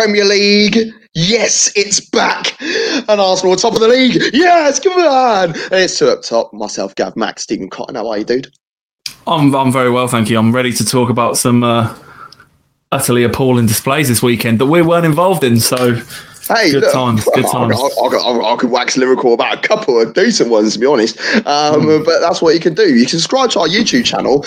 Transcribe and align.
Premier 0.00 0.24
League. 0.24 0.78
Yes, 1.12 1.70
it's 1.76 2.00
back. 2.00 2.58
And 2.62 3.20
Arsenal 3.20 3.52
are 3.52 3.56
top 3.56 3.74
of 3.74 3.80
the 3.80 3.88
league. 3.88 4.14
Yes, 4.32 4.80
come 4.80 4.94
on. 4.94 5.50
And 5.50 5.74
it's 5.74 5.98
two 5.98 6.08
up 6.08 6.22
top. 6.22 6.54
Myself, 6.54 6.94
Gav, 6.94 7.16
Max, 7.16 7.42
Stephen 7.42 7.68
Cotton. 7.68 7.96
How 7.96 8.08
are 8.08 8.16
you, 8.16 8.24
dude? 8.24 8.50
I'm 9.26 9.54
I'm 9.54 9.70
very 9.70 9.90
well, 9.90 10.08
thank 10.08 10.30
you. 10.30 10.38
I'm 10.38 10.52
ready 10.52 10.72
to 10.72 10.86
talk 10.86 11.10
about 11.10 11.36
some 11.36 11.62
uh, 11.62 11.94
utterly 12.90 13.24
appalling 13.24 13.66
displays 13.66 14.08
this 14.08 14.22
weekend 14.22 14.58
that 14.60 14.66
we 14.66 14.80
weren't 14.80 15.04
involved 15.04 15.44
in. 15.44 15.60
So 15.60 15.96
Hey, 16.48 16.70
good 16.72 16.80
look, 16.80 16.92
times, 16.94 17.24
good 17.34 17.46
times. 17.46 17.76
I, 17.78 18.56
could 18.56 18.70
wax 18.70 18.96
lyrical 18.96 19.34
about 19.34 19.62
a 19.62 19.68
couple 19.68 20.00
of 20.00 20.14
decent 20.14 20.48
ones, 20.48 20.72
to 20.72 20.78
be 20.78 20.86
honest. 20.86 21.20
Um, 21.46 21.82
Hmm. 21.82 22.04
But 22.04 22.20
that's 22.20 22.40
what 22.40 22.54
you 22.54 22.60
can 22.60 22.72
do. 22.72 22.88
You 22.88 23.00
can 23.04 23.20
subscribe 23.20 23.50
to 23.50 23.60
our 23.60 23.68
YouTube 23.68 24.06
channel, 24.06 24.40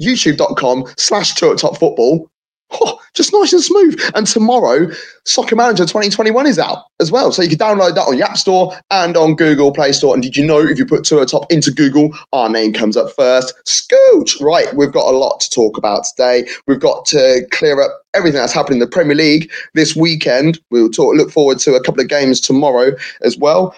youtube.com 0.00 0.86
slash 0.96 1.34
top 1.34 1.78
football. 1.78 2.30
Oh, 2.70 2.98
just 3.14 3.32
nice 3.32 3.52
and 3.52 3.62
smooth. 3.62 4.00
And 4.14 4.26
tomorrow, 4.26 4.90
Soccer 5.24 5.54
Manager 5.54 5.84
2021 5.84 6.46
is 6.46 6.58
out 6.58 6.84
as 7.00 7.12
well. 7.12 7.30
So 7.30 7.42
you 7.42 7.48
can 7.48 7.58
download 7.58 7.94
that 7.94 8.08
on 8.08 8.16
the 8.16 8.28
App 8.28 8.36
Store 8.36 8.76
and 8.90 9.16
on 9.16 9.36
Google 9.36 9.72
Play 9.72 9.92
Store. 9.92 10.14
And 10.14 10.22
did 10.22 10.36
you 10.36 10.44
know 10.44 10.60
if 10.60 10.78
you 10.78 10.86
put 10.86 11.10
at 11.12 11.28
top 11.28 11.50
into 11.52 11.70
Google, 11.70 12.16
our 12.32 12.48
name 12.48 12.72
comes 12.72 12.96
up 12.96 13.12
first? 13.14 13.54
Scooch! 13.66 14.40
Right, 14.40 14.74
we've 14.74 14.92
got 14.92 15.12
a 15.12 15.16
lot 15.16 15.40
to 15.40 15.50
talk 15.50 15.78
about 15.78 16.04
today. 16.04 16.48
We've 16.66 16.80
got 16.80 17.06
to 17.06 17.46
clear 17.52 17.80
up 17.80 18.02
everything 18.14 18.40
that's 18.40 18.52
happening 18.52 18.80
in 18.80 18.86
the 18.86 18.90
Premier 18.90 19.16
League 19.16 19.50
this 19.74 19.94
weekend. 19.94 20.58
We'll 20.70 20.90
talk, 20.90 21.14
look 21.14 21.30
forward 21.30 21.58
to 21.60 21.74
a 21.74 21.82
couple 21.82 22.00
of 22.00 22.08
games 22.08 22.40
tomorrow 22.40 22.92
as 23.22 23.36
well. 23.36 23.76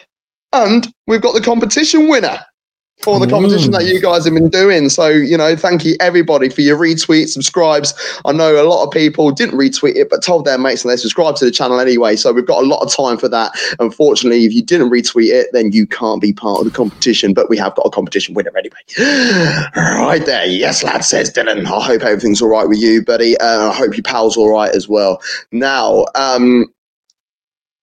And 0.52 0.92
we've 1.06 1.20
got 1.20 1.34
the 1.34 1.40
competition 1.42 2.08
winner 2.08 2.38
for 3.02 3.20
the 3.20 3.26
competition 3.26 3.70
that 3.72 3.84
you 3.84 4.00
guys 4.00 4.24
have 4.24 4.34
been 4.34 4.48
doing. 4.48 4.88
So, 4.88 5.08
you 5.08 5.36
know, 5.36 5.54
thank 5.54 5.84
you 5.84 5.96
everybody 6.00 6.48
for 6.48 6.62
your 6.62 6.76
retweets, 6.76 7.28
subscribes. 7.28 7.94
I 8.24 8.32
know 8.32 8.60
a 8.60 8.66
lot 8.66 8.84
of 8.84 8.90
people 8.90 9.30
didn't 9.30 9.58
retweet 9.58 9.96
it, 9.96 10.08
but 10.10 10.22
told 10.22 10.44
their 10.44 10.58
mates 10.58 10.82
and 10.82 10.90
they 10.90 10.96
subscribed 10.96 11.38
to 11.38 11.44
the 11.44 11.50
channel 11.50 11.78
anyway. 11.78 12.16
So 12.16 12.32
we've 12.32 12.46
got 12.46 12.62
a 12.62 12.66
lot 12.66 12.82
of 12.82 12.94
time 12.94 13.18
for 13.18 13.28
that. 13.28 13.52
Unfortunately, 13.78 14.44
if 14.44 14.52
you 14.52 14.62
didn't 14.62 14.90
retweet 14.90 15.30
it, 15.30 15.48
then 15.52 15.72
you 15.72 15.86
can't 15.86 16.20
be 16.20 16.32
part 16.32 16.60
of 16.60 16.64
the 16.64 16.70
competition. 16.70 17.34
But 17.34 17.48
we 17.48 17.58
have 17.58 17.74
got 17.76 17.86
a 17.86 17.90
competition 17.90 18.34
winner 18.34 18.52
anyway. 18.56 18.78
right 19.76 20.24
there. 20.24 20.46
Yes, 20.46 20.82
lad, 20.82 21.04
says 21.04 21.32
Dylan. 21.32 21.66
I 21.66 21.80
hope 21.82 22.02
everything's 22.02 22.40
all 22.40 22.48
right 22.48 22.68
with 22.68 22.78
you, 22.78 23.04
buddy. 23.04 23.36
Uh, 23.38 23.70
I 23.70 23.74
hope 23.74 23.96
your 23.96 24.04
pal's 24.04 24.36
all 24.36 24.50
right 24.50 24.74
as 24.74 24.88
well. 24.88 25.20
Now, 25.52 26.06
um, 26.14 26.66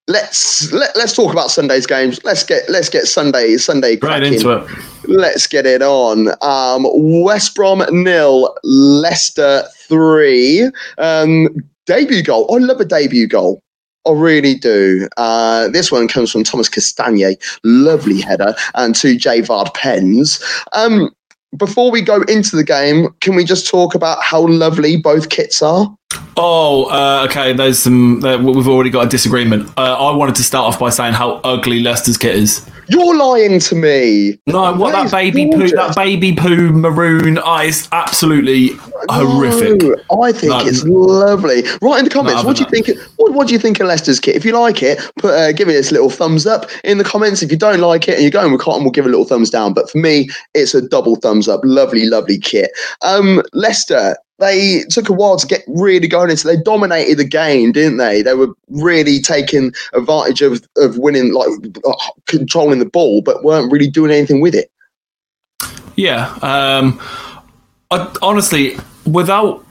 let's 0.08 0.72
let, 0.72 0.96
let's 0.96 1.16
talk 1.16 1.32
about 1.32 1.52
Sunday's 1.52 1.86
games. 1.86 2.24
Let's 2.24 2.44
get 2.44 2.70
let's 2.70 2.90
get 2.90 3.06
Sunday 3.06 3.58
Sunday 3.58 3.98
Right 4.02 4.24
into 4.24 4.52
it. 4.52 4.70
Let's 5.08 5.48
get 5.48 5.66
it 5.66 5.82
on. 5.82 6.30
Um, 6.42 6.86
West 7.24 7.56
Brom 7.56 7.84
nil, 7.92 8.56
Leicester 8.64 9.64
three. 9.88 10.70
Um, 10.98 11.50
debut 11.86 12.24
goal. 12.24 12.54
I 12.54 12.60
love 12.60 12.80
a 12.80 12.86
debut 12.86 13.28
goal. 13.28 13.62
I 14.06 14.12
really 14.12 14.56
do. 14.56 15.08
Uh, 15.16 15.70
this 15.70 15.92
one 15.92 16.10
comes 16.10 16.32
from 16.32 16.44
Thomas 16.44 16.68
Castagne, 16.68 17.38
lovely 17.64 18.20
header, 18.20 18.54
and 18.76 18.94
two 18.94 19.16
Javard 19.16 19.74
pens. 19.74 20.44
Um, 20.74 21.10
before 21.56 21.90
we 21.90 22.02
go 22.02 22.22
into 22.24 22.56
the 22.56 22.66
game, 22.66 23.14
can 23.22 23.36
we 23.36 23.46
just 23.46 23.68
talk 23.68 23.96
about 23.96 24.22
how 24.22 24.46
lovely 24.48 24.98
both 24.98 25.30
kits 25.30 25.62
are? 25.62 25.96
Oh, 26.38 26.86
uh, 26.86 27.26
okay. 27.30 27.54
There's 27.54 27.80
some. 27.80 28.24
Uh, 28.24 28.38
we've 28.38 28.68
already 28.68 28.90
got 28.90 29.06
a 29.06 29.10
disagreement. 29.10 29.70
Uh, 29.78 30.10
I 30.10 30.16
wanted 30.16 30.36
to 30.36 30.44
start 30.44 30.74
off 30.74 30.80
by 30.80 30.90
saying 30.90 31.14
how 31.14 31.42
ugly 31.44 31.82
Leicester's 31.82 32.18
kit 32.18 32.36
is. 32.36 32.70
You're 32.90 33.16
lying 33.16 33.60
to 33.60 33.76
me. 33.76 34.40
No, 34.48 34.74
what 34.76 34.92
that 34.92 35.12
baby 35.12 35.50
poo, 35.50 35.68
that 35.70 35.96
baby 35.96 36.36
poo 36.36 36.72
maroon 36.72 37.38
eyes, 37.40 37.88
absolutely 37.92 38.72
horrific. 39.10 39.82
No, 39.82 40.22
I 40.22 40.32
think 40.32 40.52
No, 40.52 40.60
it's 40.66 40.84
lovely. 40.84 41.64
Write 41.82 42.00
in 42.00 42.06
the 42.06 42.12
comments. 42.12 42.44
Not 42.44 42.46
What 42.46 42.58
do 42.58 42.64
you 42.64 42.70
think? 42.70 43.00
What, 43.16 43.34
what 43.34 43.48
do 43.48 43.54
you 43.54 43.60
think 43.60 43.80
of 43.80 43.88
Leicester's 43.88 44.20
kit? 44.20 44.36
If 44.36 44.44
you 44.46 44.52
like 44.54 44.84
it, 44.84 45.00
put 45.18 45.34
uh, 45.34 45.52
give 45.54 45.70
it 45.70 45.74
this 45.74 45.92
little 45.92 46.10
thumbs 46.10 46.46
up 46.46 46.70
in 46.84 46.98
the 46.98 47.04
comments. 47.04 47.42
If 47.42 47.52
you 47.52 47.58
don't 47.58 47.80
like 47.80 48.08
it 48.08 48.16
and 48.16 48.22
you're 48.22 48.32
going 48.32 48.52
with 48.52 48.62
cotton, 48.62 48.84
we'll 48.84 48.92
give 48.92 49.06
it 49.06 49.10
a 49.10 49.12
little 49.12 49.26
thumbs 49.26 49.50
down. 49.50 49.74
But 49.74 49.90
for 49.90 49.98
me, 49.98 50.30
it's 50.54 50.74
a 50.74 50.82
double 50.82 51.16
thumbs 51.16 51.48
up. 51.48 51.62
Lovely, 51.64 52.06
lovely 52.06 52.38
kit. 52.38 52.72
Um, 53.02 53.42
Leicester. 53.54 54.18
They 54.40 54.84
took 54.90 55.10
a 55.10 55.14
while 55.14 55.38
to 55.38 55.48
get 55.48 55.64
really 55.68 56.08
going 56.08 56.30
into. 56.30 56.48
They 56.48 56.58
dominated 56.58 57.18
the 57.18 57.24
game, 57.24 57.72
didn't 57.72 57.98
they? 57.98 58.22
They 58.22 58.34
were 58.34 58.54
really 58.70 59.20
taking 59.20 59.74
advantage 59.94 60.42
of 60.42 60.66
of 60.78 60.98
winning, 60.98 61.34
like 61.34 61.50
controlling 62.28 62.80
the 62.80 62.86
ball, 62.86 63.22
but 63.22 63.44
weren't 63.44 63.72
really 63.72 63.90
doing 63.90 64.12
anything 64.12 64.42
with 64.42 64.56
it. 64.56 64.72
Yeah. 65.96 66.34
Um, 66.42 67.00
I, 67.92 68.12
honestly, 68.22 68.78
without 69.06 69.66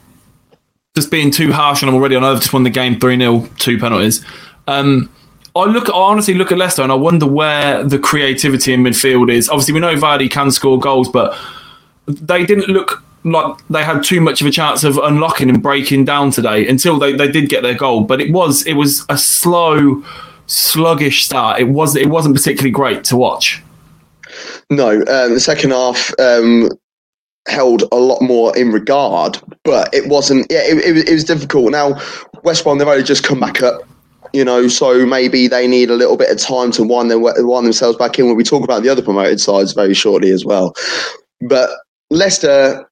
just 0.94 1.10
being 1.10 1.30
too 1.30 1.52
harsh 1.52 1.82
and 1.82 1.88
I'm 1.88 1.96
already, 1.96 2.16
I 2.16 2.20
know 2.20 2.32
they've 2.32 2.42
just 2.42 2.52
won 2.52 2.62
the 2.62 2.70
game 2.70 3.00
3 3.00 3.18
0, 3.18 3.48
two 3.58 3.78
penalties. 3.78 4.24
Um, 4.66 5.10
I 5.54 5.64
look, 5.64 5.88
I 5.88 5.92
honestly 5.92 6.34
look 6.34 6.52
at 6.52 6.58
Leicester 6.58 6.82
and 6.82 6.92
I 6.92 6.94
wonder 6.94 7.26
where 7.26 7.84
the 7.84 7.98
creativity 7.98 8.72
in 8.72 8.82
midfield 8.82 9.30
is. 9.30 9.48
Obviously, 9.48 9.74
we 9.74 9.80
know 9.80 9.94
Vardy 9.96 10.30
can 10.30 10.50
score 10.50 10.78
goals, 10.78 11.08
but 11.08 11.36
they 12.06 12.46
didn't 12.46 12.68
look 12.68 13.02
like 13.24 13.56
they 13.68 13.84
had 13.84 14.02
too 14.02 14.20
much 14.20 14.40
of 14.40 14.46
a 14.46 14.50
chance 14.50 14.84
of 14.84 14.98
unlocking 14.98 15.48
and 15.48 15.62
breaking 15.62 16.04
down 16.04 16.30
today 16.30 16.66
until 16.66 16.98
they, 16.98 17.12
they 17.12 17.30
did 17.30 17.48
get 17.48 17.62
their 17.62 17.74
goal. 17.74 18.02
But 18.02 18.20
it 18.20 18.32
was 18.32 18.66
it 18.66 18.74
was 18.74 19.04
a 19.08 19.16
slow, 19.18 20.02
sluggish 20.46 21.24
start. 21.24 21.60
It 21.60 21.68
was 21.68 21.94
it 21.96 22.08
wasn't 22.08 22.34
particularly 22.34 22.72
great 22.72 23.04
to 23.04 23.16
watch. 23.16 23.62
No, 24.70 24.90
um, 25.00 25.34
the 25.34 25.40
second 25.40 25.70
half 25.70 26.12
um, 26.18 26.70
held 27.48 27.84
a 27.92 27.96
lot 27.96 28.22
more 28.22 28.56
in 28.56 28.72
regard, 28.72 29.38
but 29.64 29.92
it 29.92 30.08
wasn't. 30.08 30.46
Yeah, 30.50 30.62
it, 30.62 30.78
it, 30.84 30.92
was- 30.94 31.04
it 31.04 31.12
was 31.12 31.24
difficult. 31.24 31.70
Now, 31.72 32.00
West 32.42 32.64
Brom 32.64 32.78
they've 32.78 32.88
only 32.88 33.02
just 33.04 33.24
come 33.24 33.38
back 33.40 33.62
up, 33.62 33.82
you 34.32 34.44
know, 34.44 34.68
so 34.68 35.04
maybe 35.06 35.46
they 35.48 35.68
need 35.68 35.90
a 35.90 35.94
little 35.94 36.16
bit 36.16 36.30
of 36.30 36.38
time 36.38 36.70
to 36.72 36.82
wind, 36.82 37.10
their, 37.10 37.18
wind 37.18 37.66
themselves 37.66 37.98
back 37.98 38.18
in. 38.18 38.26
When 38.26 38.36
we 38.36 38.44
talk 38.44 38.64
about 38.64 38.82
the 38.82 38.88
other 38.88 39.02
promoted 39.02 39.40
sides 39.40 39.74
very 39.74 39.94
shortly 39.94 40.30
as 40.30 40.44
well, 40.44 40.74
but 41.40 41.70
Leicester. 42.10 42.88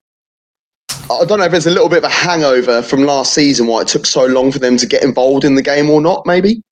I 1.11 1.25
don't 1.25 1.39
know 1.39 1.45
if 1.45 1.55
it's 1.55 1.67
a 1.67 1.71
little 1.71 1.89
bit 1.89 1.99
of 1.99 2.05
a 2.05 2.09
hangover 2.09 2.83
from 2.83 3.03
last 3.03 3.35
season 3.35 3.67
why 3.67 3.83
it 3.83 3.89
took 3.89 4.07
so 4.07 4.27
long 4.27 4.53
for 4.53 4.59
them 4.59 4.77
to 4.77 4.87
get 4.87 5.03
involved 5.03 5.45
in 5.45 5.55
the 5.55 5.63
game 5.63 5.91
or 5.91 6.01
not. 6.01 6.25
Maybe. 6.27 6.63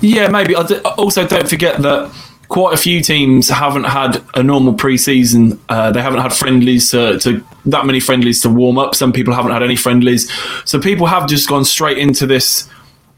Yeah, 0.00 0.28
maybe. 0.28 0.56
I 0.56 0.62
also, 0.96 1.26
don't 1.26 1.48
forget 1.48 1.80
that 1.82 2.12
quite 2.48 2.74
a 2.74 2.76
few 2.76 3.02
teams 3.02 3.48
haven't 3.48 3.84
had 3.84 4.22
a 4.34 4.42
normal 4.42 4.74
pre-season. 4.74 5.60
Uh, 5.68 5.92
they 5.92 6.02
haven't 6.02 6.20
had 6.20 6.32
friendlies 6.32 6.90
to, 6.90 7.18
to 7.20 7.44
that 7.66 7.86
many 7.86 8.00
friendlies 8.00 8.40
to 8.42 8.48
warm 8.48 8.78
up. 8.78 8.94
Some 8.94 9.12
people 9.12 9.34
haven't 9.34 9.52
had 9.52 9.62
any 9.62 9.76
friendlies, 9.76 10.30
so 10.64 10.80
people 10.80 11.06
have 11.06 11.28
just 11.28 11.48
gone 11.48 11.64
straight 11.64 11.98
into 11.98 12.26
this 12.26 12.68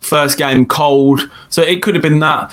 first 0.00 0.36
game 0.36 0.66
cold. 0.66 1.30
So 1.48 1.62
it 1.62 1.82
could 1.82 1.94
have 1.94 2.02
been 2.02 2.18
that. 2.20 2.52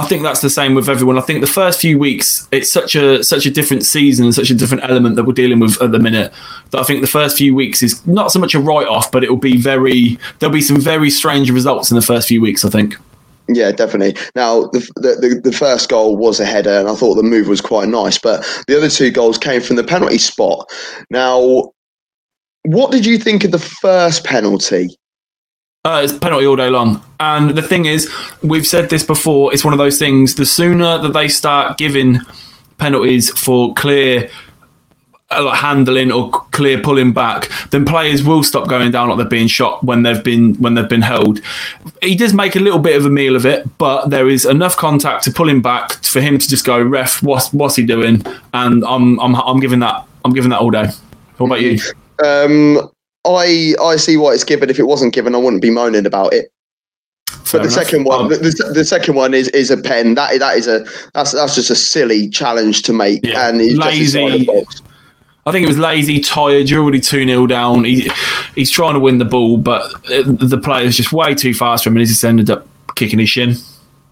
I 0.00 0.06
think 0.06 0.22
that's 0.22 0.40
the 0.40 0.48
same 0.48 0.74
with 0.74 0.88
everyone. 0.88 1.18
I 1.18 1.20
think 1.20 1.42
the 1.42 1.46
first 1.46 1.78
few 1.78 1.98
weeks 1.98 2.48
it's 2.50 2.72
such 2.72 2.94
a 2.94 3.22
such 3.22 3.44
a 3.44 3.50
different 3.50 3.84
season 3.84 4.24
and 4.24 4.34
such 4.34 4.48
a 4.48 4.54
different 4.54 4.82
element 4.84 5.16
that 5.16 5.24
we're 5.24 5.34
dealing 5.34 5.60
with 5.60 5.80
at 5.82 5.92
the 5.92 5.98
minute. 5.98 6.32
That 6.70 6.80
I 6.80 6.84
think 6.84 7.02
the 7.02 7.06
first 7.06 7.36
few 7.36 7.54
weeks 7.54 7.82
is 7.82 8.04
not 8.06 8.32
so 8.32 8.38
much 8.38 8.54
a 8.54 8.60
write 8.60 8.88
off, 8.88 9.12
but 9.12 9.22
it 9.22 9.28
will 9.28 9.36
be 9.36 9.58
very 9.58 10.18
there'll 10.38 10.54
be 10.54 10.62
some 10.62 10.80
very 10.80 11.10
strange 11.10 11.50
results 11.50 11.90
in 11.90 11.96
the 11.96 12.02
first 12.02 12.28
few 12.28 12.40
weeks. 12.40 12.64
I 12.64 12.70
think. 12.70 12.96
Yeah, 13.48 13.72
definitely. 13.72 14.16
Now, 14.34 14.62
the, 14.68 14.78
the 14.96 15.28
the 15.28 15.40
the 15.50 15.52
first 15.52 15.90
goal 15.90 16.16
was 16.16 16.40
a 16.40 16.46
header, 16.46 16.78
and 16.78 16.88
I 16.88 16.94
thought 16.94 17.16
the 17.16 17.22
move 17.22 17.48
was 17.48 17.60
quite 17.60 17.88
nice. 17.88 18.16
But 18.16 18.42
the 18.68 18.78
other 18.78 18.88
two 18.88 19.10
goals 19.10 19.36
came 19.36 19.60
from 19.60 19.76
the 19.76 19.84
penalty 19.84 20.18
spot. 20.18 20.70
Now, 21.10 21.72
what 22.62 22.90
did 22.90 23.04
you 23.04 23.18
think 23.18 23.44
of 23.44 23.50
the 23.50 23.58
first 23.58 24.24
penalty? 24.24 24.96
Uh, 25.82 26.02
it's 26.04 26.12
penalty 26.12 26.44
all 26.44 26.56
day 26.56 26.68
long. 26.68 27.02
And 27.20 27.50
the 27.50 27.62
thing 27.62 27.86
is, 27.86 28.12
we've 28.42 28.66
said 28.66 28.90
this 28.90 29.02
before, 29.02 29.54
it's 29.54 29.64
one 29.64 29.72
of 29.72 29.78
those 29.78 29.98
things, 29.98 30.34
the 30.34 30.44
sooner 30.44 30.98
that 30.98 31.14
they 31.14 31.26
start 31.26 31.78
giving 31.78 32.18
penalties 32.76 33.30
for 33.30 33.72
clear 33.72 34.28
uh, 35.30 35.54
handling 35.54 36.12
or 36.12 36.30
clear 36.30 36.82
pulling 36.82 37.14
back, 37.14 37.48
then 37.70 37.86
players 37.86 38.22
will 38.22 38.42
stop 38.42 38.68
going 38.68 38.90
down 38.90 39.08
like 39.08 39.16
they're 39.16 39.26
being 39.26 39.46
shot 39.46 39.82
when 39.82 40.02
they've 40.02 40.22
been 40.22 40.54
when 40.56 40.74
they've 40.74 40.88
been 40.88 41.00
held. 41.00 41.40
He 42.02 42.14
does 42.14 42.34
make 42.34 42.56
a 42.56 42.60
little 42.60 42.78
bit 42.78 42.96
of 42.96 43.06
a 43.06 43.10
meal 43.10 43.34
of 43.34 43.46
it, 43.46 43.66
but 43.78 44.10
there 44.10 44.28
is 44.28 44.44
enough 44.44 44.76
contact 44.76 45.24
to 45.24 45.30
pull 45.30 45.48
him 45.48 45.62
back 45.62 46.04
for 46.04 46.20
him 46.20 46.36
to 46.36 46.48
just 46.48 46.66
go, 46.66 46.82
ref, 46.82 47.22
what's 47.22 47.52
what's 47.54 47.76
he 47.76 47.86
doing? 47.86 48.22
And 48.52 48.84
I'm 48.84 49.18
I'm 49.20 49.34
I'm 49.36 49.60
giving 49.60 49.78
that 49.78 50.06
I'm 50.26 50.32
giving 50.32 50.50
that 50.50 50.60
all 50.60 50.70
day. 50.70 50.88
What 51.38 51.46
about 51.46 51.62
you? 51.62 51.78
Um, 52.22 52.90
I 53.26 53.74
I 53.82 53.96
see 53.96 54.16
why 54.16 54.32
it's 54.32 54.44
given. 54.44 54.70
If 54.70 54.78
it 54.78 54.84
wasn't 54.86 55.12
given, 55.14 55.34
I 55.34 55.38
wouldn't 55.38 55.62
be 55.62 55.70
moaning 55.70 56.06
about 56.06 56.32
it. 56.32 56.52
Fair 57.44 57.60
but 57.60 57.68
the 57.68 57.74
enough. 57.74 57.84
second 57.86 58.04
one, 58.04 58.20
Um, 58.22 58.28
the, 58.28 58.72
the, 58.74 58.84
second 58.84 59.14
one 59.14 59.34
is 59.34 59.48
is 59.48 59.70
a 59.70 59.76
pen. 59.76 60.14
That 60.14 60.38
that 60.38 60.56
is 60.56 60.66
a 60.66 60.84
that's 61.14 61.32
that's 61.32 61.54
just 61.54 61.70
a 61.70 61.76
silly 61.76 62.28
challenge 62.28 62.82
to 62.82 62.92
make, 62.92 63.24
Yeah. 63.24 63.48
and 63.48 63.60
he's 63.60 63.76
Lazy. 63.76 64.48
I 65.46 65.52
think 65.52 65.64
it 65.64 65.68
was 65.68 65.78
lazy, 65.78 66.20
tired. 66.20 66.68
You're 66.68 66.82
already 66.82 67.00
2 67.00 67.26
0 67.26 67.46
down. 67.46 67.84
He, 67.84 68.10
he's 68.54 68.70
trying 68.70 68.92
to 68.92 69.00
win 69.00 69.16
the 69.18 69.24
ball, 69.24 69.56
but 69.56 69.82
uh, 70.10 70.22
the 70.26 70.60
player's 70.62 70.96
just 70.98 71.12
way 71.12 71.34
too 71.34 71.54
fast 71.54 71.82
for 71.84 71.88
him 71.88 71.96
and 71.96 72.00
he's 72.00 72.10
just 72.10 72.24
ended 72.24 72.50
up 72.50 72.68
kicking 72.94 73.18
his 73.18 73.30
shin. 73.30 73.54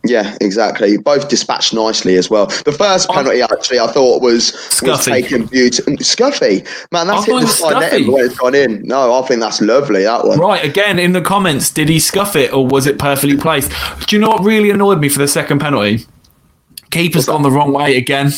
Yeah, 0.05 0.37
exactly. 0.41 0.97
Both 0.97 1.29
dispatched 1.29 1.75
nicely 1.75 2.17
as 2.17 2.31
well. 2.31 2.47
The 2.47 2.73
first 2.73 3.09
oh. 3.11 3.15
penalty, 3.15 3.43
actually, 3.43 3.81
I 3.81 3.89
thought 3.89 4.23
was 4.23 4.53
was 4.83 5.05
taken 5.05 5.47
beauty. 5.47 5.83
Mm, 5.83 5.99
Scuffy, 5.99 6.65
man, 6.93 7.09
that's 7.09 7.29
I 7.29 7.33
hit 7.33 7.41
the 7.41 7.47
side 7.47 7.81
net 7.81 8.09
when 8.09 8.25
it's 8.25 8.39
gone 8.39 8.55
in. 8.55 8.83
No, 8.83 9.13
I 9.13 9.27
think 9.27 9.41
that's 9.41 9.61
lovely. 9.61 10.05
That 10.05 10.25
one. 10.25 10.39
Right, 10.39 10.65
again, 10.65 10.99
in 10.99 11.13
the 11.13 11.21
comments, 11.21 11.71
did 11.71 11.89
he 11.89 11.99
scuff 11.99 12.37
it 12.37 12.53
or 12.53 12.67
was 12.67 12.87
it 12.87 12.99
perfectly 12.99 13.37
placed? 13.37 13.73
Do 14.07 14.17
you 14.17 14.21
know 14.21 14.29
what 14.29 14.45
really 14.45 14.71
annoyed 14.71 15.01
me 15.01 15.09
for 15.09 15.19
the 15.19 15.29
second 15.29 15.59
penalty? 15.59 16.07
Keeper's 16.91 17.27
gone 17.27 17.43
the 17.43 17.51
wrong 17.51 17.73
way 17.73 17.97
again. 17.97 18.31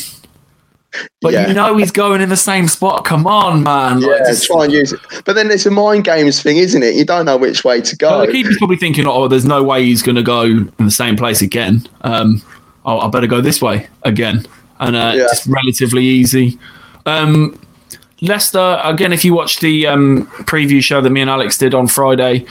But 1.21 1.33
Yeah. 1.33 1.47
you 1.47 1.53
know 1.53 1.77
he's 1.77 1.91
going 1.91 2.21
in 2.21 2.29
the 2.29 2.35
same 2.37 2.67
spot. 2.67 3.05
Come 3.05 3.25
on, 3.25 3.63
man. 3.63 4.01
Like, 4.01 4.25
just- 4.27 4.45
try 4.47 4.65
and 4.65 4.73
use 4.73 4.91
it. 4.91 4.99
But 5.25 5.35
then 5.35 5.49
it's 5.51 5.65
a 5.65 5.71
mind 5.71 6.03
games 6.03 6.41
thing, 6.41 6.57
isn't 6.57 6.83
it? 6.83 6.95
You 6.95 7.05
don't 7.05 7.25
know 7.25 7.37
which 7.37 7.63
way 7.63 7.79
to 7.81 7.95
go. 7.95 8.25
the 8.25 8.31
keeper's 8.31 8.57
probably 8.57 8.77
thinking, 8.77 9.07
oh, 9.07 9.27
there's 9.27 9.45
no 9.45 9.63
way 9.63 9.83
he's 9.85 10.01
going 10.01 10.17
to 10.17 10.23
go 10.23 10.41
in 10.43 10.71
the 10.79 10.91
same 10.91 11.15
place 11.15 11.41
again. 11.41 11.87
Um, 12.01 12.41
oh, 12.85 12.99
I 12.99 13.07
better 13.09 13.27
go 13.27 13.39
this 13.41 13.61
way 13.61 13.87
again. 14.03 14.45
And 14.79 14.95
uh, 14.95 15.13
Yeah. 15.15 15.23
it's 15.31 15.47
relatively 15.47 16.03
easy. 16.03 16.57
Um, 17.05 17.57
Leicester, 18.21 18.79
again, 18.83 19.13
if 19.13 19.23
you 19.25 19.33
watch 19.33 19.59
the 19.61 19.87
um, 19.87 20.27
preview 20.45 20.83
show 20.83 21.01
that 21.01 21.09
me 21.09 21.21
and 21.21 21.29
Alex 21.29 21.57
did 21.57 21.73
on 21.73 21.87
Friday, 21.87 22.45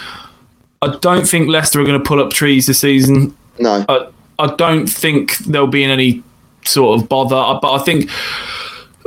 I 0.83 0.97
don't 1.01 1.29
think 1.29 1.49
Leicester 1.49 1.81
are 1.81 1.85
going 1.85 1.99
to 2.01 2.05
pull 2.05 2.21
up 2.21 2.33
trees 2.33 2.67
this 2.67 2.79
season. 2.81 3.37
No. 3.59 3.85
I, 3.89 4.09
I 4.39 4.55
don't 4.57 4.87
think 4.87 5.37
they'll 5.39 5.67
be 5.67 5.85
in 5.85 5.91
any 5.91 6.23
sort 6.65 7.01
of 7.01 7.09
bother, 7.09 7.59
but 7.61 7.73
I 7.73 7.79
think 7.79 8.11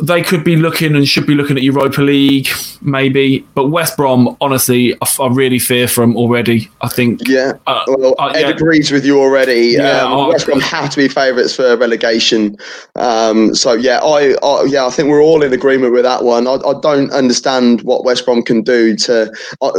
they 0.02 0.24
could 0.24 0.44
be 0.44 0.56
looking 0.56 0.96
and 0.96 1.08
should 1.08 1.28
be 1.28 1.36
looking 1.36 1.56
at 1.56 1.64
Europa 1.64 2.02
League, 2.02 2.48
maybe. 2.82 3.46
But 3.54 3.68
West 3.68 3.96
Brom, 3.96 4.36
honestly, 4.42 4.96
I, 4.96 5.08
I 5.22 5.28
really 5.28 5.60
fear 5.60 5.88
for 5.88 6.02
them 6.02 6.18
already. 6.18 6.70
I 6.82 6.90
think. 6.90 7.28
Yeah. 7.28 7.54
Uh, 7.68 7.84
well, 7.88 8.16
uh, 8.18 8.28
Ed 8.30 8.42
yeah. 8.42 8.50
agrees 8.50 8.92
with 8.92 9.06
you 9.06 9.20
already. 9.20 9.76
Yeah, 9.78 10.02
um, 10.02 10.14
I- 10.14 10.28
West 10.30 10.46
Brom 10.46 10.60
have 10.62 10.90
to 10.92 10.98
be 10.98 11.08
favourites 11.08 11.56
for 11.56 11.78
relegation. 11.78 12.58
Um, 12.96 13.54
so 13.54 13.74
yeah, 13.74 14.00
I, 14.00 14.36
I 14.44 14.64
yeah, 14.64 14.86
I 14.86 14.90
think 14.90 15.10
we're 15.10 15.24
all 15.24 15.44
in 15.44 15.54
agreement 15.54 15.94
with 15.94 16.04
that 16.04 16.24
one. 16.24 16.48
I, 16.48 16.56
I 16.56 16.74
don't 16.82 17.12
understand 17.12 17.82
what 17.84 18.04
West 18.04 18.26
Brom 18.26 18.42
can 18.42 18.64
do 18.64 18.96
to. 18.98 19.32
Are, 19.62 19.74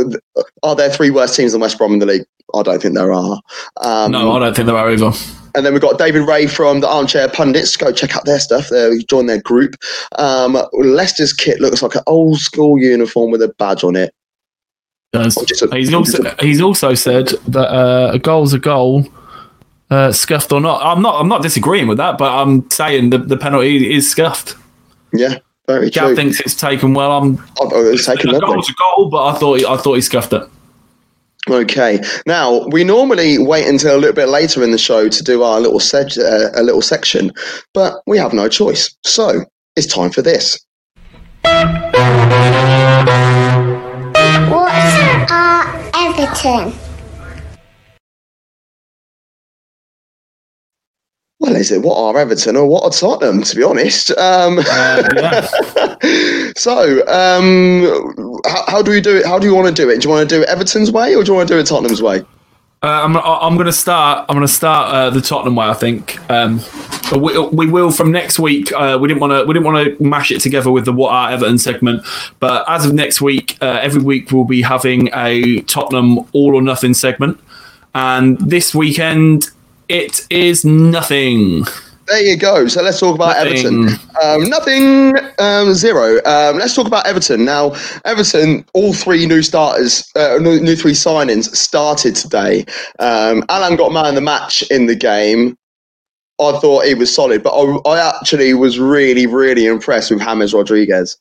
are 0.62 0.76
there 0.76 0.90
three 0.90 1.10
worse 1.10 1.34
teams 1.36 1.52
than 1.52 1.60
West 1.60 1.76
Brom 1.76 1.92
in 1.92 1.98
the 1.98 2.06
league? 2.06 2.24
I 2.54 2.62
don't 2.62 2.80
think 2.80 2.94
there 2.94 3.12
are. 3.12 3.40
Um, 3.82 4.12
No, 4.12 4.32
I 4.32 4.38
don't 4.38 4.54
think 4.54 4.66
there 4.66 4.76
are 4.76 4.90
either. 4.90 5.12
And 5.54 5.64
then 5.64 5.72
we've 5.72 5.82
got 5.82 5.98
David 5.98 6.20
Ray 6.26 6.46
from 6.46 6.80
the 6.80 6.88
Armchair 6.88 7.28
Pundits. 7.28 7.76
Go 7.76 7.92
check 7.92 8.16
out 8.16 8.24
their 8.24 8.38
stuff. 8.40 8.68
There, 8.68 8.96
join 9.08 9.26
their 9.26 9.40
group. 9.40 9.76
Um, 10.18 10.58
Leicester's 10.72 11.32
kit 11.32 11.60
looks 11.60 11.82
like 11.82 11.94
an 11.94 12.02
old 12.06 12.38
school 12.38 12.78
uniform 12.78 13.30
with 13.30 13.42
a 13.42 13.48
badge 13.58 13.84
on 13.84 13.96
it. 13.96 14.14
Does. 15.12 15.36
A- 15.62 15.76
He's 15.76 15.94
also 15.94 16.34
he's 16.40 16.60
also 16.60 16.94
said 16.94 17.28
that 17.48 17.68
uh, 17.72 18.10
a 18.14 18.18
goal's 18.18 18.52
a 18.52 18.58
goal, 18.58 19.06
uh, 19.90 20.10
scuffed 20.10 20.50
or 20.52 20.60
not. 20.60 20.82
I'm 20.84 21.00
not 21.02 21.20
I'm 21.20 21.28
not 21.28 21.42
disagreeing 21.42 21.86
with 21.86 21.98
that, 21.98 22.18
but 22.18 22.32
I'm 22.32 22.68
saying 22.70 23.10
the, 23.10 23.18
the 23.18 23.36
penalty 23.36 23.94
is 23.94 24.10
scuffed. 24.10 24.56
Yeah, 25.12 25.38
very 25.68 25.88
Gav 25.90 26.06
true. 26.08 26.16
thinks 26.16 26.40
it's 26.40 26.56
taken 26.56 26.94
well. 26.94 27.12
I'm 27.12 27.38
I've, 27.62 27.72
I've 27.72 28.02
taken 28.02 28.34
a 28.34 28.40
goal's 28.40 28.68
a 28.68 28.72
goal, 28.72 29.08
but 29.08 29.24
I 29.24 29.38
thought 29.38 29.60
he, 29.60 29.64
I 29.64 29.76
thought 29.76 29.94
he 29.94 30.00
scuffed 30.00 30.32
it. 30.32 30.42
Okay. 31.50 32.00
Now 32.26 32.66
we 32.68 32.84
normally 32.84 33.38
wait 33.38 33.66
until 33.68 33.96
a 33.96 33.98
little 33.98 34.14
bit 34.14 34.28
later 34.28 34.62
in 34.62 34.70
the 34.70 34.78
show 34.78 35.08
to 35.08 35.22
do 35.22 35.42
our 35.42 35.60
little 35.60 35.80
seg- 35.80 36.18
uh, 36.18 36.50
a 36.58 36.62
little 36.62 36.82
section, 36.82 37.32
but 37.74 38.02
we 38.06 38.16
have 38.16 38.32
no 38.32 38.48
choice. 38.48 38.96
So 39.04 39.44
it's 39.76 39.86
time 39.86 40.10
for 40.10 40.22
this. 40.22 40.58
What's 44.48 45.30
our 45.30 45.90
Everton? 45.94 46.83
Well, 51.40 51.56
is 51.56 51.72
it 51.72 51.82
what 51.82 51.98
are 51.98 52.18
Everton 52.18 52.56
or 52.56 52.66
what 52.66 52.84
are 52.84 52.90
Tottenham? 52.90 53.42
To 53.42 53.56
be 53.56 53.62
honest. 53.62 54.10
Um, 54.12 54.58
Uh, 54.60 55.08
yeah. 55.16 56.52
so, 56.56 57.06
um, 57.08 58.40
how, 58.46 58.64
how 58.68 58.82
do 58.82 58.92
we 58.92 59.00
do 59.00 59.16
it? 59.16 59.26
How 59.26 59.38
do 59.38 59.46
you 59.46 59.54
want 59.54 59.68
to 59.68 59.74
do 59.74 59.90
it? 59.90 60.00
Do 60.00 60.08
you 60.08 60.14
want 60.14 60.28
to 60.28 60.36
do 60.36 60.42
it 60.42 60.48
Everton's 60.48 60.92
way 60.92 61.14
or 61.14 61.24
do 61.24 61.32
you 61.32 61.36
want 61.36 61.48
to 61.48 61.54
do 61.54 61.58
it 61.58 61.66
Tottenham's 61.66 62.02
way? 62.02 62.24
Uh, 62.82 63.02
I'm, 63.02 63.16
I'm 63.16 63.54
going 63.54 63.66
to 63.66 63.72
start. 63.72 64.26
I'm 64.28 64.36
going 64.36 64.46
to 64.46 64.52
start 64.52 64.92
uh, 64.92 65.08
the 65.08 65.22
Tottenham 65.22 65.56
way. 65.56 65.66
I 65.66 65.72
think 65.72 66.18
um, 66.30 66.60
we, 67.18 67.38
we 67.48 67.66
will 67.66 67.90
from 67.90 68.12
next 68.12 68.38
week. 68.38 68.70
Uh, 68.72 68.98
we 69.00 69.08
didn't 69.08 69.20
want 69.20 69.32
to. 69.32 69.44
We 69.44 69.54
didn't 69.54 69.64
want 69.64 69.98
to 69.98 70.02
mash 70.04 70.30
it 70.30 70.40
together 70.40 70.70
with 70.70 70.84
the 70.84 70.92
What 70.92 71.10
Are 71.10 71.30
Everton 71.30 71.56
segment. 71.56 72.04
But 72.40 72.68
as 72.68 72.84
of 72.84 72.92
next 72.92 73.22
week, 73.22 73.56
uh, 73.62 73.78
every 73.80 74.02
week 74.02 74.30
we'll 74.30 74.44
be 74.44 74.60
having 74.60 75.08
a 75.14 75.62
Tottenham 75.62 76.18
All 76.32 76.54
or 76.54 76.60
Nothing 76.60 76.92
segment. 76.92 77.40
And 77.94 78.38
this 78.38 78.74
weekend, 78.74 79.50
it 79.88 80.26
is 80.30 80.64
nothing. 80.64 81.64
There 82.06 82.22
you 82.22 82.36
go. 82.36 82.66
So 82.68 82.82
let's 82.82 83.00
talk 83.00 83.14
about 83.14 83.34
Nothing. 83.44 83.84
Everton. 83.84 83.88
Um, 84.22 84.44
nothing, 84.44 85.16
um, 85.38 85.72
zero. 85.72 86.16
Um, 86.26 86.58
let's 86.58 86.74
talk 86.74 86.86
about 86.86 87.06
Everton 87.06 87.44
now. 87.44 87.74
Everton, 88.04 88.64
all 88.74 88.92
three 88.92 89.26
new 89.26 89.40
starters, 89.42 90.04
uh, 90.14 90.38
new, 90.40 90.60
new 90.60 90.76
three 90.76 90.92
signings 90.92 91.44
started 91.56 92.14
today. 92.14 92.66
Um, 92.98 93.44
Allan 93.48 93.76
got 93.76 93.92
man 93.92 94.06
of 94.06 94.14
the 94.16 94.20
match 94.20 94.62
in 94.70 94.86
the 94.86 94.94
game. 94.94 95.56
I 96.40 96.58
thought 96.58 96.84
he 96.84 96.94
was 96.94 97.14
solid, 97.14 97.42
but 97.42 97.54
I, 97.54 97.90
I 97.90 98.10
actually 98.10 98.52
was 98.54 98.78
really, 98.78 99.26
really 99.26 99.66
impressed 99.66 100.10
with 100.10 100.20
James 100.20 100.52
Rodriguez. 100.52 101.16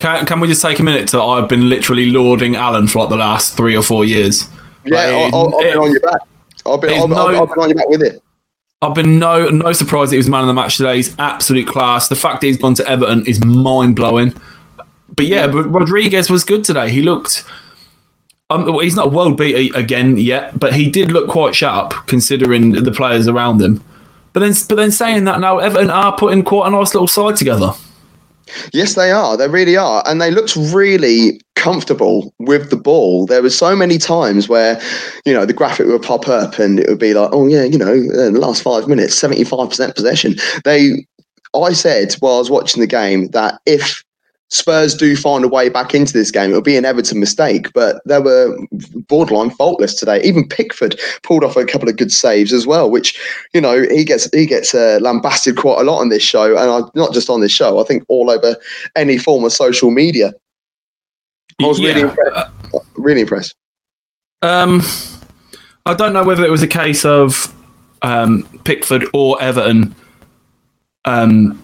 Can, 0.00 0.26
can 0.26 0.40
we 0.40 0.48
just 0.48 0.60
take 0.60 0.78
a 0.80 0.82
minute 0.82 1.08
to? 1.08 1.22
I've 1.22 1.48
been 1.48 1.68
literally 1.68 2.10
lauding 2.10 2.56
Allan 2.56 2.88
for 2.88 3.00
like 3.00 3.10
the 3.10 3.16
last 3.16 3.56
three 3.56 3.76
or 3.76 3.82
four 3.82 4.04
years. 4.04 4.48
Yeah, 4.84 4.96
Like, 4.96 5.34
I've 5.34 5.50
been 5.60 5.78
on 5.78 5.90
your 5.92 6.00
back. 6.00 6.20
I've 6.66 6.80
been, 6.80 6.90
I've, 7.02 7.08
no- 7.08 7.42
I've 7.42 7.48
been 7.48 7.58
on 7.58 7.68
your 7.68 7.76
back 7.76 7.88
with 7.88 8.02
it. 8.02 8.22
I've 8.82 8.94
been 8.94 9.18
no 9.18 9.48
no 9.48 9.72
surprised 9.72 10.10
that 10.10 10.16
he 10.16 10.18
was 10.18 10.28
man 10.28 10.42
of 10.42 10.46
the 10.46 10.52
match 10.52 10.76
today. 10.76 10.96
He's 10.96 11.18
absolute 11.18 11.66
class. 11.66 12.08
The 12.08 12.16
fact 12.16 12.42
that 12.42 12.48
he's 12.48 12.58
gone 12.58 12.74
to 12.74 12.86
Everton 12.86 13.26
is 13.26 13.42
mind 13.42 13.96
blowing. 13.96 14.34
But 15.08 15.26
yeah, 15.26 15.46
but 15.46 15.64
Rodriguez 15.64 16.28
was 16.28 16.44
good 16.44 16.64
today. 16.64 16.90
He 16.90 17.00
looked. 17.00 17.44
Um, 18.50 18.66
well, 18.66 18.80
he's 18.80 18.94
not 18.94 19.06
a 19.06 19.10
world 19.10 19.38
beater 19.38 19.74
again 19.76 20.18
yet, 20.18 20.58
but 20.60 20.74
he 20.74 20.90
did 20.90 21.10
look 21.10 21.30
quite 21.30 21.54
sharp 21.54 21.94
considering 22.06 22.72
the 22.72 22.92
players 22.92 23.26
around 23.26 23.62
him. 23.62 23.82
But 24.34 24.40
then, 24.40 24.52
but 24.68 24.74
then 24.74 24.90
saying 24.90 25.24
that 25.24 25.40
now, 25.40 25.58
Everton 25.58 25.88
are 25.88 26.14
putting 26.16 26.42
quite 26.42 26.68
a 26.68 26.70
nice 26.70 26.92
little 26.92 27.08
side 27.08 27.36
together. 27.36 27.72
Yes, 28.72 28.94
they 28.94 29.10
are. 29.10 29.36
They 29.36 29.48
really 29.48 29.76
are. 29.76 30.02
And 30.06 30.20
they 30.20 30.30
looked 30.30 30.56
really 30.56 31.40
comfortable 31.54 32.34
with 32.38 32.70
the 32.70 32.76
ball. 32.76 33.26
There 33.26 33.42
were 33.42 33.50
so 33.50 33.74
many 33.74 33.98
times 33.98 34.48
where, 34.48 34.80
you 35.24 35.32
know, 35.32 35.46
the 35.46 35.52
graphic 35.52 35.86
would 35.86 36.02
pop 36.02 36.28
up 36.28 36.58
and 36.58 36.80
it 36.80 36.88
would 36.88 36.98
be 36.98 37.14
like, 37.14 37.30
oh, 37.32 37.46
yeah, 37.46 37.64
you 37.64 37.78
know, 37.78 37.94
the 37.96 38.38
last 38.38 38.62
five 38.62 38.86
minutes, 38.86 39.20
75% 39.20 39.94
possession. 39.94 40.34
They, 40.64 41.06
I 41.54 41.72
said 41.72 42.14
while 42.20 42.34
I 42.34 42.38
was 42.38 42.50
watching 42.50 42.80
the 42.80 42.86
game 42.86 43.28
that 43.28 43.60
if 43.64 44.02
Spurs 44.54 44.94
do 44.94 45.16
find 45.16 45.44
a 45.44 45.48
way 45.48 45.68
back 45.68 45.94
into 45.96 46.12
this 46.12 46.30
game, 46.30 46.50
it'll 46.50 46.62
be 46.62 46.76
an 46.76 46.84
Everton 46.84 47.18
mistake, 47.18 47.72
but 47.72 48.00
they 48.06 48.20
were 48.20 48.56
borderline 49.08 49.50
faultless 49.50 49.94
today. 49.94 50.22
Even 50.22 50.46
Pickford 50.48 50.98
pulled 51.24 51.42
off 51.42 51.56
a 51.56 51.64
couple 51.64 51.88
of 51.88 51.96
good 51.96 52.12
saves 52.12 52.52
as 52.52 52.64
well, 52.64 52.88
which 52.88 53.20
you 53.52 53.60
know 53.60 53.82
he 53.90 54.04
gets 54.04 54.32
he 54.32 54.46
gets 54.46 54.72
uh, 54.72 54.98
lambasted 55.02 55.56
quite 55.56 55.80
a 55.80 55.82
lot 55.82 55.98
on 55.98 56.08
this 56.08 56.22
show, 56.22 56.56
and 56.56 56.70
I, 56.70 56.88
not 56.94 57.12
just 57.12 57.28
on 57.28 57.40
this 57.40 57.50
show. 57.50 57.80
I 57.80 57.84
think 57.84 58.04
all 58.06 58.30
over 58.30 58.54
any 58.94 59.18
form 59.18 59.42
of 59.44 59.52
social 59.52 59.90
media. 59.90 60.32
I 61.60 61.66
was 61.66 61.80
really 61.80 62.02
Yeah. 62.02 62.10
impressed. 62.10 62.50
Really 62.94 63.20
impressed. 63.22 63.54
Um, 64.42 64.82
I 65.84 65.94
don't 65.94 66.12
know 66.12 66.22
whether 66.22 66.44
it 66.44 66.50
was 66.50 66.62
a 66.62 66.68
case 66.68 67.04
of 67.04 67.52
um, 68.02 68.44
Pickford 68.62 69.04
or 69.12 69.40
Everton 69.42 69.96
um, 71.06 71.60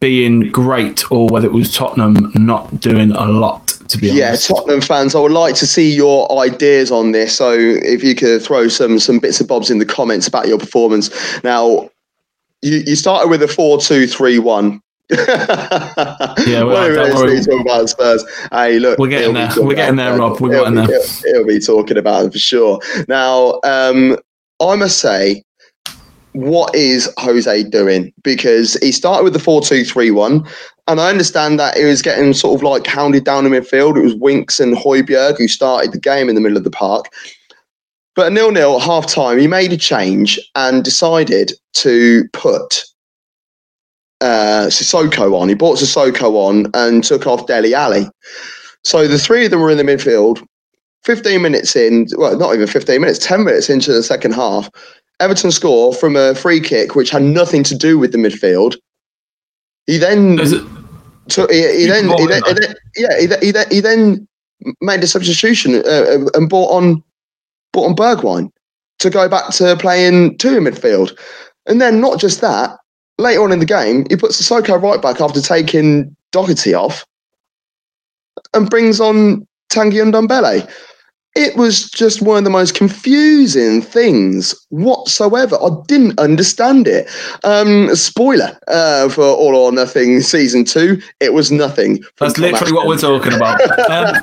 being 0.00 0.50
great, 0.50 1.10
or 1.10 1.28
whether 1.28 1.46
it 1.46 1.52
was 1.52 1.74
Tottenham 1.74 2.30
not 2.34 2.80
doing 2.80 3.10
a 3.12 3.26
lot. 3.26 3.66
To 3.88 3.98
be 3.98 4.10
honest. 4.10 4.18
Yeah, 4.18 4.28
honest, 4.28 4.48
Tottenham 4.48 4.80
fans, 4.82 5.14
I 5.14 5.20
would 5.20 5.32
like 5.32 5.54
to 5.56 5.66
see 5.66 5.94
your 5.94 6.30
ideas 6.40 6.90
on 6.90 7.12
this. 7.12 7.36
So 7.36 7.52
if 7.52 8.04
you 8.04 8.14
could 8.14 8.42
throw 8.42 8.68
some 8.68 8.98
some 8.98 9.18
bits 9.18 9.40
and 9.40 9.48
bobs 9.48 9.70
in 9.70 9.78
the 9.78 9.86
comments 9.86 10.26
about 10.28 10.46
your 10.46 10.58
performance. 10.58 11.10
Now, 11.42 11.88
you, 12.62 12.82
you 12.86 12.96
started 12.96 13.28
with 13.28 13.42
a 13.42 13.48
four-two-three-one. 13.48 14.80
yeah, 15.10 15.24
well, 16.64 16.66
what 16.66 16.88
don't 16.94 17.10
are 17.10 17.14
worry. 17.14 17.34
we 17.36 17.40
talking 17.40 17.60
about 17.62 17.88
Spurs? 17.88 18.24
Hey, 18.52 18.78
look, 18.78 18.98
We're 18.98 19.08
getting 19.08 19.32
there. 19.32 19.50
We're 19.56 19.74
getting 19.74 19.96
there, 19.96 20.18
Rob. 20.18 20.38
We're 20.38 20.52
it'll 20.52 20.66
getting 20.66 20.86
be- 20.86 20.92
there. 20.92 21.02
He'll, 21.32 21.34
he'll 21.34 21.46
be 21.46 21.58
talking 21.60 21.96
about 21.96 22.26
it 22.26 22.32
for 22.32 22.38
sure. 22.38 22.78
Now, 23.08 23.58
um, 23.64 24.18
I 24.60 24.74
must 24.76 24.98
say, 24.98 25.44
what 26.32 26.74
is 26.74 27.12
Jose 27.18 27.64
doing? 27.64 28.12
Because 28.22 28.74
he 28.74 28.92
started 28.92 29.24
with 29.24 29.32
the 29.32 29.38
4 29.38 29.62
2 29.62 29.84
3 29.84 30.10
1. 30.10 30.48
And 30.86 31.00
I 31.00 31.10
understand 31.10 31.60
that 31.60 31.76
he 31.76 31.84
was 31.84 32.00
getting 32.00 32.32
sort 32.32 32.58
of 32.58 32.62
like 32.62 32.86
hounded 32.86 33.24
down 33.24 33.44
in 33.44 33.52
midfield. 33.52 33.96
It 33.96 34.02
was 34.02 34.14
Winks 34.14 34.58
and 34.60 34.76
Højbjerg 34.76 35.38
who 35.38 35.48
started 35.48 35.92
the 35.92 36.00
game 36.00 36.28
in 36.28 36.34
the 36.34 36.40
middle 36.40 36.56
of 36.56 36.64
the 36.64 36.70
park. 36.70 37.06
But 38.14 38.32
nil 38.32 38.50
nil 38.50 38.76
at 38.76 38.82
half 38.82 39.06
time, 39.06 39.38
he 39.38 39.46
made 39.46 39.72
a 39.72 39.76
change 39.76 40.40
and 40.54 40.84
decided 40.84 41.52
to 41.74 42.24
put 42.32 42.84
uh, 44.20 44.66
Sissoko 44.68 45.38
on. 45.38 45.48
He 45.48 45.54
brought 45.54 45.78
Sissoko 45.78 46.34
on 46.34 46.70
and 46.74 47.04
took 47.04 47.26
off 47.26 47.46
Dele 47.46 47.74
Alli. 47.74 48.08
So 48.82 49.06
the 49.06 49.18
three 49.18 49.44
of 49.44 49.50
them 49.50 49.60
were 49.60 49.70
in 49.70 49.78
the 49.78 49.84
midfield. 49.84 50.44
15 51.04 51.40
minutes 51.40 51.76
in, 51.76 52.08
well, 52.16 52.36
not 52.36 52.54
even 52.54 52.66
15 52.66 53.00
minutes, 53.00 53.24
10 53.24 53.44
minutes 53.44 53.70
into 53.70 53.92
the 53.92 54.02
second 54.02 54.32
half, 54.32 54.68
Everton 55.20 55.50
score 55.50 55.92
from 55.94 56.16
a 56.16 56.34
free 56.34 56.60
kick, 56.60 56.94
which 56.94 57.10
had 57.10 57.22
nothing 57.22 57.62
to 57.64 57.76
do 57.76 57.98
with 57.98 58.12
the 58.12 58.18
midfield. 58.18 58.76
He 59.86 59.98
then 59.98 60.38
took, 61.28 61.50
he, 61.50 61.56
he 61.80 61.86
then, 61.86 62.08
he 62.18 62.26
then, 62.26 62.42
he 62.46 62.52
then 62.54 62.74
yeah 62.96 63.18
he, 63.20 63.26
then- 63.26 63.42
he, 63.42 63.50
then, 63.50 63.66
he 63.70 63.80
then 63.80 64.28
made 64.80 65.02
a 65.02 65.06
substitution 65.06 65.76
uh, 65.76 66.26
and 66.34 66.48
brought 66.48 66.70
on 66.70 67.02
brought 67.72 67.86
on 67.86 67.96
Bergwijn 67.96 68.50
to 68.98 69.10
go 69.10 69.28
back 69.28 69.50
to 69.54 69.76
playing 69.76 70.36
two 70.38 70.56
in 70.56 70.64
midfield, 70.64 71.16
and 71.66 71.80
then 71.80 72.00
not 72.00 72.18
just 72.20 72.40
that. 72.40 72.78
Later 73.20 73.42
on 73.42 73.50
in 73.50 73.58
the 73.58 73.66
game, 73.66 74.06
he 74.08 74.16
puts 74.16 74.40
Sissoko 74.40 74.80
right 74.80 75.02
back 75.02 75.20
after 75.20 75.40
taking 75.40 76.14
Doherty 76.30 76.72
off, 76.74 77.04
and 78.54 78.70
brings 78.70 79.00
on 79.00 79.46
Tanguy 79.70 80.04
Ndombele. 80.12 80.70
It 81.34 81.56
was 81.56 81.88
just 81.90 82.20
one 82.20 82.38
of 82.38 82.44
the 82.44 82.50
most 82.50 82.74
confusing 82.74 83.80
things 83.80 84.54
whatsoever. 84.70 85.56
I 85.56 85.68
didn't 85.86 86.18
understand 86.18 86.88
it. 86.88 87.08
Um, 87.44 87.94
spoiler 87.94 88.58
uh, 88.66 89.08
for 89.08 89.22
All 89.22 89.54
or 89.54 89.70
Nothing 89.70 90.20
season 90.20 90.64
two, 90.64 91.00
it 91.20 91.32
was 91.32 91.52
nothing. 91.52 92.02
that's 92.18 92.38
literally 92.38 92.72
what 92.72 92.88
we're 92.88 92.98
talking 92.98 93.34
about. 93.34 93.60
Um, 93.88 94.16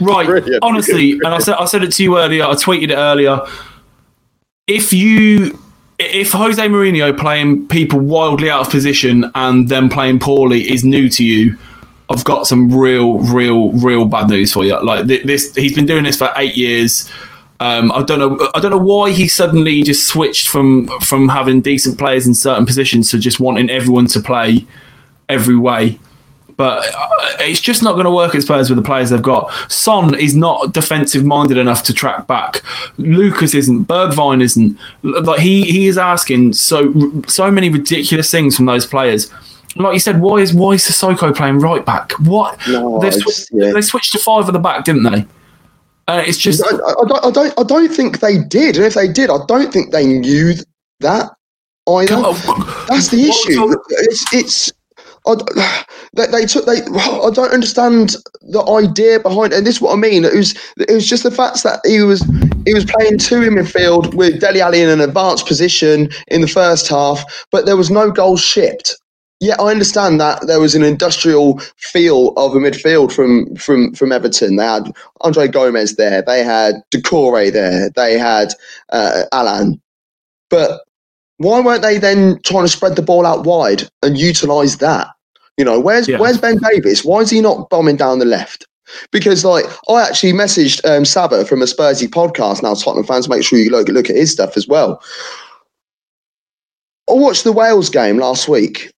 right. 0.02 0.26
Brilliant. 0.26 0.62
Honestly, 0.62 1.12
and 1.12 1.28
I 1.28 1.38
said 1.38 1.54
I 1.54 1.64
said 1.64 1.82
it 1.82 1.92
to 1.92 2.02
you 2.02 2.18
earlier. 2.18 2.44
I 2.44 2.52
tweeted 2.52 2.90
it 2.90 2.96
earlier. 2.96 3.40
If 4.66 4.92
you 4.92 5.58
if 6.00 6.32
Jose 6.32 6.62
Mourinho 6.62 7.16
playing 7.16 7.68
people 7.68 8.00
wildly 8.00 8.50
out 8.50 8.66
of 8.66 8.70
position 8.70 9.30
and 9.34 9.68
then 9.68 9.88
playing 9.88 10.18
poorly 10.18 10.70
is 10.70 10.82
new 10.82 11.08
to 11.10 11.24
you, 11.24 11.56
I've 12.10 12.24
got 12.24 12.46
some 12.46 12.76
real, 12.76 13.20
real, 13.20 13.70
real 13.72 14.04
bad 14.04 14.28
news 14.28 14.52
for 14.52 14.64
you. 14.64 14.82
Like 14.82 15.06
this, 15.06 15.54
he's 15.54 15.74
been 15.74 15.86
doing 15.86 16.04
this 16.04 16.16
for 16.18 16.32
eight 16.36 16.56
years. 16.56 17.08
Um, 17.60 17.92
I 17.92 18.02
don't 18.02 18.18
know. 18.18 18.50
I 18.54 18.60
don't 18.60 18.72
know 18.72 18.78
why 18.78 19.12
he 19.12 19.28
suddenly 19.28 19.82
just 19.82 20.08
switched 20.08 20.48
from 20.48 20.88
from 21.00 21.28
having 21.28 21.60
decent 21.60 21.98
players 21.98 22.26
in 22.26 22.34
certain 22.34 22.66
positions 22.66 23.10
to 23.10 23.18
just 23.18 23.38
wanting 23.38 23.70
everyone 23.70 24.06
to 24.08 24.20
play 24.20 24.66
every 25.28 25.56
way. 25.56 26.00
But 26.56 26.86
uh, 26.94 27.36
it's 27.38 27.60
just 27.60 27.82
not 27.82 27.92
going 27.92 28.06
to 28.06 28.10
work 28.10 28.34
at 28.34 28.42
Spurs 28.42 28.68
with 28.68 28.76
the 28.76 28.84
players 28.84 29.10
they've 29.10 29.22
got. 29.22 29.50
Son 29.70 30.14
is 30.18 30.34
not 30.34 30.72
defensive 30.74 31.24
minded 31.24 31.58
enough 31.58 31.82
to 31.84 31.94
track 31.94 32.26
back. 32.26 32.62
Lucas 32.98 33.54
isn't. 33.54 33.86
Bergwijn 33.86 34.42
isn't. 34.42 34.78
Like 35.02 35.40
he 35.40 35.62
he 35.64 35.86
is 35.86 35.96
asking 35.96 36.54
so 36.54 37.22
so 37.28 37.50
many 37.50 37.70
ridiculous 37.70 38.30
things 38.30 38.56
from 38.56 38.66
those 38.66 38.84
players. 38.84 39.30
Like 39.76 39.94
you 39.94 40.00
said, 40.00 40.20
why 40.20 40.38
is 40.38 40.52
why 40.52 40.72
is 40.72 40.84
Sissoko 40.84 41.34
playing 41.34 41.58
right 41.58 41.84
back? 41.84 42.12
What 42.20 42.58
No, 42.66 42.98
they, 42.98 43.10
switched, 43.12 43.48
yeah. 43.52 43.72
they 43.72 43.80
switched 43.82 44.12
to 44.12 44.18
five 44.18 44.48
at 44.48 44.52
the 44.52 44.58
back, 44.58 44.84
didn't 44.84 45.04
they? 45.04 45.26
Uh, 46.08 46.24
it's 46.26 46.38
just 46.38 46.64
I, 46.64 46.76
I, 46.76 46.90
I 46.90 47.04
don't, 47.06 47.24
I 47.24 47.30
don't. 47.30 47.60
I 47.60 47.62
don't 47.62 47.94
think 47.94 48.18
they 48.18 48.38
did, 48.38 48.76
and 48.76 48.84
if 48.84 48.94
they 48.94 49.06
did, 49.06 49.30
I 49.30 49.38
don't 49.46 49.72
think 49.72 49.92
they 49.92 50.06
knew 50.06 50.54
that 50.98 51.30
either. 51.88 52.16
On. 52.16 52.86
That's 52.88 53.08
the 53.08 53.28
issue. 53.28 53.76
It's 53.90 54.34
it's. 54.34 54.72
I, 55.26 55.36
they, 56.14 56.26
they 56.26 56.46
took 56.46 56.66
they. 56.66 56.82
I 56.82 57.30
don't 57.30 57.52
understand 57.52 58.16
the 58.40 58.64
idea 58.64 59.20
behind, 59.20 59.52
and 59.52 59.64
this 59.64 59.76
is 59.76 59.80
what 59.80 59.92
I 59.92 59.96
mean. 59.96 60.24
It 60.24 60.34
was 60.34 60.58
it 60.78 60.92
was 60.92 61.08
just 61.08 61.22
the 61.22 61.30
fact 61.30 61.62
that 61.62 61.78
he 61.84 62.00
was 62.00 62.22
he 62.64 62.74
was 62.74 62.84
playing 62.84 63.18
two 63.18 63.42
in 63.42 63.54
midfield 63.54 64.12
with 64.14 64.40
Dele 64.40 64.62
Alli 64.62 64.80
in 64.80 64.88
an 64.88 65.00
advanced 65.00 65.46
position 65.46 66.08
in 66.26 66.40
the 66.40 66.48
first 66.48 66.88
half, 66.88 67.46
but 67.52 67.66
there 67.66 67.76
was 67.76 67.88
no 67.88 68.10
goals 68.10 68.40
shipped. 68.40 68.96
Yeah, 69.40 69.56
I 69.58 69.70
understand 69.70 70.20
that 70.20 70.46
there 70.46 70.60
was 70.60 70.74
an 70.74 70.82
industrial 70.82 71.58
feel 71.76 72.34
of 72.36 72.54
a 72.54 72.58
midfield 72.58 73.10
from 73.10 73.54
from 73.56 73.94
from 73.94 74.12
Everton. 74.12 74.56
They 74.56 74.64
had 74.64 74.92
André 75.22 75.50
Gomes 75.50 75.96
there, 75.96 76.22
they 76.22 76.44
had 76.44 76.74
Doucouré 76.90 77.50
there, 77.50 77.88
they 77.96 78.18
had 78.18 78.52
uh, 78.90 79.22
Allan, 79.32 79.80
but 80.50 80.82
why 81.38 81.58
weren't 81.60 81.80
they 81.80 81.96
then 81.96 82.38
trying 82.44 82.64
to 82.64 82.68
spread 82.68 82.96
the 82.96 83.02
ball 83.02 83.24
out 83.24 83.46
wide 83.46 83.88
and 84.02 84.18
utilise 84.18 84.76
that? 84.76 85.08
You 85.56 85.64
know, 85.64 85.80
where's 85.80 86.06
Yeah. 86.06 86.18
where's 86.18 86.36
Ben 86.36 86.58
Davies? 86.70 87.02
Why 87.02 87.20
is 87.20 87.30
he 87.30 87.40
not 87.40 87.70
bombing 87.70 87.96
down 87.96 88.18
the 88.18 88.26
left? 88.26 88.66
Because 89.10 89.42
like 89.42 89.64
I 89.88 90.06
actually 90.06 90.32
messaged 90.34 90.84
um, 90.84 91.06
Saba 91.06 91.46
from 91.46 91.62
a 91.62 91.64
Spursy 91.64 92.08
podcast. 92.08 92.62
Now 92.62 92.74
Tottenham 92.74 93.06
fans, 93.06 93.26
make 93.28 93.42
sure 93.42 93.58
you 93.58 93.70
look 93.70 93.88
look 93.88 94.10
at 94.10 94.16
his 94.16 94.30
stuff 94.30 94.54
as 94.58 94.68
well. 94.68 95.02
I 97.08 97.14
watched 97.14 97.44
the 97.44 97.52
Wales 97.52 97.88
game 97.88 98.18
last 98.18 98.48
week, 98.48 98.90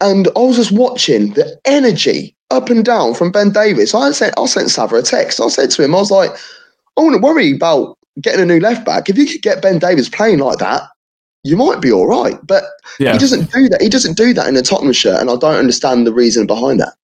and 0.00 0.28
I 0.36 0.40
was 0.40 0.56
just 0.56 0.72
watching 0.72 1.34
the 1.34 1.58
energy 1.64 2.34
up 2.50 2.70
and 2.70 2.84
down 2.84 3.14
from 3.14 3.30
Ben 3.30 3.50
Davies. 3.50 3.94
I 3.94 4.10
sent 4.12 4.34
I 4.38 4.46
sent 4.46 4.70
Saba 4.70 4.96
a 4.96 5.02
text. 5.02 5.40
I 5.40 5.48
said 5.48 5.70
to 5.72 5.84
him, 5.84 5.94
I 5.94 5.98
was 5.98 6.10
like, 6.10 6.30
I 6.96 7.02
wouldn't 7.02 7.22
worry 7.22 7.54
about 7.54 7.96
getting 8.20 8.40
a 8.40 8.46
new 8.46 8.60
left 8.60 8.84
back. 8.84 9.08
If 9.08 9.16
you 9.16 9.26
could 9.26 9.42
get 9.42 9.62
Ben 9.62 9.78
Davies 9.78 10.08
playing 10.08 10.38
like 10.38 10.58
that, 10.58 10.82
you 11.44 11.56
might 11.56 11.80
be 11.80 11.92
all 11.92 12.06
right. 12.06 12.38
But 12.46 12.64
yeah. 12.98 13.12
he 13.12 13.18
doesn't 13.18 13.50
do 13.52 13.68
that. 13.68 13.80
He 13.80 13.88
doesn't 13.88 14.16
do 14.16 14.32
that 14.34 14.48
in 14.48 14.56
a 14.56 14.62
Tottenham 14.62 14.92
shirt, 14.92 15.20
and 15.20 15.30
I 15.30 15.36
don't 15.36 15.56
understand 15.56 16.06
the 16.06 16.12
reason 16.12 16.46
behind 16.46 16.80
that. 16.80 16.94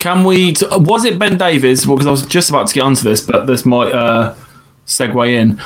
Can 0.00 0.24
we? 0.24 0.52
T- 0.52 0.66
was 0.70 1.04
it 1.04 1.18
Ben 1.18 1.38
Davies? 1.38 1.86
Well, 1.86 1.96
because 1.96 2.08
I 2.08 2.10
was 2.10 2.26
just 2.26 2.50
about 2.50 2.66
to 2.66 2.74
get 2.74 2.82
onto 2.82 3.02
this, 3.02 3.24
but 3.24 3.46
this 3.46 3.64
might 3.64 3.92
uh, 3.92 4.34
segue 4.86 5.32
in. 5.32 5.62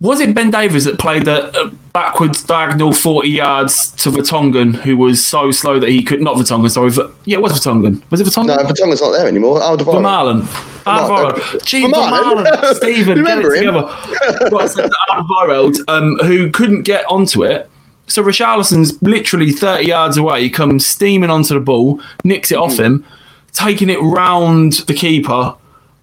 Was 0.00 0.20
it 0.20 0.34
Ben 0.34 0.50
Davies 0.50 0.86
that 0.86 0.98
played 0.98 1.26
the 1.26 1.44
uh, 1.54 1.70
backwards 1.92 2.42
diagonal 2.42 2.92
forty 2.92 3.28
yards 3.28 3.90
to 4.02 4.10
Vertonghen, 4.10 4.74
who 4.74 4.96
was 4.96 5.22
so 5.22 5.50
slow 5.50 5.78
that 5.78 5.90
he 5.90 6.02
could 6.02 6.22
not 6.22 6.36
Vertonghen? 6.36 6.70
Sorry, 6.70 6.90
yeah, 7.26 7.36
it 7.36 7.42
was 7.42 7.52
Vertonghen. 7.52 8.02
Was 8.10 8.20
it 8.20 8.26
Vertonghen? 8.26 8.46
No, 8.46 8.56
Vertonghen's 8.58 9.02
not 9.02 9.10
there 9.10 9.28
anymore. 9.28 9.60
Alderweireld. 9.60 10.00
Vermaelen. 10.02 10.42
Vermaelen. 10.84 11.64
Gee, 11.66 11.84
Vermaelen. 11.84 12.74
Stephen, 12.76 13.22
get 13.24 13.38
it 13.38 13.46
Remember 13.46 13.54
him? 13.54 13.74
together. 13.74 14.50
right, 14.56 14.70
so 14.70 14.88
Alderweireld, 15.10 15.76
um, 15.88 16.16
who 16.26 16.50
couldn't 16.50 16.82
get 16.84 17.04
onto 17.10 17.44
it. 17.44 17.68
So 18.06 18.22
Richarlison's 18.24 19.00
literally 19.02 19.52
30 19.52 19.84
yards 19.86 20.16
away, 20.16 20.42
he 20.44 20.50
comes 20.50 20.86
steaming 20.86 21.28
onto 21.30 21.52
the 21.52 21.60
ball, 21.60 22.00
nicks 22.24 22.50
it 22.50 22.56
off 22.56 22.76
Hmm. 22.76 22.82
him, 22.82 23.04
taking 23.52 23.90
it 23.90 24.00
round 24.00 24.72
the 24.86 24.94
keeper, 24.94 25.54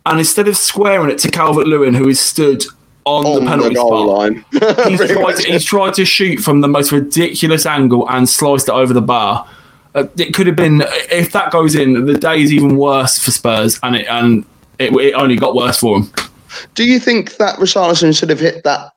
and 0.05 0.19
instead 0.19 0.47
of 0.47 0.55
squaring 0.55 1.09
it 1.09 1.17
to 1.19 1.31
Calvert 1.31 1.65
Lewin, 1.67 1.95
who 1.95 2.07
is 2.07 2.19
stood 2.19 2.63
on, 3.07 3.25
on 3.25 3.33
the 3.35 3.39
the 3.39 3.45
penalty 3.45 3.75
goal 3.75 3.87
spot, 3.87 4.17
line. 4.17 4.45
he's, 4.89 5.11
tried 5.11 5.35
to, 5.35 5.51
he's 5.51 5.63
tried 5.63 5.93
to 5.95 6.05
shoot 6.05 6.37
from 6.39 6.61
the 6.61 6.67
most 6.67 6.91
ridiculous 6.91 7.65
angle 7.65 8.09
and 8.09 8.27
sliced 8.27 8.67
it 8.67 8.73
over 8.73 8.93
the 8.93 9.01
bar. 9.01 9.47
Uh, 9.95 10.05
it 10.17 10.33
could 10.33 10.47
have 10.47 10.55
been 10.55 10.83
if 11.11 11.31
that 11.31 11.51
goes 11.51 11.75
in, 11.75 12.05
the 12.05 12.17
day 12.17 12.41
is 12.41 12.53
even 12.53 12.77
worse 12.77 13.17
for 13.17 13.31
Spurs, 13.31 13.79
and 13.83 13.95
it 13.95 14.07
and 14.07 14.45
it, 14.79 14.93
it 14.93 15.13
only 15.13 15.35
got 15.35 15.55
worse 15.55 15.79
for 15.79 15.99
them. 16.01 16.11
Do 16.75 16.83
you 16.83 16.99
think 16.99 17.37
that 17.37 17.57
Richarlison 17.57 18.17
should 18.17 18.29
have 18.29 18.39
hit 18.39 18.63
that 18.63 18.91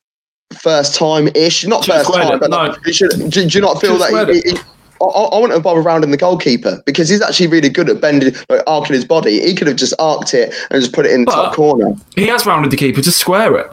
first 0.58 0.94
time 0.94 1.28
ish? 1.34 1.64
Not 1.66 1.84
Should 1.84 1.94
first 1.94 2.12
time, 2.12 2.34
it, 2.34 2.40
but 2.40 2.50
no. 2.50 2.74
should, 2.92 3.10
do, 3.10 3.28
do 3.30 3.46
you 3.46 3.60
not 3.60 3.80
feel 3.80 3.98
Should 3.98 4.14
that 4.14 4.28
he, 4.28 4.40
he, 4.50 4.58
I, 5.00 5.04
I 5.04 5.34
wouldn't 5.36 5.52
have 5.54 5.62
bothered 5.62 5.84
rounding 5.84 6.10
the 6.10 6.16
goalkeeper 6.16 6.82
because 6.84 7.08
he's 7.08 7.22
actually 7.22 7.46
really 7.46 7.68
good 7.70 7.88
at 7.88 8.00
bending, 8.00 8.34
like 8.48 8.62
arcing 8.66 8.94
his 8.94 9.04
body. 9.04 9.40
He 9.40 9.54
could 9.54 9.66
have 9.66 9.76
just 9.76 9.94
arced 9.98 10.34
it 10.34 10.54
and 10.70 10.80
just 10.82 10.92
put 10.92 11.06
it 11.06 11.12
in 11.12 11.22
the 11.22 11.26
But- 11.26 11.46
top 11.46 11.54
corner. 11.54 11.94
He 12.14 12.26
has 12.26 12.44
rounded 12.46 12.70
the 12.70 12.76
keeper 12.76 13.00
to 13.00 13.10
square 13.10 13.56
it. 13.56 13.70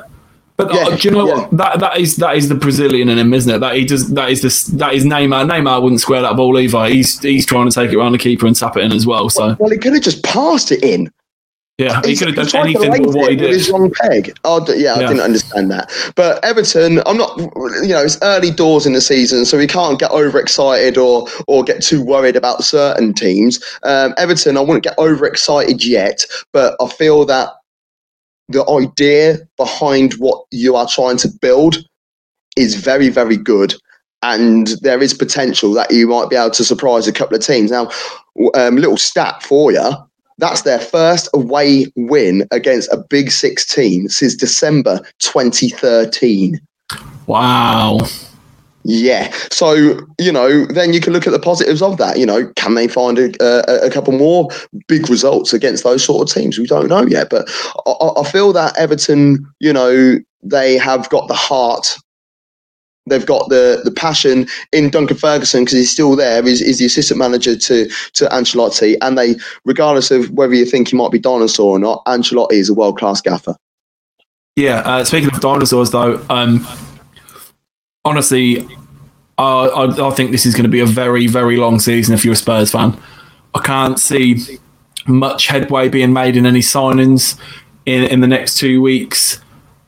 But 0.57 0.73
Yeah, 0.73 0.87
uh, 0.87 0.95
do 0.97 1.07
you 1.07 1.13
know 1.15 1.27
yeah. 1.27 1.33
what? 1.41 1.51
That 1.57 1.79
that 1.79 1.97
is 1.99 2.15
that 2.17 2.35
is 2.35 2.49
the 2.49 2.55
Brazilian 2.55 3.09
in 3.09 3.17
him, 3.19 3.33
isn't 3.33 3.53
it? 3.53 3.59
That 3.59 3.75
he 3.75 3.85
does. 3.85 4.09
That 4.13 4.31
is 4.31 4.41
this. 4.41 4.63
That 4.65 4.93
is 4.95 5.05
Neymar. 5.05 5.47
Neymar 5.49 5.81
wouldn't 5.83 6.01
square 6.01 6.21
that 6.23 6.35
ball 6.35 6.57
either. 6.59 6.85
He's 6.87 7.19
he's 7.19 7.45
trying 7.45 7.69
to 7.69 7.73
take 7.75 7.91
it 7.91 7.95
around 7.95 8.13
the 8.13 8.17
keeper 8.17 8.47
and 8.47 8.55
tap 8.55 8.75
it 8.75 8.83
in 8.83 8.91
as 8.91 9.05
well. 9.05 9.29
So 9.29 9.55
Well, 9.59 9.69
he 9.69 9.77
could 9.77 9.93
have 9.93 10.01
just 10.03 10.23
passed 10.23 10.71
it 10.71 10.83
in. 10.83 11.11
yeah, 11.77 12.01
he 12.03 12.15
could 12.15 12.35
have 12.35 12.49
done 12.49 12.61
anything 12.63 13.03
but 13.03 13.13
what 13.13 13.29
he 13.31 13.37
with 13.37 13.51
his 13.51 13.69
wrong 13.69 13.91
peg. 14.01 14.35
Oh, 14.45 14.65
yeah, 14.73 14.95
I 14.95 15.01
Yeah. 15.01 15.07
didn't 15.09 15.21
understand 15.21 15.69
that. 15.69 15.91
But 16.15 16.43
Everton, 16.43 17.03
I'm 17.05 17.17
not. 17.17 17.37
You 17.37 17.89
know, 17.89 18.01
it's 18.03 18.17
early 18.23 18.49
doors 18.49 18.87
in 18.87 18.93
the 18.93 19.01
season, 19.01 19.45
so 19.45 19.59
we 19.59 19.67
can't 19.67 19.99
get 19.99 20.09
overexcited 20.09 20.97
or 20.97 21.27
or 21.45 21.63
get 21.63 21.83
too 21.83 22.01
worried 22.03 22.35
about 22.35 22.63
certain 22.63 23.13
teams. 23.13 23.59
Um, 23.83 24.15
Everton, 24.17 24.57
I 24.57 24.61
wouldn't 24.61 24.83
get 24.83 24.97
overexcited 24.97 25.85
yet, 25.85 26.25
but 26.51 26.75
I 26.81 26.87
feel 26.89 27.25
that 27.25 27.49
the 28.49 28.67
idea 28.69 29.39
behind 29.57 30.13
what 30.13 30.45
you 30.51 30.75
are 30.75 30.87
trying 30.87 31.17
to 31.17 31.29
build 31.41 31.77
is 32.55 32.75
very, 32.75 33.09
very 33.09 33.37
good. 33.37 33.75
And 34.23 34.67
there 34.81 35.01
is 35.01 35.13
potential 35.13 35.73
that 35.73 35.91
you 35.91 36.07
might 36.07 36.29
be 36.29 36.35
able 36.35 36.51
to 36.51 36.63
surprise 36.63 37.07
a 37.07 37.13
couple 37.13 37.37
of 37.37 37.43
teams. 37.43 37.71
Now, 37.71 37.89
um, 38.55 38.77
little 38.77 38.97
stat 38.97 39.43
for 39.43 39.71
you 39.71 39.91
that's 40.37 40.61
their 40.61 40.79
first 40.79 41.29
away 41.33 41.87
win 41.95 42.47
against 42.51 42.91
a 42.93 42.97
Big 42.97 43.31
Six 43.31 43.65
team 43.65 44.07
since 44.07 44.35
December 44.35 44.99
2013. 45.19 46.59
Wow. 47.25 47.99
Yeah. 48.89 49.29
So, 49.51 49.99
you 50.17 50.31
know, 50.31 50.65
then 50.67 50.93
you 50.93 51.01
can 51.01 51.11
look 51.11 51.27
at 51.27 51.33
the 51.33 51.39
positives 51.39 51.81
of 51.81 51.97
that. 51.97 52.17
You 52.17 52.25
know, 52.25 52.49
can 52.55 52.75
they 52.75 52.87
find 52.87 53.19
a, 53.19 53.33
a, 53.43 53.87
a 53.87 53.91
couple 53.91 54.13
more 54.13 54.47
big 54.87 55.09
results 55.09 55.51
against 55.51 55.83
those 55.83 56.05
sort 56.05 56.27
of 56.27 56.33
teams? 56.33 56.57
We 56.57 56.67
don't 56.67 56.87
know 56.87 57.05
yet. 57.05 57.29
But 57.29 57.49
I- 57.85 58.21
I, 58.21 58.23
feel 58.23 58.53
that 58.53 58.77
Everton, 58.77 59.45
you 59.59 59.73
know, 59.73 60.19
they 60.41 60.77
have 60.77 61.09
got 61.09 61.27
the 61.27 61.33
heart. 61.33 61.97
They've 63.09 63.25
got 63.25 63.49
the, 63.49 63.81
the 63.83 63.91
passion 63.91 64.47
in 64.71 64.89
Duncan 64.89 65.17
Ferguson 65.17 65.65
because 65.65 65.77
he's 65.77 65.91
still 65.91 66.15
there. 66.15 66.45
Is 66.47 66.61
is 66.61 66.79
the 66.79 66.85
assistant 66.85 67.19
manager 67.19 67.57
to 67.57 67.89
to 68.13 68.25
Ancelotti, 68.25 68.95
and 69.01 69.17
they, 69.17 69.35
regardless 69.65 70.11
of 70.11 70.29
whether 70.31 70.53
you 70.53 70.65
think 70.65 70.89
he 70.89 70.97
might 70.97 71.11
be 71.11 71.19
dinosaur 71.19 71.75
or 71.75 71.79
not, 71.79 72.05
Ancelotti 72.05 72.53
is 72.53 72.69
a 72.69 72.73
world 72.73 72.97
class 72.97 73.21
gaffer. 73.21 73.55
Yeah. 74.55 74.79
Uh, 74.79 75.03
speaking 75.05 75.29
of 75.33 75.39
dinosaurs, 75.39 75.91
though, 75.91 76.25
um, 76.29 76.65
honestly, 78.07 78.65
I, 79.37 79.43
I, 79.43 80.07
I 80.07 80.11
think 80.11 80.31
this 80.31 80.45
is 80.45 80.53
going 80.53 80.63
to 80.63 80.69
be 80.69 80.79
a 80.79 80.85
very, 80.85 81.27
very 81.27 81.57
long 81.57 81.79
season 81.79 82.13
if 82.15 82.23
you're 82.23 82.33
a 82.33 82.37
Spurs 82.37 82.71
fan. 82.71 82.99
I 83.53 83.59
can't 83.59 83.99
see 83.99 84.59
much 85.05 85.47
headway 85.47 85.89
being 85.89 86.13
made 86.13 86.35
in 86.35 86.45
any 86.45 86.59
signings 86.59 87.39
in, 87.85 88.03
in 88.03 88.19
the 88.21 88.27
next 88.27 88.57
two 88.57 88.81
weeks. 88.81 89.41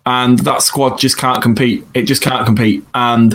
And 0.06 0.40
that 0.40 0.62
squad 0.62 0.98
just 0.98 1.18
can't 1.18 1.42
compete. 1.42 1.86
It 1.94 2.04
just 2.04 2.22
can't 2.22 2.46
compete. 2.46 2.84
And 2.94 3.34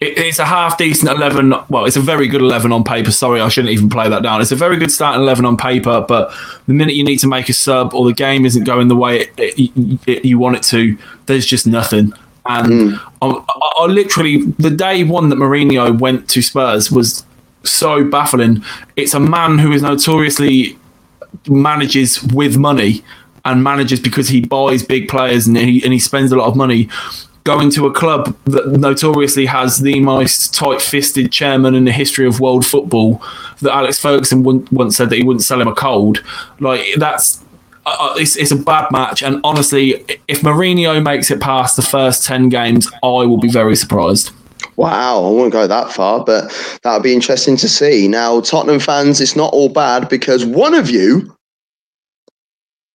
it, 0.00 0.18
it's 0.18 0.38
a 0.38 0.44
half 0.44 0.76
decent 0.76 1.10
11. 1.10 1.54
Well, 1.68 1.84
it's 1.84 1.96
a 1.96 2.00
very 2.00 2.26
good 2.26 2.40
11 2.40 2.72
on 2.72 2.84
paper. 2.84 3.10
Sorry, 3.10 3.40
I 3.40 3.48
shouldn't 3.48 3.72
even 3.72 3.88
play 3.88 4.08
that 4.08 4.22
down. 4.22 4.40
It's 4.40 4.50
a 4.50 4.56
very 4.56 4.76
good 4.76 4.90
starting 4.90 5.22
11 5.22 5.44
on 5.44 5.56
paper. 5.56 6.04
But 6.06 6.34
the 6.66 6.74
minute 6.74 6.94
you 6.94 7.04
need 7.04 7.18
to 7.18 7.28
make 7.28 7.48
a 7.48 7.52
sub 7.52 7.94
or 7.94 8.04
the 8.06 8.12
game 8.12 8.44
isn't 8.44 8.64
going 8.64 8.88
the 8.88 8.96
way 8.96 9.20
it, 9.20 9.32
it, 9.38 10.24
you 10.24 10.38
want 10.38 10.56
it 10.56 10.62
to, 10.64 10.98
there's 11.26 11.46
just 11.46 11.66
nothing. 11.66 12.12
And 12.46 12.90
hmm. 12.92 12.94
I, 13.22 13.26
I, 13.26 13.72
I 13.78 13.86
literally, 13.86 14.42
the 14.58 14.70
day 14.70 15.04
one 15.04 15.28
that 15.30 15.36
Mourinho 15.36 15.98
went 15.98 16.28
to 16.30 16.42
Spurs 16.42 16.90
was 16.90 17.24
so 17.62 18.04
baffling. 18.04 18.62
It's 18.96 19.14
a 19.14 19.20
man 19.20 19.58
who 19.58 19.72
is 19.72 19.82
notoriously 19.82 20.78
manages 21.48 22.22
with 22.22 22.56
money 22.56 23.02
and 23.44 23.62
manages 23.62 24.00
because 24.00 24.28
he 24.28 24.40
buys 24.40 24.82
big 24.82 25.08
players 25.08 25.46
and 25.46 25.56
he, 25.56 25.82
and 25.82 25.92
he 25.92 25.98
spends 25.98 26.32
a 26.32 26.36
lot 26.36 26.48
of 26.48 26.56
money. 26.56 26.88
Going 27.44 27.70
to 27.72 27.86
a 27.86 27.92
club 27.92 28.34
that 28.46 28.68
notoriously 28.68 29.44
has 29.44 29.80
the 29.80 30.00
most 30.00 30.54
tight-fisted 30.54 31.30
chairman 31.30 31.74
in 31.74 31.84
the 31.84 31.92
history 31.92 32.26
of 32.26 32.40
world 32.40 32.64
football 32.64 33.22
that 33.60 33.70
Alex 33.70 33.98
Ferguson 33.98 34.42
once 34.42 34.96
said 34.96 35.10
that 35.10 35.16
he 35.16 35.24
wouldn't 35.24 35.42
sell 35.42 35.60
him 35.60 35.68
a 35.68 35.74
cold. 35.74 36.24
Like 36.58 36.86
that's 36.96 37.43
uh, 37.86 38.14
it's, 38.16 38.36
it's 38.36 38.50
a 38.50 38.56
bad 38.56 38.90
match 38.90 39.22
and 39.22 39.40
honestly 39.44 40.04
if 40.28 40.40
Mourinho 40.40 41.02
makes 41.02 41.30
it 41.30 41.40
past 41.40 41.76
the 41.76 41.82
first 41.82 42.24
10 42.24 42.48
games 42.48 42.90
I 43.02 43.26
will 43.26 43.38
be 43.38 43.48
very 43.48 43.76
surprised 43.76 44.30
Wow, 44.76 45.18
I 45.24 45.30
won't 45.30 45.52
go 45.52 45.66
that 45.66 45.92
far, 45.92 46.24
but 46.24 46.50
that 46.82 46.94
would 46.94 47.02
be 47.02 47.14
interesting 47.14 47.56
to 47.58 47.68
see. 47.68 48.08
Now, 48.08 48.40
Tottenham 48.40 48.80
fans, 48.80 49.20
it's 49.20 49.36
not 49.36 49.52
all 49.52 49.68
bad 49.68 50.08
because 50.08 50.44
one 50.44 50.74
of 50.74 50.90
you 50.90 51.36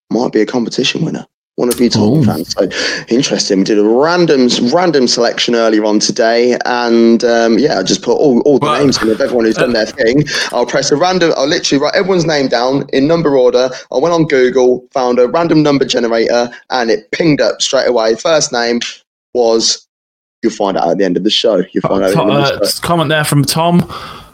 might 0.10 0.34
be 0.34 0.42
a 0.42 0.46
competition 0.46 1.06
winner. 1.06 1.26
One 1.60 1.68
of 1.68 1.78
you 1.82 1.90
Tottenham 1.90 2.24
fans. 2.24 2.54
So 2.54 2.70
interesting. 3.14 3.58
We 3.58 3.64
did 3.66 3.80
a 3.80 3.84
random 3.84 4.48
random 4.72 5.10
selection 5.10 5.56
earlier 5.56 5.84
on 5.84 6.00
today, 6.00 6.58
and 6.66 7.22
um, 7.26 7.60
yeah, 7.60 7.80
I 7.80 7.84
just 7.84 8.02
put 8.02 8.14
all, 8.14 8.40
all 8.44 8.60
the 8.60 8.66
well, 8.66 8.82
names 8.82 9.02
in 9.04 9.10
of 9.10 9.20
everyone 9.20 9.44
who's 9.44 9.58
done 9.58 9.74
their 9.74 9.86
thing. 9.86 10.24
I'll 10.54 10.66
press 10.66 10.90
a 10.90 10.96
random. 10.96 11.34
I'll 11.36 11.48
literally 11.48 11.84
write 11.84 11.96
everyone's 11.96 12.26
name 12.26 12.48
down 12.48 12.88
in 12.94 13.10
number 13.10 13.38
order. 13.38 13.70
I 13.92 13.98
went 13.98 14.14
on 14.14 14.26
Google, 14.28 14.88
found 14.94 15.20
a 15.20 15.28
random 15.28 15.62
number 15.62 15.84
generator, 15.84 16.50
and 16.70 16.90
it 16.90 17.12
pinged 17.12 17.42
up 17.42 17.62
straight 17.62 17.90
away. 17.90 18.16
First 18.16 18.54
name 18.54 18.80
was. 19.34 19.86
You'll 20.42 20.54
find 20.54 20.78
out 20.78 20.88
at 20.88 20.98
the 20.98 21.04
end 21.04 21.18
of 21.18 21.26
the 21.26 21.30
show. 21.30 21.62
You'll 21.74 21.82
find 21.82 22.06
out. 22.06 22.16
Uh, 22.16 22.60
the 22.60 22.80
comment 22.82 23.10
there 23.10 23.26
from 23.26 23.44
Tom 23.44 23.82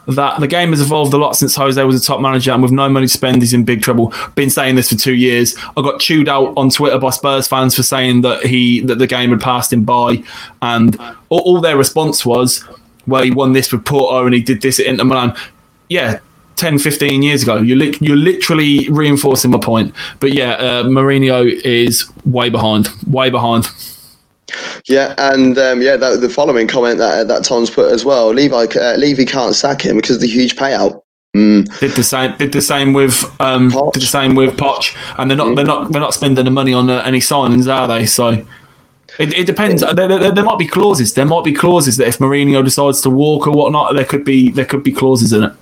that 0.08 0.40
the 0.40 0.46
game 0.46 0.70
has 0.70 0.80
evolved 0.80 1.12
a 1.12 1.16
lot 1.16 1.36
since 1.36 1.56
Jose 1.56 1.82
was 1.82 2.00
a 2.00 2.04
top 2.04 2.20
manager, 2.20 2.52
and 2.52 2.62
with 2.62 2.72
no 2.72 2.88
money 2.88 3.06
to 3.06 3.12
spend, 3.12 3.42
he's 3.42 3.52
in 3.52 3.64
big 3.64 3.82
trouble. 3.82 4.12
Been 4.34 4.50
saying 4.50 4.76
this 4.76 4.90
for 4.90 4.96
two 4.96 5.14
years. 5.14 5.56
I 5.76 5.82
got 5.82 6.00
chewed 6.00 6.28
out 6.28 6.54
on 6.56 6.70
Twitter 6.70 6.98
by 6.98 7.10
Spurs 7.10 7.48
fans 7.48 7.74
for 7.74 7.82
saying 7.82 8.22
that 8.22 8.44
he 8.44 8.80
that 8.82 8.98
the 8.98 9.06
game 9.06 9.30
had 9.30 9.40
passed 9.40 9.72
him 9.72 9.84
by, 9.84 10.22
and 10.62 10.98
all, 11.28 11.40
all 11.40 11.60
their 11.60 11.76
response 11.76 12.24
was, 12.24 12.64
"Well, 13.06 13.22
he 13.22 13.30
won 13.30 13.52
this 13.52 13.72
with 13.72 13.84
Porto, 13.84 14.24
and 14.24 14.34
he 14.34 14.40
did 14.40 14.62
this 14.62 14.78
at 14.78 14.86
Inter 14.86 15.04
Milan." 15.04 15.36
Yeah, 15.88 16.18
10, 16.56 16.78
15 16.78 17.22
years 17.22 17.42
ago. 17.42 17.58
You're, 17.58 17.76
li- 17.76 17.96
you're 18.00 18.16
literally 18.16 18.88
reinforcing 18.88 19.50
my 19.50 19.58
point. 19.58 19.94
But 20.20 20.32
yeah, 20.32 20.52
uh, 20.52 20.84
Mourinho 20.84 21.46
is 21.64 22.10
way 22.24 22.48
behind, 22.48 22.88
way 23.06 23.30
behind. 23.30 23.68
Yeah, 24.86 25.14
and 25.18 25.58
um, 25.58 25.82
yeah, 25.82 25.96
that, 25.96 26.20
the 26.20 26.28
following 26.28 26.68
comment 26.68 26.98
that 26.98 27.28
that 27.28 27.44
Tom's 27.44 27.70
put 27.70 27.92
as 27.92 28.04
well. 28.04 28.30
Levi 28.30 28.66
uh, 28.76 28.96
Levy 28.96 29.24
can't 29.24 29.54
sack 29.54 29.82
him 29.82 29.96
because 29.96 30.16
of 30.16 30.22
the 30.22 30.28
huge 30.28 30.56
payout. 30.56 31.02
Mm. 31.34 31.78
Did 31.80 31.92
the 31.92 32.02
same. 32.02 32.36
Did 32.38 32.52
the 32.52 32.62
same 32.62 32.92
with 32.92 33.24
um, 33.40 33.70
did 33.92 34.02
the 34.02 34.06
same 34.06 34.34
with 34.34 34.56
Poch, 34.56 34.96
and 35.18 35.30
they're 35.30 35.36
not 35.36 35.48
mm. 35.48 35.56
they're 35.56 35.64
not 35.64 35.92
they're 35.92 36.00
not 36.00 36.14
spending 36.14 36.44
the 36.44 36.50
money 36.50 36.72
on 36.72 36.88
uh, 36.88 37.02
any 37.04 37.18
signings, 37.18 37.72
are 37.72 37.88
they? 37.88 38.06
So 38.06 38.46
it, 39.18 39.34
it 39.34 39.46
depends. 39.46 39.82
There, 39.82 40.08
there, 40.08 40.30
there, 40.30 40.44
might 40.44 40.58
be 40.58 40.66
clauses. 40.66 41.14
There 41.14 41.24
might 41.24 41.44
be 41.44 41.52
clauses 41.52 41.96
that 41.96 42.08
if 42.08 42.18
Mourinho 42.18 42.64
decides 42.64 43.00
to 43.02 43.10
walk 43.10 43.46
or 43.46 43.52
whatnot, 43.52 43.94
there 43.94 44.04
could 44.04 44.24
be 44.24 44.50
there 44.50 44.64
could 44.64 44.82
be 44.82 44.92
clauses 44.92 45.32
in 45.32 45.44
it. 45.44 45.52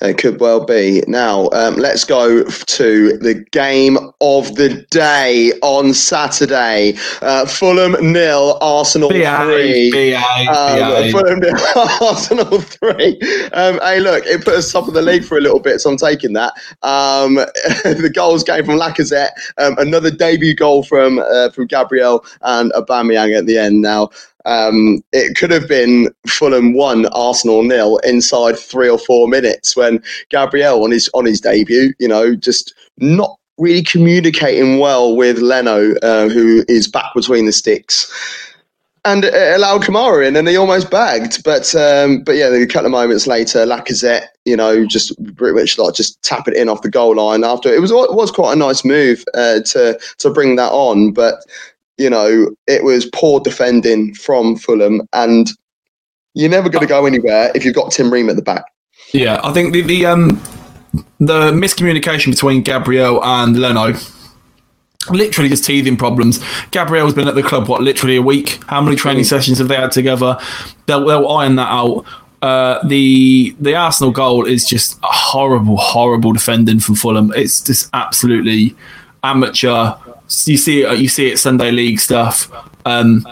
It 0.00 0.18
could 0.18 0.40
well 0.40 0.64
be. 0.64 1.02
Now, 1.06 1.48
um, 1.52 1.76
let's 1.76 2.04
go 2.04 2.44
to 2.44 3.18
the 3.18 3.34
game 3.52 3.98
of 4.20 4.54
the 4.56 4.86
day 4.90 5.52
on 5.62 5.94
Saturday. 5.94 6.94
Uh, 7.22 7.46
Fulham 7.46 7.96
nil, 8.12 8.58
Arsenal 8.60 9.10
B-I, 9.10 9.44
three. 9.44 9.90
B-I, 9.90 10.46
um, 10.46 11.10
Fulham 11.10 11.40
nil, 11.40 11.56
Arsenal 12.02 12.60
three. 12.60 13.20
Um, 13.52 13.78
hey, 13.82 14.00
look, 14.00 14.24
it 14.26 14.44
put 14.44 14.54
us 14.54 14.72
top 14.72 14.88
of 14.88 14.94
the 14.94 15.02
league 15.02 15.24
for 15.24 15.38
a 15.38 15.40
little 15.40 15.60
bit, 15.60 15.80
so 15.80 15.90
I'm 15.90 15.96
taking 15.96 16.32
that. 16.34 16.52
Um, 16.82 17.34
the 17.84 18.10
goals 18.14 18.42
came 18.44 18.64
from 18.64 18.78
Lacazette, 18.78 19.30
um, 19.58 19.76
another 19.78 20.10
debut 20.10 20.54
goal 20.54 20.82
from 20.82 21.18
uh, 21.18 21.50
from 21.50 21.66
Gabriel 21.66 22.24
and 22.42 22.72
Aubameyang 22.72 23.36
at 23.36 23.46
the 23.46 23.58
end. 23.58 23.82
Now, 23.82 24.10
um, 24.46 25.02
it 25.12 25.36
could 25.36 25.50
have 25.50 25.68
been 25.68 26.08
Fulham 26.26 26.74
one, 26.74 27.06
Arsenal 27.06 27.62
nil 27.62 27.98
inside 27.98 28.58
three 28.58 28.88
or 28.88 28.98
four 28.98 29.28
minutes 29.28 29.76
when 29.76 30.02
Gabriel 30.30 30.82
on 30.82 30.90
his 30.90 31.10
on 31.14 31.26
his 31.26 31.40
debut, 31.40 31.92
you 31.98 32.08
know, 32.08 32.34
just 32.34 32.74
not 32.98 33.36
really 33.58 33.82
communicating 33.82 34.78
well 34.78 35.14
with 35.14 35.38
Leno, 35.38 35.94
uh, 36.02 36.28
who 36.28 36.64
is 36.68 36.88
back 36.88 37.12
between 37.14 37.46
the 37.46 37.52
sticks. 37.52 38.10
And 39.06 39.24
it 39.24 39.56
allowed 39.56 39.82
Kamara 39.82 40.26
in, 40.26 40.36
and 40.36 40.46
he 40.46 40.56
almost 40.56 40.90
bagged. 40.90 41.42
But 41.42 41.74
um, 41.74 42.22
but 42.22 42.36
yeah, 42.36 42.48
a 42.48 42.66
couple 42.66 42.86
of 42.86 42.92
moments 42.92 43.26
later, 43.26 43.64
Lacazette, 43.64 44.26
you 44.44 44.56
know, 44.56 44.84
just 44.84 45.14
pretty 45.36 45.58
much 45.58 45.78
like 45.78 45.94
just 45.94 46.22
tap 46.22 46.48
it 46.48 46.54
in 46.56 46.68
off 46.68 46.82
the 46.82 46.90
goal 46.90 47.16
line. 47.16 47.42
After 47.42 47.72
it 47.72 47.80
was 47.80 47.90
it 47.90 48.14
was 48.14 48.30
quite 48.30 48.52
a 48.52 48.56
nice 48.56 48.84
move 48.84 49.24
uh, 49.32 49.60
to 49.60 49.98
to 50.18 50.30
bring 50.30 50.56
that 50.56 50.72
on, 50.72 51.12
but 51.12 51.36
you 51.98 52.10
know, 52.10 52.50
it 52.66 52.84
was 52.84 53.06
poor 53.12 53.40
defending 53.40 54.14
from 54.14 54.56
Fulham, 54.56 55.02
and 55.12 55.50
you're 56.34 56.50
never 56.50 56.68
going 56.68 56.82
to 56.82 56.88
go 56.88 57.06
anywhere 57.06 57.50
if 57.54 57.64
you've 57.64 57.74
got 57.74 57.92
Tim 57.92 58.12
Ream 58.12 58.30
at 58.30 58.36
the 58.36 58.42
back. 58.42 58.64
Yeah, 59.12 59.40
I 59.42 59.52
think 59.52 59.72
the 59.72 59.82
the 59.82 60.06
um 60.06 60.28
the 61.18 61.52
miscommunication 61.52 62.30
between 62.30 62.62
Gabriel 62.62 63.22
and 63.24 63.58
Leno 63.58 63.94
literally 65.08 65.48
just 65.48 65.64
teething 65.64 65.96
problems. 65.96 66.40
Gabriel's 66.70 67.14
been 67.14 67.28
at 67.28 67.34
the 67.34 67.42
club 67.42 67.68
what 67.68 67.82
literally 67.82 68.16
a 68.16 68.22
week. 68.22 68.62
How 68.66 68.80
many 68.80 68.96
training 68.96 69.24
mm. 69.24 69.28
sessions 69.28 69.58
have 69.58 69.68
they 69.68 69.76
had 69.76 69.92
together? 69.92 70.38
They'll, 70.86 71.04
they'll 71.06 71.28
iron 71.28 71.56
that 71.56 71.68
out. 71.68 72.04
Uh, 72.42 72.86
the 72.86 73.54
the 73.60 73.74
Arsenal 73.74 74.12
goal 74.12 74.46
is 74.46 74.66
just 74.66 74.98
a 75.02 75.08
horrible, 75.08 75.76
horrible 75.76 76.32
defending 76.32 76.80
from 76.80 76.94
Fulham. 76.94 77.32
It's 77.34 77.60
just 77.60 77.90
absolutely 77.92 78.74
amateur 79.22 79.92
you 80.46 80.56
see 80.56 80.82
it, 80.82 80.98
you 80.98 81.08
see 81.08 81.30
it 81.30 81.38
Sunday 81.38 81.70
League 81.70 82.00
stuff. 82.00 82.50
Um, 82.86 83.26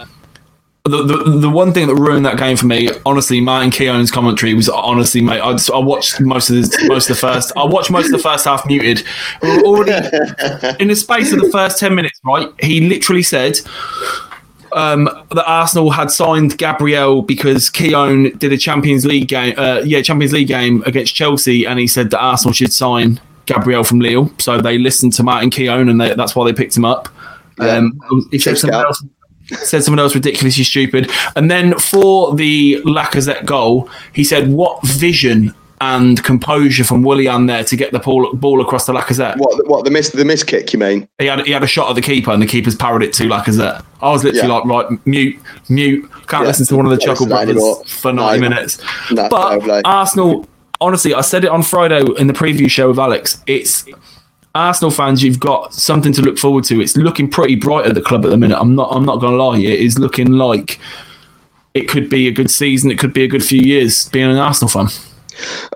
the, 0.83 1.03
the, 1.03 1.17
the 1.39 1.49
one 1.49 1.73
thing 1.73 1.87
that 1.87 1.95
ruined 1.95 2.25
that 2.25 2.37
game 2.37 2.57
for 2.57 2.65
me, 2.65 2.89
honestly, 3.05 3.41
Martin 3.41 3.69
Keown's 3.69 4.11
commentary 4.11 4.53
was 4.53 4.69
honestly, 4.69 5.21
mate. 5.21 5.41
I, 5.41 5.51
just, 5.51 5.69
I 5.69 5.77
watched 5.77 6.19
most 6.19 6.49
of 6.49 6.55
the 6.55 6.85
most 6.87 7.09
of 7.09 7.15
the 7.15 7.21
first. 7.21 7.51
I 7.55 7.63
watched 7.65 7.91
most 7.91 8.07
of 8.07 8.11
the 8.11 8.19
first 8.19 8.45
half 8.45 8.65
muted. 8.65 9.03
Already 9.43 9.91
in 10.79 10.87
the 10.87 10.95
space 10.95 11.31
of 11.33 11.41
the 11.41 11.49
first 11.51 11.79
ten 11.79 11.95
minutes, 11.95 12.19
right? 12.25 12.49
He 12.61 12.87
literally 12.87 13.23
said 13.23 13.59
um, 14.71 15.05
that 15.31 15.45
Arsenal 15.45 15.91
had 15.91 16.11
signed 16.11 16.57
Gabriel 16.57 17.21
because 17.21 17.69
Keown 17.69 18.37
did 18.37 18.53
a 18.53 18.57
Champions 18.57 19.05
League 19.05 19.27
game. 19.27 19.53
Uh, 19.57 19.81
yeah, 19.85 20.01
Champions 20.01 20.33
League 20.33 20.47
game 20.47 20.83
against 20.85 21.13
Chelsea, 21.13 21.65
and 21.65 21.77
he 21.77 21.87
said 21.87 22.09
that 22.11 22.19
Arsenal 22.19 22.53
should 22.53 22.73
sign 22.73 23.19
Gabriel 23.49 23.83
from 23.83 23.99
Lille. 23.99 24.31
So 24.37 24.61
they 24.61 24.77
listened 24.77 25.13
to 25.13 25.23
Martin 25.23 25.49
Keown, 25.49 25.89
and 25.89 25.99
they, 25.99 26.13
that's 26.13 26.35
why 26.35 26.45
they 26.45 26.53
picked 26.53 26.77
him 26.77 26.85
up. 26.85 27.09
Yeah. 27.59 27.77
Um, 27.77 27.99
he 28.31 28.39
said 28.39 28.57
something, 28.57 28.79
else, 28.79 29.03
said 29.47 29.83
something 29.83 29.99
else 29.99 30.15
ridiculously 30.15 30.63
stupid. 30.63 31.11
And 31.35 31.51
then 31.51 31.77
for 31.77 32.35
the 32.35 32.81
Lacazette 32.83 33.45
goal, 33.45 33.89
he 34.13 34.23
said, 34.23 34.49
"What 34.49 34.81
vision 34.87 35.53
and 35.81 36.21
composure 36.23 36.83
from 36.83 37.03
Willian 37.03 37.45
there 37.45 37.63
to 37.63 37.75
get 37.75 37.91
the 37.91 37.99
ball, 37.99 38.33
ball 38.33 38.61
across 38.61 38.85
the 38.85 38.93
Lacazette. 38.93 39.37
What 39.37 39.67
what 39.67 39.85
the 39.85 39.91
miss 39.91 40.09
the 40.09 40.25
miss 40.25 40.43
kick? 40.43 40.73
You 40.73 40.79
mean? 40.79 41.07
He 41.19 41.25
had 41.25 41.45
he 41.45 41.51
had 41.51 41.63
a 41.63 41.67
shot 41.67 41.89
at 41.89 41.95
the 41.95 42.01
keeper 42.01 42.31
and 42.31 42.41
the 42.41 42.47
keeper's 42.47 42.75
parried 42.75 43.07
it 43.07 43.13
to 43.13 43.23
Lacazette. 43.23 43.83
I 44.01 44.11
was 44.11 44.23
literally 44.23 44.47
yeah. 44.47 44.53
like, 44.53 44.65
right, 44.65 45.07
mute, 45.07 45.39
mute. 45.69 46.09
Can't 46.27 46.43
yeah. 46.43 46.47
listen 46.47 46.65
to 46.67 46.75
one 46.75 46.85
of 46.85 46.91
the 46.91 46.97
Chuckle 46.97 47.27
Brothers 47.27 47.63
for 47.91 48.11
ninety 48.11 48.41
no, 48.41 48.49
minutes. 48.49 48.81
No, 49.11 49.29
but 49.29 49.85
Arsenal 49.85 50.47
honestly, 50.81 51.13
I 51.13 51.21
said 51.21 51.43
it 51.43 51.49
on 51.49 51.63
Friday 51.63 52.03
in 52.17 52.27
the 52.27 52.33
preview 52.33 52.69
show 52.69 52.89
with 52.89 52.99
Alex. 52.99 53.41
It's 53.47 53.85
Arsenal 54.55 54.91
fans, 54.91 55.23
you've 55.23 55.39
got 55.39 55.73
something 55.73 56.11
to 56.13 56.21
look 56.21 56.37
forward 56.37 56.63
to. 56.65 56.81
It's 56.81 56.97
looking 56.97 57.29
pretty 57.29 57.55
bright 57.55 57.85
at 57.85 57.93
the 57.93 58.01
club 58.01 58.25
at 58.25 58.31
the 58.31 58.37
minute. 58.37 58.59
I'm 58.59 58.75
not. 58.75 58.89
I'm 58.91 59.05
not 59.05 59.19
going 59.19 59.33
to 59.33 59.43
lie. 59.43 59.57
It 59.57 59.79
is 59.79 59.99
looking 59.99 60.33
like 60.33 60.79
it 61.73 61.87
could 61.87 62.09
be 62.09 62.27
a 62.27 62.31
good 62.31 62.49
season. 62.49 62.89
It 62.89 62.97
could 62.97 63.13
be 63.13 63.23
a 63.23 63.27
good 63.27 63.43
few 63.43 63.61
years 63.61 64.09
being 64.09 64.29
an 64.29 64.37
Arsenal 64.37 64.69
fan. 64.69 64.87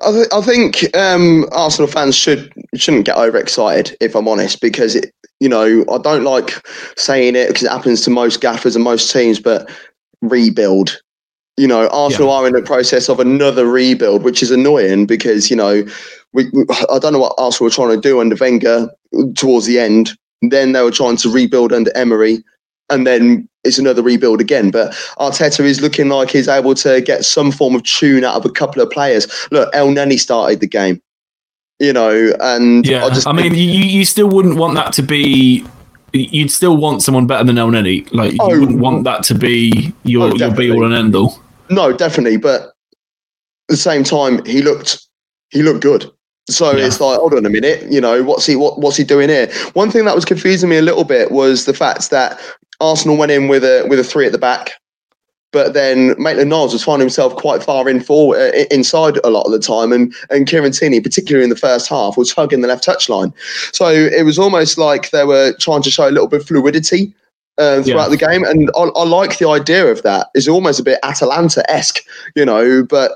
I, 0.01 0.11
th- 0.11 0.27
I 0.33 0.41
think 0.41 0.95
um, 0.97 1.45
Arsenal 1.51 1.89
fans 1.89 2.15
should 2.15 2.51
shouldn't 2.75 3.05
get 3.05 3.15
overexcited, 3.15 3.95
if 4.01 4.15
I'm 4.15 4.27
honest, 4.27 4.59
because 4.59 4.95
it, 4.95 5.13
you 5.39 5.47
know 5.47 5.85
I 5.91 5.97
don't 5.99 6.23
like 6.23 6.65
saying 6.97 7.35
it 7.35 7.47
because 7.49 7.63
it 7.63 7.71
happens 7.71 8.01
to 8.01 8.09
most 8.09 8.41
gaffers 8.41 8.75
and 8.75 8.83
most 8.83 9.11
teams, 9.11 9.39
but 9.39 9.69
rebuild 10.21 10.99
You 11.57 11.67
know, 11.67 11.87
Arsenal 11.89 12.31
are 12.31 12.47
in 12.47 12.53
the 12.53 12.63
process 12.63 13.09
of 13.09 13.19
another 13.19 13.67
rebuild, 13.67 14.23
which 14.23 14.41
is 14.41 14.49
annoying 14.49 15.05
because 15.05 15.51
you 15.51 15.55
know, 15.55 15.85
we, 16.33 16.49
we 16.51 16.65
I 16.89 16.97
don't 16.99 17.13
know 17.13 17.19
what 17.19 17.35
Arsenal 17.37 17.67
were 17.67 17.73
trying 17.73 17.95
to 17.95 18.01
do 18.01 18.19
under 18.19 18.35
Wenger 18.35 18.89
towards 19.35 19.67
the 19.67 19.79
end. 19.79 20.11
Then 20.41 20.71
they 20.71 20.81
were 20.81 20.91
trying 20.91 21.17
to 21.17 21.29
rebuild 21.29 21.71
under 21.71 21.95
Emery, 21.95 22.43
and 22.89 23.05
then 23.05 23.47
it's 23.63 23.77
another 23.77 24.01
rebuild 24.01 24.41
again. 24.41 24.71
But 24.71 24.93
Arteta 25.19 25.61
is 25.61 25.79
looking 25.79 26.09
like 26.09 26.31
he's 26.31 26.47
able 26.47 26.73
to 26.75 27.01
get 27.01 27.23
some 27.23 27.51
form 27.51 27.75
of 27.75 27.83
tune 27.83 28.23
out 28.23 28.35
of 28.35 28.45
a 28.45 28.49
couple 28.49 28.81
of 28.81 28.89
players. 28.89 29.27
Look, 29.51 29.71
Elneny 29.73 30.19
started 30.19 30.59
the 30.59 30.67
game, 30.67 31.01
you 31.79 31.93
know, 31.93 32.33
and 32.39 32.85
Yeah, 32.85 33.05
I 33.05 33.09
just 33.09 33.27
I 33.27 33.31
mean, 33.31 33.53
you, 33.53 33.61
you 33.83 34.05
still 34.05 34.27
wouldn't 34.27 34.55
want 34.57 34.73
that 34.75 34.91
to 34.93 35.03
be. 35.03 35.65
You'd 36.13 36.51
still 36.51 36.77
want 36.77 37.01
someone 37.01 37.25
better 37.25 37.43
than 37.43 37.55
Elneny. 37.55 38.11
Like 38.13 38.33
you 38.33 38.39
Oh. 38.41 38.59
wouldn't 38.59 38.79
want 38.79 39.03
that 39.05 39.23
to 39.25 39.35
be 39.35 39.93
your 40.03 40.31
Oh, 40.31 40.35
your 40.35 40.51
be 40.51 40.71
all 40.71 40.83
and 40.85 40.93
end 40.93 41.15
all. 41.15 41.42
No, 41.69 41.93
definitely. 41.93 42.37
But 42.37 42.61
at 42.63 42.71
the 43.69 43.77
same 43.77 44.03
time, 44.03 44.43
he 44.45 44.61
looked 44.61 45.05
he 45.49 45.61
looked 45.63 45.81
good. 45.81 46.09
So 46.49 46.75
Yeah. 46.75 46.85
it's 46.85 46.99
like, 46.99 47.19
hold 47.19 47.33
on 47.33 47.45
a 47.45 47.49
minute, 47.49 47.89
you 47.89 48.01
know, 48.01 48.21
what's 48.23 48.45
he 48.45 48.55
what, 48.55 48.79
what's 48.79 48.97
he 48.97 49.03
doing 49.03 49.29
here? 49.29 49.51
One 49.73 49.89
thing 49.91 50.05
that 50.05 50.15
was 50.15 50.25
confusing 50.25 50.69
me 50.69 50.77
a 50.77 50.81
little 50.81 51.05
bit 51.05 51.31
was 51.31 51.65
the 51.65 51.73
fact 51.73 52.09
that 52.09 52.39
Arsenal 52.81 53.15
went 53.17 53.31
in 53.31 53.47
with 53.47 53.63
a 53.63 53.85
with 53.87 53.99
a 53.99 54.03
three 54.03 54.25
at 54.25 54.33
the 54.33 54.37
back, 54.37 54.71
but 55.53 55.73
then 55.73 56.15
Maitland 56.17 56.49
Niles 56.49 56.73
was 56.73 56.83
finding 56.83 57.05
himself 57.05 57.35
quite 57.37 57.63
far 57.63 57.87
in 57.87 58.01
forward, 58.01 58.53
uh, 58.53 58.65
inside 58.71 59.19
a 59.23 59.29
lot 59.29 59.45
of 59.45 59.53
the 59.53 59.59
time, 59.59 59.93
and 59.93 60.13
and 60.31 60.47
Kieran 60.47 60.73
Tierney, 60.73 60.99
particularly 60.99 61.45
in 61.45 61.49
the 61.49 61.55
first 61.55 61.87
half, 61.87 62.17
was 62.17 62.33
hugging 62.33 62.59
the 62.61 62.67
left 62.67 62.85
touchline. 62.85 63.31
So 63.71 63.87
it 63.87 64.23
was 64.25 64.37
almost 64.37 64.77
like 64.77 65.11
they 65.11 65.23
were 65.23 65.53
trying 65.59 65.83
to 65.83 65.91
show 65.91 66.09
a 66.09 66.11
little 66.11 66.27
bit 66.27 66.41
of 66.41 66.47
fluidity 66.47 67.13
uh, 67.57 67.83
throughout 67.83 68.09
the 68.09 68.17
game, 68.17 68.43
and 68.43 68.69
I, 68.75 68.83
I 68.95 69.03
like 69.03 69.37
the 69.37 69.47
idea 69.49 69.87
of 69.87 70.01
that. 70.03 70.27
It's 70.33 70.47
almost 70.47 70.79
a 70.79 70.83
bit 70.83 70.99
Atalanta 71.03 71.69
esque, 71.69 72.03
you 72.35 72.45
know. 72.45 72.83
But 72.83 73.11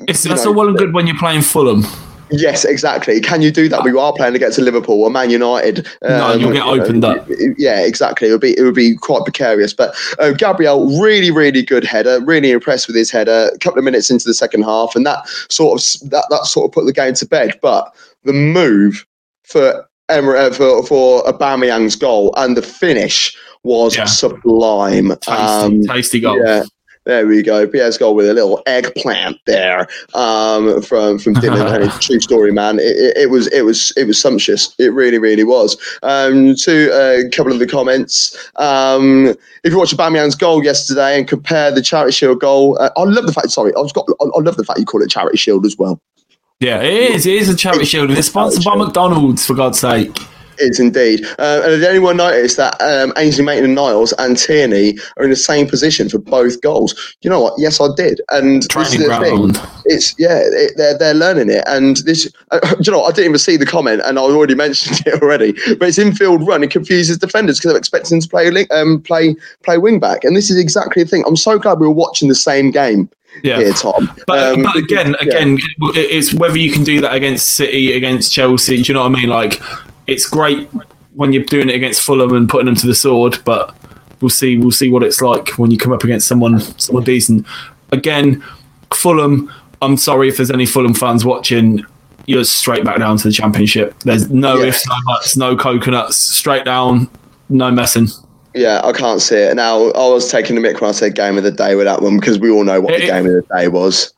It's 0.00 0.22
that's 0.24 0.44
know, 0.44 0.50
all 0.50 0.56
well 0.56 0.68
and 0.68 0.76
good 0.76 0.94
when 0.94 1.06
you're 1.06 1.18
playing 1.18 1.42
Fulham. 1.42 1.84
yes, 2.30 2.64
exactly. 2.64 3.20
Can 3.20 3.40
you 3.42 3.50
do 3.50 3.68
that? 3.68 3.84
We 3.84 3.96
are 3.96 4.12
playing 4.12 4.34
against 4.34 4.58
Liverpool 4.58 5.04
or 5.04 5.10
Man 5.10 5.30
United. 5.30 5.86
No, 6.02 6.32
you'll 6.34 6.52
get 6.52 6.64
you 6.66 6.76
know, 6.76 6.82
opened 6.82 7.04
up. 7.04 7.28
Yeah, 7.56 7.84
exactly. 7.84 8.28
It 8.28 8.32
would 8.32 8.40
be 8.40 8.58
it 8.58 8.62
would 8.62 8.74
be 8.74 8.96
quite 8.96 9.22
precarious. 9.24 9.72
But 9.72 9.94
uh, 10.18 10.32
Gabriel, 10.32 11.00
really, 11.00 11.30
really 11.30 11.62
good 11.62 11.84
header. 11.84 12.20
Really 12.20 12.50
impressed 12.50 12.86
with 12.86 12.96
his 12.96 13.10
header. 13.10 13.50
A 13.54 13.58
couple 13.58 13.78
of 13.78 13.84
minutes 13.84 14.10
into 14.10 14.26
the 14.26 14.34
second 14.34 14.62
half, 14.62 14.96
and 14.96 15.06
that 15.06 15.28
sort 15.50 15.80
of 15.80 16.10
that 16.10 16.26
that 16.30 16.46
sort 16.46 16.68
of 16.68 16.72
put 16.72 16.86
the 16.86 16.92
game 16.92 17.14
to 17.14 17.26
bed. 17.26 17.58
But 17.62 17.94
the 18.24 18.32
move 18.32 19.06
for 19.44 19.86
Emer- 20.10 20.36
uh, 20.36 20.52
for 20.52 20.84
for 20.84 21.22
Aubameyang's 21.24 21.96
goal 21.96 22.32
and 22.36 22.56
the 22.56 22.62
finish 22.62 23.36
was 23.66 23.96
Yeah. 23.96 24.04
sublime. 24.06 25.08
Tasty, 25.20 25.32
Um, 25.32 25.82
tasty 25.82 26.20
goal. 26.20 26.38
yeah. 26.44 26.62
There 27.04 27.24
we 27.24 27.40
go. 27.40 27.68
Pierre's 27.68 27.96
goal 27.98 28.16
with 28.16 28.28
a 28.28 28.34
little 28.34 28.60
eggplant 28.66 29.36
there 29.46 29.86
um, 30.14 30.82
from 30.82 31.20
from 31.20 31.34
Dylan. 31.42 31.72
and 31.72 31.84
it's 31.84 32.04
true 32.04 32.18
story, 32.18 32.50
man. 32.50 32.80
It, 32.80 32.96
it, 32.96 33.16
it 33.16 33.30
was 33.30 33.46
it 33.52 33.62
was 33.62 33.92
it 33.96 34.08
was 34.08 34.20
sumptuous. 34.20 34.74
It 34.80 34.92
really 34.92 35.18
really 35.18 35.44
was. 35.44 35.76
Um, 36.02 36.56
to 36.56 36.90
uh, 36.92 37.24
a 37.24 37.30
couple 37.30 37.52
of 37.52 37.60
the 37.60 37.66
comments. 37.68 38.36
Um, 38.56 39.26
if 39.62 39.70
you 39.72 39.78
watch 39.78 39.96
Aubameyang's 39.96 40.34
goal 40.34 40.64
yesterday 40.64 41.16
and 41.16 41.28
compare 41.28 41.70
the 41.70 41.80
Charity 41.80 42.10
Shield 42.10 42.40
goal, 42.40 42.76
uh, 42.80 42.90
I 42.96 43.02
love 43.04 43.24
the 43.26 43.32
fact. 43.32 43.52
Sorry, 43.52 43.72
I've 43.78 43.92
got. 43.92 44.08
I, 44.20 44.24
I 44.24 44.40
love 44.40 44.56
the 44.56 44.64
fact 44.64 44.80
you 44.80 44.84
call 44.84 45.00
it 45.00 45.08
Charity 45.08 45.36
Shield 45.36 45.64
as 45.64 45.76
well. 45.78 46.00
Yeah, 46.58 46.82
it 46.82 47.12
is. 47.14 47.24
It 47.26 47.34
is 47.34 47.48
a 47.48 47.54
charity 47.54 47.84
shield. 47.84 48.10
It's 48.10 48.26
sponsored 48.26 48.64
by 48.64 48.74
McDonald's, 48.74 49.46
for 49.46 49.54
God's 49.54 49.78
sake. 49.78 50.10
It's 50.58 50.78
indeed. 50.80 51.24
Uh, 51.38 51.62
and 51.64 51.80
did 51.80 51.84
anyone 51.84 52.16
notice 52.16 52.56
that 52.56 52.80
um, 52.80 53.12
Ainsley 53.16 53.44
Maitland 53.44 53.74
Niles 53.74 54.12
and 54.18 54.36
Tierney 54.36 54.96
are 55.16 55.24
in 55.24 55.30
the 55.30 55.36
same 55.36 55.66
position 55.66 56.08
for 56.08 56.18
both 56.18 56.60
goals? 56.60 57.16
You 57.22 57.30
know 57.30 57.40
what? 57.40 57.54
Yes, 57.58 57.80
I 57.80 57.88
did. 57.96 58.20
And 58.30 58.62
this 58.62 58.94
is 58.94 59.04
Training 59.04 59.20
thing. 59.22 59.36
ground. 59.52 59.68
It's 59.84 60.14
yeah, 60.18 60.38
it, 60.42 60.72
they're 60.76 60.96
they're 60.98 61.14
learning 61.14 61.50
it, 61.50 61.64
and 61.66 61.98
this. 61.98 62.30
Uh, 62.50 62.60
you 62.80 62.92
know. 62.92 63.02
I 63.04 63.10
didn't 63.10 63.26
even 63.26 63.38
see 63.38 63.56
the 63.56 63.66
comment, 63.66 64.02
and 64.04 64.18
I 64.18 64.22
already 64.22 64.54
mentioned 64.66 65.00
it 65.06 65.22
already. 65.22 65.52
But 65.78 65.88
it's 65.88 65.98
infield 65.98 66.46
run. 66.46 66.62
It 66.64 66.70
confuses 66.70 67.18
defenders 67.18 67.58
because 67.58 67.70
they're 67.72 67.78
expecting 67.78 68.20
to 68.20 68.28
play 68.28 68.66
um 68.70 69.00
play 69.02 69.36
play 69.62 69.78
wing 69.78 70.00
back, 70.00 70.24
and 70.24 70.36
this 70.36 70.50
is 70.50 70.58
exactly 70.58 71.02
the 71.02 71.08
thing. 71.08 71.22
I'm 71.26 71.36
so 71.36 71.58
glad 71.58 71.78
we 71.78 71.86
were 71.86 71.92
watching 71.92 72.28
the 72.28 72.34
same 72.34 72.70
game 72.70 73.08
Yeah. 73.42 73.58
here, 73.58 73.72
Tom. 73.74 74.10
But, 74.26 74.54
Um, 74.54 74.62
but 74.64 74.76
again, 74.76 75.14
again, 75.20 75.58
it- 75.94 76.10
it's 76.10 76.32
whether 76.34 76.58
you 76.58 76.72
can 76.72 76.82
do 76.84 77.00
that 77.02 77.14
against 77.14 77.54
City, 77.54 77.92
against 77.92 78.32
Chelsea. 78.32 78.82
Do 78.82 78.88
you 78.88 78.94
know 78.94 79.02
what 79.08 79.12
I 79.16 79.20
mean? 79.20 79.28
Like, 79.28 79.60
it's 80.06 80.28
great 80.28 80.68
when 81.14 81.32
you're 81.32 81.44
doing 81.44 81.68
it 81.68 81.74
against 81.74 82.02
Fulham 82.02 82.34
and 82.34 82.48
putting 82.48 82.66
them 82.66 82.74
to 82.76 82.86
the 82.86 82.94
sword, 82.94 83.38
but 83.44 83.74
we'll 84.20 84.28
see. 84.28 84.58
We'll 84.58 84.70
see 84.70 84.90
what 84.90 85.02
it's 85.02 85.20
like 85.20 85.50
when 85.58 85.70
you 85.70 85.78
come 85.78 85.92
up 85.92 86.04
against 86.04 86.28
someone, 86.28 86.60
someone 86.78 87.04
decent. 87.04 87.46
Again, 87.92 88.42
Fulham. 88.92 89.50
I'm 89.82 89.96
sorry 89.96 90.28
if 90.28 90.36
there's 90.38 90.50
any 90.50 90.66
Fulham 90.66 90.94
fans 90.94 91.24
watching. 91.24 91.84
You're 92.26 92.44
straight 92.44 92.84
back 92.84 92.98
down 92.98 93.18
to 93.18 93.28
the 93.28 93.32
Championship. 93.32 93.94
There's 94.00 94.30
no 94.30 94.56
Yeah. 94.56 94.68
ifs, 94.68 94.86
no 94.88 94.94
buts, 95.06 95.36
no 95.36 95.54
coconuts. 95.56 96.16
Straight 96.16 96.64
down, 96.64 97.08
no 97.50 97.70
messing. 97.70 98.08
Yeah, 98.54 98.80
I 98.82 98.92
can't 98.92 99.20
see 99.20 99.36
it. 99.36 99.54
Now, 99.54 99.90
I 99.90 100.08
was 100.08 100.30
taking 100.30 100.56
the 100.56 100.62
mick 100.66 100.80
when 100.80 100.88
I 100.88 100.92
said 100.92 101.14
game 101.14 101.36
of 101.36 101.44
the 101.44 101.50
day 101.52 101.74
with 101.76 101.84
that 101.84 102.00
one 102.02 102.16
because 102.18 102.38
we 102.38 102.50
all 102.50 102.64
know 102.64 102.80
what 102.80 102.94
It- 102.94 103.02
the 103.02 103.06
game 103.08 103.26
of 103.26 103.32
the 103.32 103.44
day 103.56 103.68
was. 103.68 104.12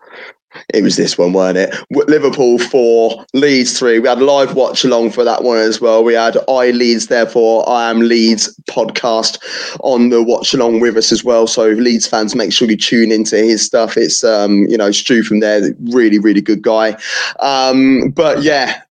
It 0.74 0.82
was 0.82 0.96
this 0.96 1.16
one, 1.16 1.32
weren't 1.32 1.58
it? 1.58 1.74
Liverpool 1.90 2.58
four, 2.58 3.24
Leeds 3.34 3.78
three. 3.78 3.98
We 3.98 4.08
had 4.08 4.20
live 4.20 4.54
watch 4.54 4.84
along 4.84 5.10
for 5.10 5.24
that 5.24 5.42
one 5.42 5.58
as 5.58 5.80
well. 5.80 6.04
We 6.04 6.14
had 6.14 6.36
I 6.48 6.70
Leeds, 6.70 7.06
therefore 7.06 7.68
I 7.68 7.90
am 7.90 8.00
Leeds 8.00 8.54
podcast 8.70 9.38
on 9.80 10.10
the 10.10 10.22
watch 10.22 10.54
along 10.54 10.80
with 10.80 10.96
us 10.96 11.12
as 11.12 11.24
well. 11.24 11.46
So 11.46 11.68
Leeds 11.68 12.06
fans, 12.06 12.34
make 12.34 12.52
sure 12.52 12.68
you 12.68 12.76
tune 12.76 13.12
into 13.12 13.36
his 13.36 13.64
stuff. 13.64 13.96
It's 13.96 14.24
um, 14.24 14.66
you 14.68 14.76
know, 14.76 14.90
Stu 14.90 15.22
from 15.22 15.40
there, 15.40 15.74
really, 15.90 16.18
really 16.18 16.40
good 16.40 16.62
guy. 16.62 16.96
Um, 17.40 18.10
but 18.10 18.42
yeah, 18.42 18.82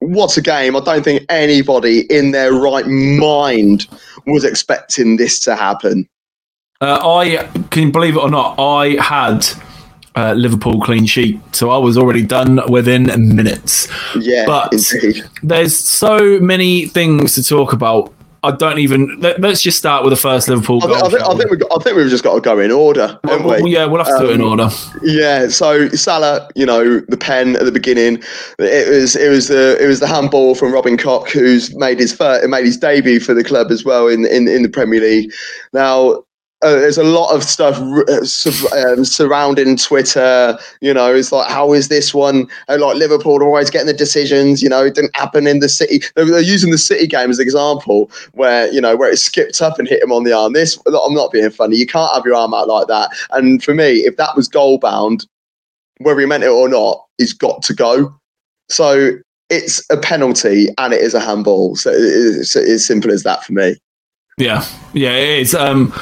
what 0.00 0.36
a 0.36 0.40
game. 0.40 0.76
I 0.76 0.80
don't 0.80 1.04
think 1.04 1.24
anybody 1.28 2.00
in 2.12 2.30
their 2.30 2.52
right 2.52 2.86
mind 2.86 3.86
was 4.26 4.44
expecting 4.44 5.16
this 5.16 5.40
to 5.40 5.54
happen. 5.54 6.08
Uh, 6.80 6.98
I 7.02 7.44
can 7.70 7.88
you 7.88 7.92
believe 7.92 8.16
it 8.16 8.20
or 8.20 8.30
not, 8.30 8.58
I 8.58 8.96
had 9.02 9.46
uh, 10.20 10.34
Liverpool 10.34 10.80
clean 10.80 11.06
sheet, 11.06 11.40
so 11.52 11.70
I 11.70 11.78
was 11.78 11.96
already 11.96 12.22
done 12.22 12.60
within 12.68 13.04
minutes. 13.34 13.88
Yeah, 14.16 14.44
But- 14.46 14.72
indeed. 14.72 15.24
There's 15.42 15.76
so 15.76 16.38
many 16.40 16.86
things 16.86 17.34
to 17.34 17.42
talk 17.44 17.72
about. 17.72 18.12
I 18.42 18.52
don't 18.52 18.78
even. 18.78 19.20
Let, 19.20 19.44
us 19.44 19.60
just 19.60 19.76
start 19.76 20.02
with 20.02 20.12
the 20.12 20.16
first 20.16 20.48
Liverpool 20.48 20.80
I, 20.82 20.86
goal. 20.86 20.96
thi- 20.96 21.02
I, 21.04 21.08
think, 21.10 21.22
I 21.22 21.34
think 21.36 21.60
got, 21.60 21.78
I 21.78 21.82
think 21.82 21.96
we've 21.96 22.08
just 22.08 22.24
got 22.24 22.34
to 22.36 22.40
go 22.40 22.58
in 22.58 22.70
order, 22.70 23.18
Well, 23.22 23.62
we? 23.62 23.70
yeah, 23.74 23.84
we'll 23.84 24.02
have 24.02 24.18
to 24.18 24.24
do 24.24 24.30
it 24.30 24.34
in 24.36 24.40
Um, 24.40 24.48
order. 24.48 24.68
Yeah, 25.02 25.48
so 25.48 25.88
Salah, 25.90 26.48
you 26.56 26.64
know, 26.64 27.00
the 27.00 27.18
pen 27.18 27.56
at 27.56 27.66
the 27.66 27.72
beginning, 27.72 28.22
it 28.58 28.88
was 28.88 29.14
it 29.14 29.28
was 29.28 29.48
the 29.48 29.76
it 29.82 29.86
was 29.86 30.00
the 30.00 30.06
handball 30.06 30.54
from 30.54 30.72
Robin 30.72 30.96
Koch, 30.96 31.28
who's 31.30 31.74
made 31.76 31.98
his 32.00 32.14
first, 32.14 32.48
made 32.48 32.64
his 32.64 32.78
debut 32.78 33.20
for 33.20 33.34
the 33.34 33.44
club 33.44 33.70
as 33.70 33.84
well 33.84 34.08
in 34.08 34.24
in, 34.24 34.48
in 34.48 34.62
the 34.62 34.70
Premier 34.70 35.00
League. 35.00 35.30
Now. 35.74 36.22
Uh, 36.62 36.72
there's 36.72 36.98
a 36.98 37.04
lot 37.04 37.34
of 37.34 37.42
stuff 37.42 37.80
uh, 37.80 38.92
um, 38.92 39.04
surrounding 39.04 39.76
Twitter. 39.76 40.58
You 40.82 40.92
know, 40.92 41.14
it's 41.14 41.32
like, 41.32 41.50
how 41.50 41.72
is 41.72 41.88
this 41.88 42.12
one? 42.12 42.48
And 42.68 42.82
like 42.82 42.96
Liverpool 42.96 43.38
are 43.38 43.44
always 43.44 43.70
getting 43.70 43.86
the 43.86 43.94
decisions. 43.94 44.62
You 44.62 44.68
know, 44.68 44.84
it 44.84 44.94
didn't 44.94 45.16
happen 45.16 45.46
in 45.46 45.60
the 45.60 45.70
City. 45.70 46.02
They're, 46.14 46.26
they're 46.26 46.40
using 46.42 46.70
the 46.70 46.78
City 46.78 47.06
game 47.06 47.30
as 47.30 47.38
an 47.38 47.44
example, 47.44 48.10
where 48.32 48.70
you 48.70 48.80
know 48.80 48.94
where 48.94 49.10
it 49.10 49.16
skipped 49.16 49.62
up 49.62 49.78
and 49.78 49.88
hit 49.88 50.02
him 50.02 50.12
on 50.12 50.24
the 50.24 50.34
arm. 50.34 50.52
This, 50.52 50.78
I'm 50.86 51.14
not 51.14 51.32
being 51.32 51.50
funny. 51.50 51.76
You 51.76 51.86
can't 51.86 52.14
have 52.14 52.26
your 52.26 52.34
arm 52.34 52.52
out 52.52 52.68
like 52.68 52.88
that. 52.88 53.10
And 53.30 53.62
for 53.64 53.72
me, 53.72 54.00
if 54.00 54.16
that 54.16 54.36
was 54.36 54.46
goal 54.46 54.78
bound, 54.78 55.26
whether 55.98 56.20
he 56.20 56.26
meant 56.26 56.44
it 56.44 56.48
or 56.48 56.68
not, 56.68 57.06
he's 57.16 57.32
got 57.32 57.62
to 57.62 57.74
go. 57.74 58.14
So 58.68 59.12
it's 59.48 59.82
a 59.90 59.96
penalty 59.96 60.68
and 60.78 60.92
it 60.92 61.00
is 61.00 61.14
a 61.14 61.20
handball. 61.20 61.76
So 61.76 61.90
it's, 61.90 62.54
it's 62.54 62.68
as 62.68 62.84
simple 62.86 63.10
as 63.10 63.22
that 63.22 63.44
for 63.44 63.52
me. 63.54 63.76
Yeah, 64.36 64.64
yeah, 64.92 65.12
it 65.12 65.40
is. 65.40 65.54
Um, 65.54 65.92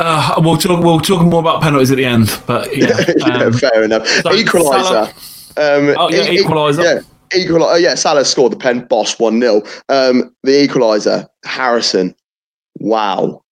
uh, 0.00 0.34
we'll 0.38 0.56
talk. 0.56 0.82
We'll 0.82 1.00
talk 1.00 1.22
more 1.22 1.40
about 1.40 1.62
penalties 1.62 1.90
at 1.90 1.96
the 1.98 2.04
end, 2.04 2.28
but 2.46 2.76
yeah, 2.76 2.88
yeah, 3.16 3.44
um, 3.44 3.52
fair 3.52 3.84
enough. 3.84 4.06
so 4.06 4.30
Equaliser. 4.30 5.08
Um, 5.56 5.94
Oh, 5.98 6.08
yeah, 6.10 6.30
e- 6.30 6.38
equaliser. 6.42 6.82
Yeah. 6.84 7.00
Equal, 7.32 7.62
oh, 7.62 7.76
yeah, 7.76 7.94
Salah 7.94 8.24
scored 8.24 8.50
the 8.52 8.56
pen, 8.56 8.86
boss 8.86 9.16
1 9.20 9.40
0. 9.40 9.62
Um, 9.88 10.34
the 10.42 10.66
equaliser, 10.66 11.28
Harrison. 11.44 12.12
Wow. 12.80 13.42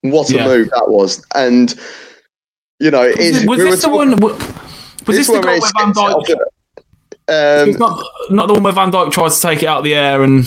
What 0.00 0.30
a 0.30 0.36
Yeah. 0.36 0.46
move 0.46 0.70
that 0.70 0.84
was. 0.88 1.22
And, 1.34 1.74
you 2.80 2.90
know, 2.90 3.12
was, 3.18 3.44
was 3.46 3.58
we 3.58 3.64
this 3.70 3.82
the 3.82 3.88
talking- 3.88 4.16
one? 4.16 4.20
Was 5.06 5.16
this 5.18 5.26
the 5.26 5.32
one 5.34 5.42
goal 5.42 5.60
where 5.60 5.70
Van 5.76 5.92
Dijk? 5.92 6.30
Um, 7.28 7.68
It's 7.70 7.78
not 7.78 8.02
not 8.30 8.46
the 8.48 8.54
one 8.54 8.62
where 8.62 8.72
Van 8.72 8.90
Dijk 8.90 9.12
tries 9.12 9.36
to 9.36 9.42
take 9.48 9.62
it 9.62 9.66
out 9.66 9.78
of 9.78 9.84
the 9.84 9.94
air 9.94 10.22
and. 10.22 10.44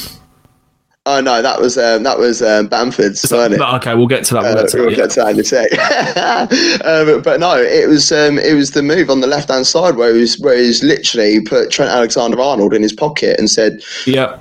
Oh 1.05 1.21
no, 1.21 1.41
that 1.41 1.59
was 1.61 1.77
um, 1.77 2.03
that 2.03 2.17
was 2.19 2.41
um, 2.41 2.67
Bamford's, 2.67 3.23
wasn't 3.31 3.55
it? 3.55 3.59
But, 3.59 3.75
okay, 3.75 3.95
we'll 3.95 4.07
get 4.07 4.23
to 4.25 4.33
that. 4.35 4.43
We'll 4.43 4.57
Uh, 4.57 4.61
get 4.63 4.69
to 4.71 4.77
we'll 4.81 4.89
that. 4.89 4.95
get 4.95 5.09
to 5.11 5.19
that 5.21 5.29
in 5.33 5.39
a 5.39 5.43
sec. 5.43 6.85
um, 6.85 7.21
but 7.21 7.39
no, 7.39 7.55
it 7.57 7.87
was 7.87 8.11
um, 8.11 8.37
it 8.39 8.53
was 8.55 8.71
the 8.71 8.81
move 8.83 9.09
on 9.09 9.21
the 9.21 9.27
left 9.27 9.49
hand 9.49 9.67
side 9.67 9.95
where 9.95 10.13
he 10.13 10.21
was 10.21 10.39
where 10.39 10.57
he's 10.57 10.83
literally 10.83 11.41
put 11.41 11.71
Trent 11.71 11.91
Alexander 11.91 12.39
Arnold 12.39 12.73
in 12.73 12.81
his 12.81 12.93
pocket 12.93 13.37
and 13.39 13.49
said, 13.49 13.81
Yeah, 14.05 14.39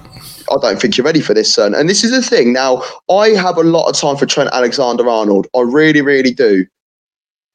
I 0.51 0.57
don't 0.61 0.81
think 0.81 0.97
you're 0.97 1.05
ready 1.05 1.21
for 1.21 1.35
this, 1.35 1.53
son. 1.53 1.75
And 1.75 1.89
this 1.89 2.05
is 2.05 2.11
the 2.11 2.23
thing. 2.23 2.53
Now, 2.53 2.83
I 3.11 3.31
have 3.31 3.57
a 3.57 3.63
lot 3.65 3.89
of 3.89 3.97
time 3.97 4.17
for 4.17 4.27
Trent 4.27 4.51
Alexander 4.53 5.09
Arnold. 5.09 5.47
I 5.57 5.61
really, 5.63 6.01
really 6.03 6.33
do. 6.33 6.67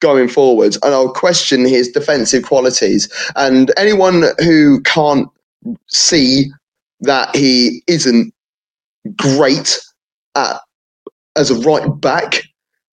going 0.00 0.28
forwards, 0.28 0.78
and 0.82 0.94
I'll 0.94 1.12
question 1.12 1.66
his 1.66 1.90
defensive 1.90 2.44
qualities. 2.44 3.08
And 3.36 3.70
anyone 3.76 4.24
who 4.38 4.80
can't 4.82 5.28
see 5.88 6.46
that 7.00 7.34
he 7.36 7.82
isn't 7.86 8.32
great 9.16 9.78
at 10.36 10.56
as 11.36 11.50
a 11.50 11.54
right 11.60 11.86
back, 12.00 12.42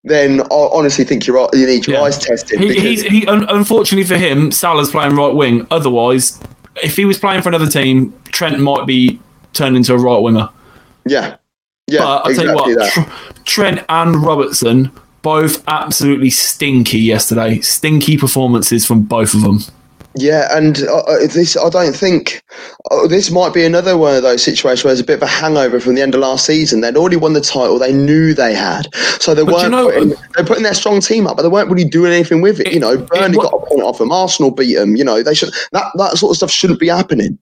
then 0.04 0.40
I 0.42 0.68
honestly 0.72 1.04
think 1.04 1.26
you're 1.26 1.48
you 1.52 1.66
need 1.66 1.86
your 1.86 1.96
Yeah. 1.96 2.02
eyes 2.02 2.18
tested. 2.18 2.60
He, 2.60 2.68
because- 2.68 2.82
he's, 2.82 3.02
he, 3.02 3.26
un, 3.26 3.44
unfortunately 3.48 4.04
for 4.06 4.16
him, 4.16 4.50
Salah's 4.52 4.90
playing 4.90 5.16
right 5.16 5.34
wing. 5.34 5.66
Otherwise, 5.70 6.38
if 6.82 6.96
he 6.96 7.04
was 7.04 7.18
playing 7.18 7.42
for 7.42 7.48
another 7.48 7.66
team, 7.66 8.12
Trent 8.26 8.58
might 8.60 8.86
be 8.86 9.18
turned 9.52 9.76
into 9.76 9.94
a 9.94 9.98
right 9.98 10.18
winger. 10.18 10.48
yeah, 11.06 11.36
yeah, 11.86 12.00
but 12.00 12.06
I'll 12.24 12.30
exactly 12.30 12.54
tell 12.54 12.68
you 12.68 12.76
what. 12.76 12.92
Tr- 12.92 13.40
Trent 13.44 13.84
and 13.88 14.22
Robertson 14.22 14.92
both 15.22 15.64
absolutely 15.66 16.30
stinky 16.30 16.98
yesterday. 16.98 17.60
Stinky 17.60 18.16
performances 18.16 18.84
from 18.86 19.02
both 19.02 19.34
of 19.34 19.40
them. 19.42 19.60
Yeah, 20.18 20.48
and 20.56 20.78
uh, 20.84 21.00
uh, 21.00 21.18
this 21.26 21.56
I 21.56 21.68
don't 21.68 21.94
think 21.94 22.42
uh, 22.90 23.06
this 23.06 23.30
might 23.30 23.52
be 23.52 23.64
another 23.64 23.98
one 23.98 24.16
of 24.16 24.22
those 24.22 24.42
situations 24.42 24.82
where 24.82 24.90
there's 24.94 25.00
a 25.00 25.04
bit 25.04 25.16
of 25.18 25.22
a 25.22 25.26
hangover 25.26 25.78
from 25.78 25.94
the 25.94 26.00
end 26.00 26.14
of 26.14 26.20
last 26.20 26.46
season. 26.46 26.80
They'd 26.80 26.96
already 26.96 27.16
won 27.16 27.34
the 27.34 27.40
title; 27.42 27.78
they 27.78 27.92
knew 27.92 28.32
they 28.32 28.54
had, 28.54 28.88
so 29.20 29.34
they 29.34 29.44
But 29.44 29.54
weren't. 29.54 29.70
know- 29.72 29.90
putting, 29.90 30.14
they're 30.34 30.44
putting 30.46 30.62
their 30.62 30.74
strong 30.74 31.00
team 31.00 31.26
up, 31.26 31.36
but 31.36 31.42
they 31.42 31.48
weren't 31.48 31.70
really 31.70 31.84
doing 31.88 32.12
anything 32.12 32.40
with 32.40 32.60
it. 32.60 32.68
It- 32.68 32.72
you 32.74 32.80
know, 32.80 32.96
Burnley 32.96 33.36
wa- 33.36 33.44
got 33.50 33.54
a 33.62 33.66
point 33.66 33.82
off 33.82 33.98
them, 33.98 34.10
Arsenal 34.10 34.50
beat 34.50 34.74
them. 34.74 34.96
You 34.96 35.04
know, 35.04 35.22
they 35.22 35.34
should 35.34 35.50
that 35.72 35.84
that 35.96 36.16
sort 36.16 36.30
of 36.30 36.36
stuff 36.38 36.50
shouldn't 36.50 36.80
be 36.80 36.88
happening. 36.88 37.38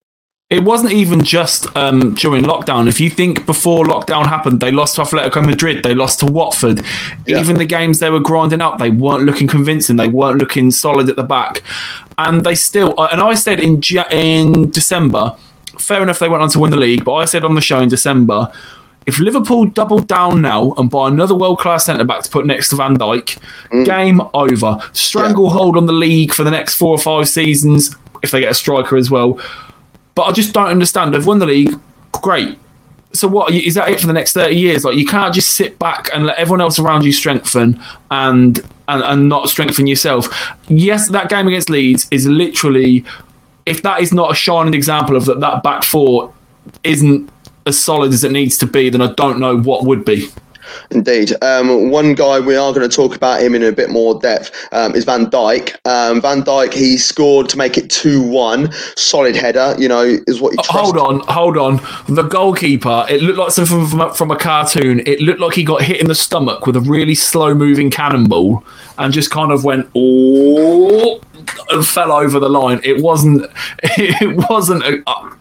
It 0.51 0.63
wasn't 0.63 0.93
even 0.93 1.25
just 1.25 1.75
um, 1.75 2.15
during 2.15 2.45
lockdown. 2.45 2.87
If 2.87 3.01
you 3.01 3.09
think 3.09 3.47
before 3.47 3.87
lockdown 3.87 4.27
happened, 4.27 4.61
they 4.61 4.71
lost 4.71 4.97
to 4.97 5.03
Atletico 5.03 5.45
Madrid, 5.45 5.83
they 5.83 5.95
lost 5.95 6.21
to 6.21 6.27
Watford. 6.27 6.83
Yeah. 7.27 7.41
Even 7.41 7.57
the 7.57 7.65
games 7.65 7.99
they 7.99 8.11
were 8.11 8.21
grinding 8.21 8.61
up, 8.61 8.79
they 8.79 8.91
weren't 8.91 9.25
looking 9.25 9.49
convincing. 9.49 9.97
They 9.97 10.07
weren't 10.09 10.39
looking 10.39 10.71
solid 10.71 11.09
at 11.09 11.17
the 11.17 11.23
back, 11.23 11.63
and 12.19 12.45
they 12.45 12.55
still. 12.55 12.95
uh, 13.01 13.09
And 13.11 13.23
I 13.23 13.35
said 13.35 13.59
in 13.59 13.83
in 14.11 14.71
December, 14.71 15.35
fair 15.79 16.03
enough, 16.03 16.19
they 16.19 16.29
went 16.29 16.43
on 16.43 16.51
to 16.51 16.59
win 16.59 16.71
the 16.71 16.77
league. 16.77 17.05
But 17.07 17.15
I 17.15 17.25
said 17.25 17.43
on 17.45 17.55
the 17.55 17.63
show 17.63 17.81
in 17.81 17.89
December, 17.89 18.53
if 19.07 19.19
Liverpool 19.19 19.65
double 19.65 19.99
down 20.01 20.43
now 20.43 20.75
and 20.77 20.91
buy 20.91 21.09
another 21.09 21.35
world 21.35 21.59
class 21.59 21.87
centre 21.87 22.05
back 22.05 22.23
to 22.23 22.31
put 22.31 22.45
next 22.47 22.69
to 22.69 22.77
Van 22.77 22.97
Dijk, 22.99 23.39
game 23.87 24.21
over. 24.35 24.79
Stranglehold 24.93 25.79
on 25.79 25.87
the 25.87 25.93
league 25.93 26.33
for 26.35 26.45
the 26.45 26.51
next 26.51 26.75
four 26.75 26.91
or 26.91 26.99
five 26.99 27.29
seasons 27.31 27.97
if 28.23 28.31
they 28.31 28.41
get 28.41 28.51
a 28.51 28.55
striker 28.55 28.97
as 28.99 29.11
well. 29.11 29.41
But 30.15 30.25
I 30.25 30.33
just 30.33 30.53
don't 30.53 30.69
understand. 30.69 31.15
They've 31.15 31.27
won 31.27 31.39
the 31.39 31.47
league, 31.47 31.79
great. 32.13 32.59
So 33.13 33.29
what 33.29 33.53
is 33.53 33.75
that 33.75 33.89
it 33.89 34.01
for 34.01 34.07
the 34.07 34.13
next 34.13 34.33
thirty 34.33 34.57
years? 34.57 34.85
Like 34.85 34.97
you 34.97 35.07
can't 35.07 35.35
just 35.35 35.51
sit 35.51 35.79
back 35.79 36.11
and 36.13 36.27
let 36.27 36.37
everyone 36.37 36.61
else 36.61 36.79
around 36.79 37.05
you 37.05 37.13
strengthen 37.13 37.81
and 38.11 38.59
and, 38.89 39.03
and 39.03 39.29
not 39.29 39.49
strengthen 39.49 39.87
yourself. 39.87 40.29
Yes, 40.69 41.09
that 41.11 41.29
game 41.29 41.47
against 41.47 41.71
Leeds 41.71 42.09
is 42.11 42.27
literally 42.27 43.05
if 43.67 43.83
that 43.83 44.01
is 44.01 44.13
not 44.13 44.33
a 44.33 44.35
shining 44.35 44.75
example 44.75 45.17
of 45.17 45.25
that 45.27 45.41
that 45.41 45.63
back 45.63 45.85
four 45.85 46.33
isn't 46.83 47.31
as 47.67 47.79
solid 47.79 48.13
as 48.13 48.25
it 48.25 48.33
needs 48.33 48.59
to 48.59 48.67
be, 48.67 48.91
then 48.91 49.01
I 49.01 49.13
don't 49.13 49.39
know 49.39 49.59
what 49.59 49.85
would 49.85 50.05
be. 50.05 50.29
Indeed. 50.91 51.33
Um, 51.43 51.91
one 51.91 52.15
guy 52.15 52.41
we 52.41 52.57
are 52.57 52.73
going 52.73 52.89
to 52.89 52.95
talk 52.95 53.17
about 53.17 53.43
him 53.43 53.55
in 53.55 53.63
a 53.63 53.73
bit 53.73 53.91
more 53.91 54.19
depth 54.19 54.51
um, 54.73 54.95
is 54.95 55.05
Van 55.05 55.27
Dijk. 55.27 55.77
Um, 55.87 56.21
Van 56.21 56.43
Dijk, 56.43 56.73
he 56.73 56.97
scored 56.97 57.49
to 57.51 57.59
make 57.59 57.77
it 57.77 57.91
2 57.91 58.23
1. 58.23 58.73
Solid 58.97 59.37
header, 59.37 59.75
you 59.79 59.89
know, 59.89 60.03
is 60.27 60.41
what 60.41 60.51
he 60.51 60.57
trusts. 60.57 60.73
Hold 60.73 60.99
on, 60.99 61.21
hold 61.29 61.57
on. 61.57 61.81
The 62.09 62.23
goalkeeper, 62.23 63.07
it 63.09 63.23
looked 63.23 63.39
like 63.39 63.51
something 63.51 63.87
from, 63.87 63.99
from, 63.99 64.15
from 64.15 64.31
a 64.31 64.37
cartoon. 64.37 65.01
It 65.07 65.21
looked 65.21 65.41
like 65.41 65.55
he 65.55 65.65
got 65.65 65.83
hit 65.83 66.01
in 66.01 66.09
the 66.09 66.15
stomach 66.15 66.67
with 66.67 66.77
a 66.77 66.81
really 66.81 67.15
slow 67.15 67.55
moving 67.55 67.91
cannonball 67.91 68.65
and 68.99 69.13
just 69.13 69.31
kind 69.31 69.53
of 69.53 69.65
went, 69.65 69.89
oh, 69.95 71.21
and 71.71 71.87
fell 71.87 72.13
over 72.13 72.39
the 72.39 72.49
line. 72.49 72.81
It 72.85 73.03
wasn't, 73.03 73.51
it 73.83 74.49
wasn't, 74.49 74.83
a, 74.85 75.03
uh, 75.07 75.35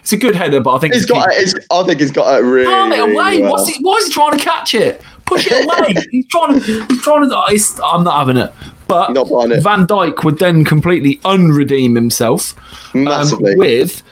it's 0.00 0.12
a 0.12 0.16
good 0.16 0.34
header, 0.34 0.60
but 0.60 0.74
I 0.74 0.78
think 0.78 0.94
He's 0.94 1.06
got. 1.06 1.28
It's, 1.32 1.54
I 1.70 1.82
think 1.84 2.00
he's 2.00 2.10
got 2.12 2.40
it 2.40 2.44
really. 2.44 2.66
Palm 2.66 2.92
it 2.92 2.98
away. 3.00 3.42
well. 3.42 3.52
What's 3.52 3.68
he, 3.68 3.82
why 3.82 3.96
is 3.96 4.06
he 4.06 4.12
trying 4.12 4.38
to 4.38 4.44
catch 4.44 4.74
it? 4.74 5.02
Push 5.26 5.46
it 5.50 5.64
away. 5.64 5.94
he's 6.10 6.26
trying 6.28 6.60
to. 6.60 6.84
He's 6.86 7.02
trying 7.02 7.28
to. 7.28 7.80
I'm 7.84 8.04
not 8.04 8.18
having 8.18 8.36
it. 8.36 8.52
But 8.88 9.10
it. 9.16 9.62
Van 9.62 9.86
Dijk 9.86 10.22
would 10.24 10.38
then 10.38 10.64
completely 10.64 11.16
unredeem 11.18 11.94
himself 11.94 12.54
um, 12.94 13.04
Massively. 13.04 13.54
with. 13.56 14.02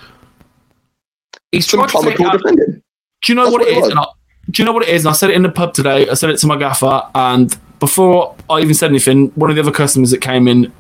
He's 1.53 1.67
Some 1.69 1.81
tried 1.81 1.89
to 1.89 1.93
take 2.09 2.17
comical 2.17 2.27
out, 2.27 2.33
defending. 2.39 2.83
do 3.23 3.33
you 3.33 3.35
know 3.35 3.43
That's 3.45 3.53
what 3.53 3.61
what 3.63 3.69
it 3.69 3.77
it 3.77 3.85
is? 3.85 3.95
I, 3.97 4.05
do 4.51 4.63
you 4.63 4.67
know 4.67 4.73
what 4.73 4.83
it 4.85 4.89
is? 4.89 5.05
And 5.05 5.11
I 5.11 5.15
said 5.15 5.31
it 5.31 5.37
in 5.37 5.43
the 5.43 5.51
pub 5.51 5.75
today. 5.75 6.09
I 6.09 6.15
said 6.15 6.31
it 6.31 6.39
to 6.39 6.47
my 6.47 6.57
gaffer, 6.57 7.03
and 7.15 7.57
before 7.81 8.37
I 8.49 8.61
even 8.61 8.75
said 8.75 8.91
anything, 8.91 9.29
one 9.31 9.51
of 9.51 9.57
the 9.57 9.63
other 9.63 9.73
customers 9.73 10.11
that 10.13 10.21
came 10.21 10.47
in, 10.49 10.73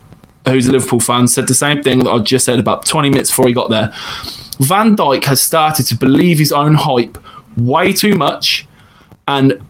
who's 0.46 0.66
a 0.66 0.72
Liverpool 0.72 1.00
fan, 1.00 1.26
said 1.28 1.48
the 1.48 1.54
same 1.54 1.82
thing 1.82 1.98
that 2.00 2.10
I 2.10 2.18
just 2.20 2.44
said 2.44 2.58
about 2.58 2.86
20 2.86 3.10
minutes 3.10 3.30
before 3.30 3.48
he 3.48 3.52
got 3.52 3.68
there. 3.70 3.92
Van 4.60 4.96
Dijk 4.96 5.24
has 5.24 5.40
started 5.40 5.86
to 5.86 5.96
believe 5.96 6.38
his 6.38 6.52
own 6.52 6.74
hype 6.74 7.18
way 7.56 7.92
too 7.92 8.14
much, 8.14 8.66
and 9.26 9.60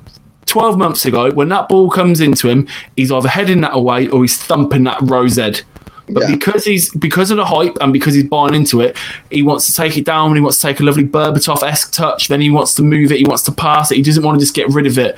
12 0.47 0.77
months 0.79 1.05
ago, 1.05 1.31
when 1.31 1.49
that 1.51 1.69
ball 1.69 1.89
comes 1.89 2.21
into 2.21 2.49
him, 2.49 2.67
he's 2.97 3.13
either 3.13 3.29
heading 3.29 3.61
that 3.61 3.75
away 3.75 4.09
or 4.09 4.23
he's 4.23 4.37
thumping 4.37 4.85
that 4.85 4.99
rose 5.03 5.37
head. 5.37 5.63
But 6.09 6.25
Yeah. 6.25 6.35
because 6.35 6.65
he's 6.65 6.91
because 6.97 7.31
of 7.31 7.37
the 7.37 7.45
hype 7.45 7.79
and 7.81 7.93
because 7.93 8.15
he's 8.15 8.25
buying 8.25 8.53
into 8.55 8.81
it, 8.81 8.97
he 9.31 9.43
wants 9.43 9.67
to 9.67 9.73
take 9.73 9.97
it 9.97 10.05
down 10.05 10.35
he 10.35 10.41
wants 10.41 10.59
to 10.61 10.67
take 10.67 10.81
a 10.81 10.83
lovely 10.83 11.05
Berbatov 11.05 11.63
esque 11.63 11.93
touch. 11.93 12.27
Then 12.27 12.41
he 12.41 12.51
wants 12.51 12.75
to 12.75 12.83
move 12.83 13.13
it, 13.13 13.19
he 13.19 13.25
wants 13.25 13.45
to 13.45 13.53
pass 13.53 13.93
it, 13.93 13.97
he 13.97 14.03
doesn't 14.03 14.25
want 14.25 14.39
to 14.39 14.41
just 14.41 14.55
get 14.55 14.69
rid 14.71 14.87
of 14.87 14.99
it. 14.99 15.17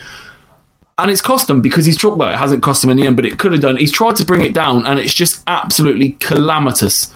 And 0.99 1.11
it's 1.11 1.23
cost 1.23 1.49
him 1.49 1.63
because 1.63 1.87
he's 1.87 1.97
tried. 1.97 2.17
Well, 2.19 2.29
it 2.29 2.37
hasn't 2.37 2.63
cost 2.63 2.85
him 2.85 2.91
in 2.91 2.99
the 2.99 3.07
end, 3.07 3.17
but 3.17 3.25
it 3.25 3.39
could 3.39 3.53
have 3.53 3.63
done. 3.63 3.79
He's 3.79 3.91
tried 3.91 4.17
to 4.17 4.27
bring 4.27 4.43
it 4.43 4.53
down, 4.53 4.87
and 4.87 5.01
it's 5.01 5.15
just 5.15 5.43
absolutely 5.47 6.11
calamitous. 6.21 7.11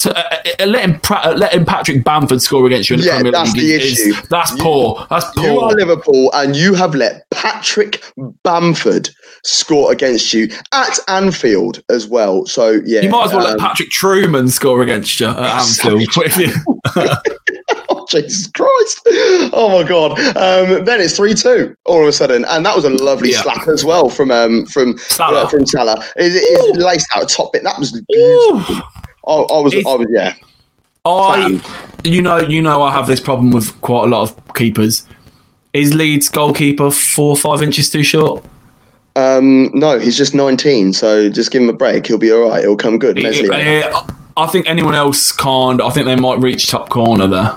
To 0.00 0.16
uh, 0.16 0.36
uh, 0.60 0.66
let 0.66 0.84
him 0.84 1.00
pra- 1.00 1.16
uh, 1.18 1.64
Patrick 1.64 2.04
Bamford 2.04 2.42
score 2.42 2.66
against 2.66 2.90
you 2.90 2.94
in 2.94 3.00
the 3.00 3.06
Yeah, 3.06 3.14
Premier 3.16 3.32
that's 3.32 3.52
League 3.54 3.80
the 3.80 3.86
is- 3.86 4.28
that's 4.28 4.52
You- 4.52 4.62
poor. 4.62 5.06
That's 5.10 5.24
poor. 5.34 5.44
You 5.44 5.60
are. 5.60 5.72
Liverpool, 5.72 6.30
and 6.34 6.54
you 6.56 6.74
have 6.74 6.94
let 6.94 7.28
Patrick 7.30 8.02
Bamford 8.44 9.08
score 9.44 9.90
against 9.92 10.32
you 10.34 10.48
at 10.72 10.98
Anfield 11.08 11.82
as 11.90 12.06
well. 12.06 12.44
So 12.46 12.80
yeah, 12.84 13.00
You 13.00 13.08
might 13.10 13.26
as 13.26 13.32
well 13.32 13.44
let 13.44 13.54
um, 13.54 13.58
Patrick 13.60 13.90
Truman 13.90 14.48
score 14.48 14.82
against 14.82 15.18
you 15.20 15.26
at 15.28 15.38
Anfield. 15.38 16.02
Oh, 17.90 18.06
Jesus 18.08 18.46
Christ. 18.48 19.00
Oh, 19.52 19.80
my 19.82 19.86
God. 19.88 20.12
Um, 20.36 20.84
then 20.84 21.00
it's 21.00 21.16
3 21.16 21.34
2 21.34 21.74
all 21.86 22.02
of 22.02 22.08
a 22.08 22.12
sudden. 22.12 22.44
And 22.48 22.64
that 22.64 22.74
was 22.74 22.84
a 22.84 22.90
lovely 22.90 23.32
Yeah. 23.32 23.42
slap 23.42 23.66
as 23.68 23.84
well 23.84 24.08
from 24.10 24.30
um, 24.30 24.66
from 24.66 24.96
Salah. 24.98 25.42
uh, 25.44 25.48
from 25.48 25.66
Salah. 25.66 26.02
It, 26.16 26.76
laced 26.76 27.06
out 27.14 27.22
a 27.22 27.26
top 27.26 27.52
bit. 27.52 27.62
That 27.64 27.78
was 27.78 27.92
beautiful. 28.08 28.76
Ooh. 28.76 28.80
I, 29.28 29.32
I, 29.32 29.60
was, 29.60 29.74
It's- 29.74 29.86
I 29.86 29.96
was, 29.96 30.06
yeah. 30.10 30.34
I, 31.04 31.60
you 32.04 32.20
know, 32.20 32.38
you 32.38 32.60
know, 32.60 32.82
I 32.82 32.92
have 32.92 33.06
this 33.06 33.20
problem 33.20 33.50
with 33.50 33.78
quite 33.80 34.04
a 34.04 34.06
lot 34.06 34.30
of 34.30 34.54
keepers. 34.54 35.06
Is 35.72 35.94
Leeds 35.94 36.28
goalkeeper 36.28 36.90
four 36.90 37.30
or 37.30 37.36
five 37.36 37.62
inches 37.62 37.88
too 37.88 38.02
short? 38.02 38.44
Um, 39.16 39.70
no, 39.74 39.98
he's 39.98 40.16
just 40.16 40.34
19. 40.34 40.92
So 40.92 41.28
just 41.28 41.50
give 41.50 41.62
him 41.62 41.68
a 41.68 41.72
break. 41.72 42.06
He'll 42.06 42.18
be 42.18 42.32
all 42.32 42.48
right. 42.48 42.62
He'll 42.62 42.76
come 42.76 42.98
good. 42.98 43.18
Uh, 43.24 44.06
I 44.36 44.46
think 44.46 44.68
anyone 44.68 44.94
else 44.94 45.32
can't. 45.32 45.80
I 45.80 45.90
think 45.90 46.06
they 46.06 46.16
might 46.16 46.38
reach 46.40 46.68
top 46.68 46.88
corner 46.88 47.26
there. 47.26 47.56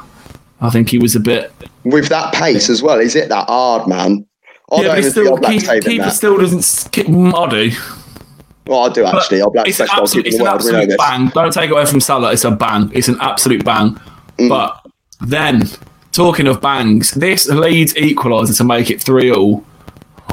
I 0.59 0.69
think 0.69 0.89
he 0.89 0.97
was 0.97 1.15
a 1.15 1.19
bit. 1.19 1.51
With 1.83 2.09
that 2.09 2.33
pace 2.33 2.69
as 2.69 2.81
well, 2.81 2.99
is 2.99 3.15
it 3.15 3.29
that 3.29 3.47
hard, 3.47 3.87
man? 3.87 4.25
I 4.71 4.81
yeah, 4.81 4.95
but 4.95 5.03
still, 5.03 5.37
keep, 5.37 5.83
keeper 5.83 6.09
still 6.09 6.37
doesn't. 6.37 6.97
I 7.35 7.49
do. 7.49 7.71
Well, 8.67 8.89
I 8.89 8.93
do 8.93 9.05
actually. 9.05 9.39
Oblak's 9.39 9.69
It's 9.69 9.79
an 9.79 9.87
best 9.87 9.97
absolute, 9.97 10.27
it's 10.27 10.35
an 10.37 10.43
world. 10.43 10.55
Absolute 10.55 10.97
bang. 10.97 11.27
Don't 11.29 11.53
take 11.53 11.71
away 11.71 11.85
from 11.85 11.99
Salah. 11.99 12.31
It's 12.31 12.43
a 12.43 12.51
bang. 12.51 12.91
It's 12.93 13.07
an 13.07 13.17
absolute 13.19 13.65
bang. 13.65 13.99
Mm. 14.37 14.49
But 14.49 14.85
then, 15.21 15.63
talking 16.11 16.47
of 16.47 16.61
bangs, 16.61 17.11
this 17.11 17.47
Leeds 17.47 17.93
equaliser 17.95 18.55
to 18.57 18.63
make 18.63 18.89
it 18.89 19.01
three 19.01 19.31
all. 19.31 19.65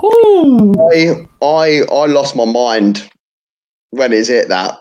Ooh. 0.04 0.74
I, 0.92 1.26
I, 1.42 1.82
I 1.90 2.06
lost 2.06 2.36
my 2.36 2.44
mind 2.44 3.10
when 3.90 4.12
is 4.12 4.30
it 4.30 4.48
that? 4.48 4.78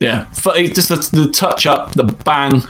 Yeah, 0.00 0.26
just 0.32 0.88
the, 0.88 0.96
the 1.12 1.28
touch 1.32 1.66
up, 1.66 1.92
the 1.92 2.04
bang, 2.04 2.62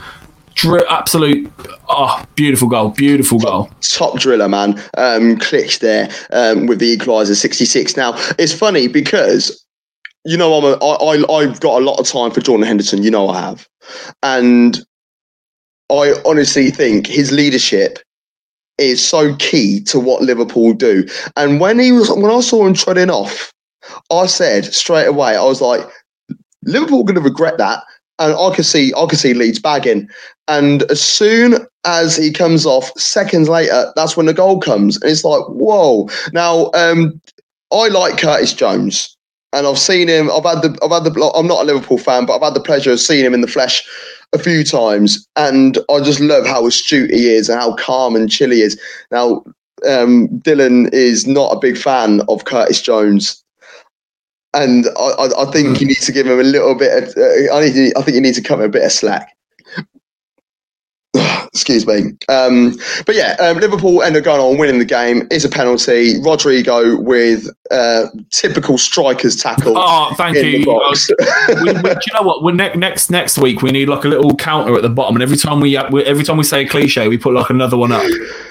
dri- 0.55 0.85
absolute, 0.89 1.51
oh, 1.87 2.25
beautiful 2.35 2.67
goal, 2.67 2.89
beautiful 2.89 3.37
goal. 3.37 3.69
top 3.81 4.17
driller, 4.17 4.49
man. 4.49 4.79
Um, 4.97 5.37
Klich's 5.37 5.77
there 5.77 6.09
um, 6.31 6.65
with 6.65 6.79
the 6.79 6.97
equaliser 6.97 7.35
66. 7.35 7.95
Now, 7.95 8.13
it's 8.39 8.53
funny 8.53 8.87
because, 8.87 9.63
you 10.25 10.37
know, 10.37 10.53
I'm 10.53 10.63
a, 10.63 10.85
I, 10.85 11.15
I, 11.15 11.37
I've 11.37 11.59
got 11.59 11.81
a 11.81 11.85
lot 11.85 11.99
of 11.99 12.07
time 12.07 12.31
for 12.31 12.41
Jordan 12.41 12.65
Henderson. 12.65 13.03
You 13.03 13.11
know, 13.11 13.29
I 13.29 13.39
have. 13.41 13.67
And 14.23 14.79
I 15.89 16.13
honestly 16.25 16.71
think 16.71 17.07
his 17.07 17.31
leadership 17.31 17.99
is 18.77 19.05
so 19.05 19.35
key 19.37 19.81
to 19.81 19.99
what 19.99 20.21
Liverpool 20.21 20.73
do. 20.73 21.05
And 21.35 21.59
when 21.59 21.79
he 21.79 21.91
was, 21.91 22.09
when 22.11 22.31
I 22.31 22.41
saw 22.41 22.65
him 22.65 22.73
treading 22.73 23.09
off, 23.09 23.53
I 24.11 24.25
said 24.25 24.65
straight 24.65 25.07
away, 25.07 25.35
I 25.35 25.43
was 25.43 25.61
like, 25.61 25.81
Liverpool 26.63 27.03
going 27.03 27.15
to 27.15 27.21
regret 27.21 27.57
that. 27.57 27.83
And 28.19 28.33
I 28.33 28.53
could 28.53 28.65
see, 28.65 28.93
I 28.97 29.05
could 29.05 29.19
see 29.19 29.33
Leeds 29.33 29.59
bagging. 29.59 30.09
And 30.47 30.83
as 30.91 31.01
soon 31.01 31.65
as 31.85 32.17
he 32.17 32.31
comes 32.31 32.65
off, 32.65 32.91
seconds 32.99 33.47
later, 33.47 33.93
that's 33.95 34.17
when 34.17 34.25
the 34.25 34.33
goal 34.33 34.59
comes. 34.59 35.01
And 35.01 35.09
it's 35.09 35.23
like, 35.23 35.43
whoa. 35.47 36.09
Now, 36.33 36.69
um, 36.73 37.21
I 37.71 37.87
like 37.87 38.17
Curtis 38.17 38.53
Jones. 38.53 39.15
And 39.53 39.65
I've 39.65 39.79
seen 39.79 40.07
him. 40.07 40.29
I've 40.31 40.43
had 40.43 40.61
the. 40.61 40.77
I've 40.83 40.91
had 40.91 41.03
the. 41.03 41.31
I'm 41.35 41.47
not 41.47 41.61
a 41.61 41.65
Liverpool 41.65 41.97
fan, 41.97 42.25
but 42.25 42.35
I've 42.35 42.43
had 42.43 42.53
the 42.53 42.61
pleasure 42.61 42.91
of 42.91 42.99
seeing 42.99 43.25
him 43.25 43.33
in 43.33 43.41
the 43.41 43.47
flesh 43.47 43.87
a 44.33 44.39
few 44.39 44.63
times, 44.63 45.27
and 45.35 45.77
I 45.89 46.01
just 46.01 46.19
love 46.19 46.45
how 46.45 46.67
astute 46.67 47.11
he 47.11 47.29
is 47.29 47.49
and 47.49 47.59
how 47.59 47.73
calm 47.75 48.15
and 48.15 48.29
chill 48.29 48.51
he 48.51 48.61
is. 48.61 48.79
Now, 49.11 49.43
um, 49.87 50.27
Dylan 50.39 50.93
is 50.93 51.25
not 51.25 51.55
a 51.55 51.59
big 51.59 51.77
fan 51.77 52.21
of 52.29 52.45
Curtis 52.45 52.81
Jones. 52.81 53.43
And 54.55 54.87
I, 54.97 55.09
I, 55.09 55.43
I 55.43 55.51
think 55.51 55.79
you 55.79 55.85
need 55.85 56.01
to 56.01 56.11
give 56.11 56.25
him 56.25 56.39
a 56.39 56.43
little 56.43 56.73
bit. 56.73 57.03
Of, 57.03 57.17
uh, 57.17 57.55
I 57.55 57.65
need. 57.65 57.73
To, 57.73 57.93
I 57.97 58.01
think 58.01 58.15
you 58.15 58.21
need 58.21 58.35
to 58.35 58.41
cut 58.41 58.59
him 58.59 58.65
a 58.65 58.69
bit 58.69 58.83
of 58.83 58.91
slack. 58.91 59.35
Excuse 61.53 61.87
me. 61.87 62.13
Um, 62.27 62.75
but 63.05 63.15
yeah, 63.15 63.35
um, 63.39 63.57
Liverpool 63.57 64.03
end 64.03 64.15
up 64.15 64.23
going 64.23 64.39
on 64.39 64.57
winning 64.57 64.77
the 64.77 64.85
game. 64.85 65.27
Is 65.31 65.45
a 65.45 65.49
penalty. 65.49 66.21
Rodrigo 66.21 66.99
with 66.99 67.47
uh, 67.71 68.05
typical 68.29 68.77
striker's 68.77 69.35
tackle. 69.35 69.73
Oh, 69.75 70.13
thank 70.15 70.37
you. 70.37 70.43
we, 71.63 71.73
we, 71.73 71.81
do 71.81 71.89
you 71.89 72.13
know 72.13 72.21
what? 72.21 72.43
We're 72.43 72.53
ne- 72.53 72.75
next 72.75 73.09
next 73.09 73.39
week 73.39 73.63
we 73.63 73.71
need 73.71 73.89
like 73.89 74.03
a 74.03 74.07
little 74.07 74.35
counter 74.35 74.75
at 74.75 74.83
the 74.83 74.89
bottom, 74.89 75.15
and 75.15 75.23
every 75.23 75.37
time 75.37 75.59
we, 75.59 75.79
we 75.91 76.03
every 76.05 76.23
time 76.23 76.37
we 76.37 76.43
say 76.43 76.65
a 76.65 76.67
cliche, 76.69 77.07
we 77.07 77.17
put 77.17 77.33
like 77.33 77.49
another 77.49 77.77
one 77.77 77.91
up. 77.91 78.03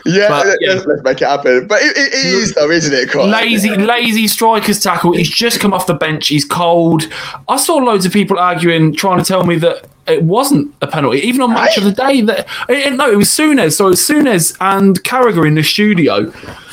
yeah, 0.04 0.28
But, 0.28 0.46
let's, 0.46 0.58
yeah. 0.61 0.72
let's 0.74 1.02
make 1.02 1.22
it 1.22 1.28
happen. 1.28 1.66
But 1.68 1.82
it, 1.82 1.96
it 1.96 2.14
is 2.14 2.54
though, 2.54 2.70
isn't 2.70 2.92
it? 2.92 3.11
Quite? 3.12 3.28
Lazy, 3.28 3.76
lazy 3.76 4.26
strikers 4.26 4.80
tackle. 4.80 5.12
He's 5.12 5.30
just 5.30 5.61
come 5.61 5.72
off 5.72 5.87
the 5.87 5.94
bench. 5.94 6.28
He's 6.28 6.44
cold. 6.44 7.08
I 7.48 7.56
saw 7.58 7.76
loads 7.76 8.06
of 8.06 8.12
people 8.12 8.38
arguing, 8.38 8.92
trying 8.94 9.18
to 9.18 9.24
tell 9.24 9.44
me 9.44 9.56
that 9.56 9.88
it 10.08 10.22
wasn't 10.22 10.74
a 10.82 10.86
penalty, 10.86 11.18
even 11.18 11.40
on 11.42 11.52
match 11.52 11.76
of 11.76 11.84
the 11.84 11.92
day. 11.92 12.20
That 12.22 12.46
it, 12.68 12.94
no, 12.94 13.10
it 13.10 13.16
was 13.16 13.28
Souness. 13.28 13.76
So 13.76 13.86
it 13.86 13.90
was 13.90 14.00
Souness 14.00 14.56
and 14.60 15.02
Carragher 15.04 15.46
in 15.46 15.54
the 15.54 15.62
studio. 15.62 16.32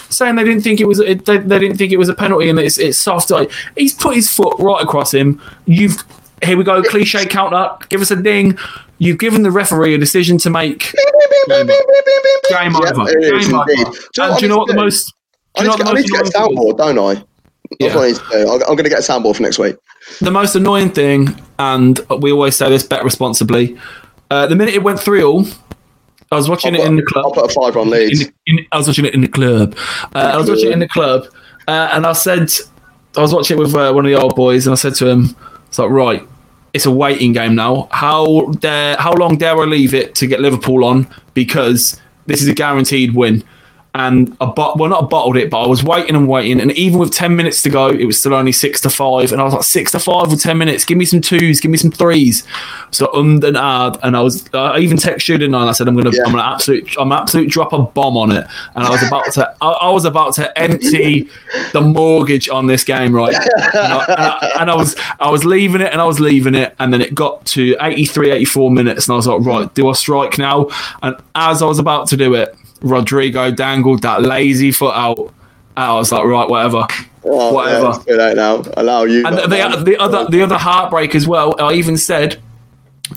Saying 0.10 0.36
they 0.36 0.44
didn't 0.44 0.62
think 0.62 0.80
it 0.80 0.88
was, 0.88 1.00
it, 1.00 1.26
they, 1.26 1.40
they 1.40 1.60
didn't 1.60 1.78
think 1.78 1.92
it 1.92 1.98
was 1.98 2.08
a 2.10 2.14
penalty, 2.14 2.50
and 2.50 2.58
it's 2.60 2.78
it's 2.78 2.98
soft. 2.98 3.32
Like, 3.32 3.52
he's 3.76 3.94
put 3.94 4.16
his 4.16 4.32
foot 4.32 4.56
right 4.60 4.82
across 4.82 5.14
him. 5.14 5.42
You've 5.66 6.04
here 6.44 6.58
we 6.58 6.64
go, 6.64 6.82
cliche 6.84 7.26
counter. 7.26 7.76
Give 7.90 8.02
us 8.02 8.12
a 8.12 8.22
ding. 8.22 8.58
You've 9.00 9.18
given 9.18 9.42
the 9.44 9.52
referee 9.52 9.94
a 9.96 9.98
decision 9.98 10.38
to 10.40 10.50
make. 10.50 10.94
Game 12.50 12.76
over. 12.76 13.10
it 13.10 13.34
is 13.34 13.48
Game 13.48 13.56
over. 13.56 13.66
Do 13.66 13.82
you 13.82 13.88
know 14.24 14.30
And 14.30 14.30
what 14.30 14.40
do 14.40 14.46
you 14.46 14.48
know 14.50 14.56
I 14.56 14.60
what 14.60 14.68
the 14.68 14.74
need 14.74 14.74
to 14.74 14.74
do? 14.74 14.76
most? 14.76 15.14
I 15.58 15.64
need, 15.64 15.72
to, 15.72 15.84
what 15.84 15.88
I 15.88 15.90
the 15.90 15.94
need 15.94 16.08
to 16.08 16.14
most 16.18 16.34
get 16.34 16.36
a 16.36 16.40
soundboard, 16.40 16.78
don't 16.78 17.00
I? 17.00 17.24
Yeah. 17.80 17.98
I 17.98 18.08
need 18.08 18.16
to 18.16 18.22
do. 18.32 18.38
I'm, 18.50 18.62
I'm 18.62 18.76
going 18.76 18.84
to 18.84 18.90
get 18.90 19.00
a 19.00 19.02
soundboard 19.02 19.36
for 19.38 19.42
next 19.44 19.60
week. 19.60 19.76
the 20.22 20.32
most 20.32 20.56
annoying 20.56 20.92
thing, 20.92 21.36
and 21.60 22.00
we 22.20 22.32
always 22.32 22.56
say 22.56 22.70
this, 22.70 22.84
bet 22.84 23.04
responsibly. 23.04 23.78
Uh, 24.32 24.48
the 24.48 24.56
minute 24.56 24.74
it 24.74 24.84
went 24.84 25.00
three 25.00 25.24
all, 25.24 25.46
I 26.32 26.36
was 26.36 26.50
watching 26.50 26.76
I'll 26.76 26.82
it 26.82 26.88
in 26.88 26.96
the 26.96 27.04
club. 27.04 27.26
I'll 27.26 27.32
club. 27.32 27.48
put 27.48 27.52
a 27.52 27.62
five 27.62 27.78
on 27.78 27.88
In 27.88 27.92
Leeds. 27.92 28.26
the, 28.26 28.34
in, 28.48 28.66
I 28.72 28.78
was 28.78 28.88
watching 28.88 29.06
it 29.06 29.14
in 29.14 29.22
the 29.22 29.28
club. 29.28 29.76
Uh, 30.14 30.32
I 30.34 30.38
was 30.38 30.50
watching 30.50 30.70
it 30.70 30.74
in 30.74 30.80
the 30.80 30.88
club, 30.88 31.26
uh, 31.68 31.90
and 31.94 32.06
I 32.06 32.14
said, 32.14 32.52
I 33.16 33.22
was 33.22 33.34
watching 33.34 33.58
it 33.58 33.60
with 33.62 33.76
uh, 33.76 33.94
one 33.94 34.06
of 34.06 34.12
the 34.12 34.20
old 34.20 34.36
boys, 34.36 34.66
and 34.68 34.74
I 34.74 34.76
said 34.76 34.96
to 34.96 35.08
him, 35.08 35.36
"It's 35.68 35.78
like 35.80 35.90
right, 35.90 36.28
it's 36.74 36.86
a 36.86 36.92
waiting 36.92 37.32
game 37.34 37.56
now. 37.56 37.88
How 37.92 38.52
dare, 38.60 38.98
how 38.98 39.14
long 39.14 39.38
dare 39.38 39.58
I 39.58 39.66
leave 39.66 39.94
it 39.94 40.16
to 40.16 40.28
get 40.28 40.40
Liverpool 40.42 40.84
on? 40.84 41.08
Because 41.34 42.00
this 42.26 42.42
is 42.42 42.48
a 42.48 42.54
guaranteed 42.54 43.16
win." 43.16 43.44
And 43.98 44.36
I 44.42 44.48
bot- 44.48 44.78
well, 44.78 44.90
not 44.90 45.10
bottled 45.10 45.38
it, 45.38 45.50
but 45.50 45.64
I 45.64 45.68
was 45.68 45.82
waiting 45.82 46.18
and 46.18 46.28
waiting, 46.28 46.60
and 46.60 46.70
even 46.74 47.00
with 47.00 47.12
ten 47.12 47.34
minutes 47.38 47.62
to 47.62 47.70
go, 47.70 47.88
it 47.88 48.04
was 48.04 48.20
still 48.20 48.34
only 48.34 48.52
six 48.52 48.82
to 48.82 48.90
five, 48.90 49.32
and 49.32 49.40
I 49.40 49.46
was 49.46 49.54
like 49.54 49.64
six 49.64 49.94
to 49.94 50.00
five 50.00 50.30
with 50.30 50.42
ten 50.42 50.58
minutes. 50.58 50.84
Give 50.84 50.98
me 50.98 51.06
some 51.06 51.22
twos, 51.22 51.62
give 51.62 51.72
me 51.72 51.78
some 51.78 51.92
threes. 51.92 52.44
So 52.92 53.10
um 53.14 53.42
and 53.42 53.56
ah, 53.56 53.98
and 54.04 54.18
I 54.18 54.22
was 54.22 54.54
I 54.54 54.80
even 54.80 54.98
texted 54.98 55.40
you? 55.40 55.46
And 55.46 55.56
I 55.56 55.72
said 55.72 55.88
I'm 55.88 55.96
gonna 55.96 56.12
Yeah. 56.12 56.24
I'm 56.26 56.32
gonna 56.32 56.44
absolute 56.44 56.94
I'm 57.00 57.14
absolute 57.14 57.50
drop 57.50 57.72
a 57.72 57.84
bomb 57.84 58.18
on 58.18 58.32
it, 58.32 58.46
and 58.76 58.86
I 58.86 58.90
was 58.90 59.02
about 59.02 59.32
to 59.34 59.56
I, 59.62 59.70
I 59.70 59.90
was 59.90 60.04
about 60.04 60.34
to 60.36 60.60
empty 60.60 61.30
the 61.72 61.80
mortgage 61.80 62.50
on 62.50 62.68
this 62.68 62.84
game, 62.84 63.16
right? 63.16 63.34
And 63.76 63.94
I, 63.94 64.06
and, 64.06 64.20
I, 64.20 64.52
and 64.60 64.72
I 64.72 64.76
was 64.76 64.96
I 65.22 65.30
was 65.30 65.46
leaving 65.46 65.80
it 65.80 65.92
and 65.94 66.02
I 66.02 66.06
was 66.06 66.20
leaving 66.20 66.54
it, 66.56 66.76
and 66.80 66.92
then 66.92 67.02
it 67.02 67.16
got 67.16 67.46
to 67.48 67.78
83, 67.80 68.32
84 68.32 68.72
minutes, 68.72 69.08
and 69.08 69.14
I 69.14 69.16
was 69.16 69.28
like, 69.28 69.42
right, 69.46 69.74
do 69.74 69.88
I 69.88 69.94
strike 69.94 70.38
now? 70.38 70.68
And 71.02 71.16
as 71.34 71.62
I 71.62 71.66
was 71.66 71.80
about 71.80 72.08
to 72.10 72.18
do 72.18 72.34
it, 72.34 72.56
Rodrigo 72.86 73.52
dangled 73.52 74.04
that 74.04 74.22
lazy 74.22 74.72
foot 74.72 74.96
out. 74.96 75.34
I 75.76 75.94
was 75.94 76.12
like, 76.12 76.24
right, 76.24 76.48
whatever, 76.48 76.88
Oh, 77.26 77.54
whatever. 77.54 77.86
Yeah, 77.86 77.90
let's 77.90 78.06
do 78.06 78.18
that 78.18 78.36
now. 78.36 78.64
Allow 78.78 79.04
you. 79.04 79.26
And 79.26 79.36
lot, 79.36 79.50
the, 79.50 79.84
the 79.84 80.00
other 80.00 80.26
the 80.30 80.42
other 80.44 80.58
heartbreak 80.58 81.16
as 81.16 81.28
well. 81.28 81.60
I 81.60 81.74
even 81.74 81.98
said 81.98 82.42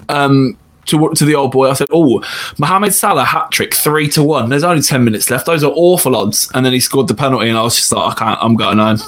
um, 0.08 0.56
to 0.86 1.10
to 1.10 1.24
the 1.24 1.34
old 1.34 1.52
boy, 1.52 1.68
I 1.70 1.74
said, 1.74 1.88
"Oh, 1.92 2.24
Mohamed 2.58 2.94
Salah 2.94 3.24
hat 3.24 3.50
trick, 3.52 3.74
three 3.74 4.08
to 4.08 4.22
one. 4.22 4.48
There's 4.48 4.64
only 4.64 4.82
ten 4.82 5.04
minutes 5.04 5.30
left. 5.30 5.44
Those 5.46 5.62
are 5.62 5.72
awful 5.74 6.16
odds." 6.16 6.50
And 6.54 6.64
then 6.64 6.72
he 6.72 6.80
scored 6.80 7.08
the 7.08 7.14
penalty, 7.14 7.48
and 7.50 7.58
I 7.58 7.62
was 7.62 7.76
just 7.76 7.92
like, 7.92 8.16
"I 8.16 8.18
can't. 8.18 8.38
I'm 8.42 8.56
going 8.56 8.78
home." 8.78 8.98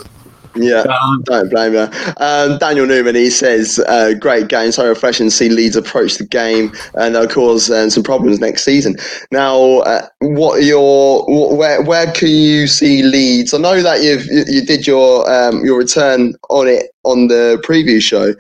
Yeah, 0.56 0.80
Um, 0.80 1.22
don't 1.24 1.48
blame 1.48 1.74
you. 1.74 1.88
Um, 2.16 2.58
Daniel 2.58 2.84
Newman, 2.86 3.14
he 3.14 3.30
says, 3.30 3.78
uh, 3.86 4.14
great 4.18 4.48
game, 4.48 4.72
so 4.72 4.88
refreshing 4.88 5.28
to 5.28 5.30
see 5.30 5.48
Leeds 5.48 5.76
approach 5.76 6.18
the 6.18 6.24
game 6.26 6.72
and 6.94 7.14
they'll 7.14 7.28
cause 7.28 7.70
uh, 7.70 7.88
some 7.88 8.02
problems 8.02 8.40
next 8.40 8.64
season. 8.64 8.96
Now, 9.30 9.78
uh, 9.80 10.08
what 10.20 10.58
are 10.58 10.62
your, 10.62 11.22
wh- 11.24 11.56
where, 11.56 11.82
where 11.82 12.10
can 12.12 12.28
you 12.30 12.66
see 12.66 13.02
Leeds? 13.04 13.54
I 13.54 13.58
know 13.58 13.80
that 13.80 14.02
you've, 14.02 14.26
you, 14.26 14.44
you 14.48 14.66
did 14.66 14.86
your, 14.88 15.30
um, 15.32 15.64
your 15.64 15.78
return 15.78 16.34
on 16.48 16.66
it 16.66 16.90
on 17.04 17.28
the 17.28 17.62
preview 17.64 18.02
show, 18.02 18.34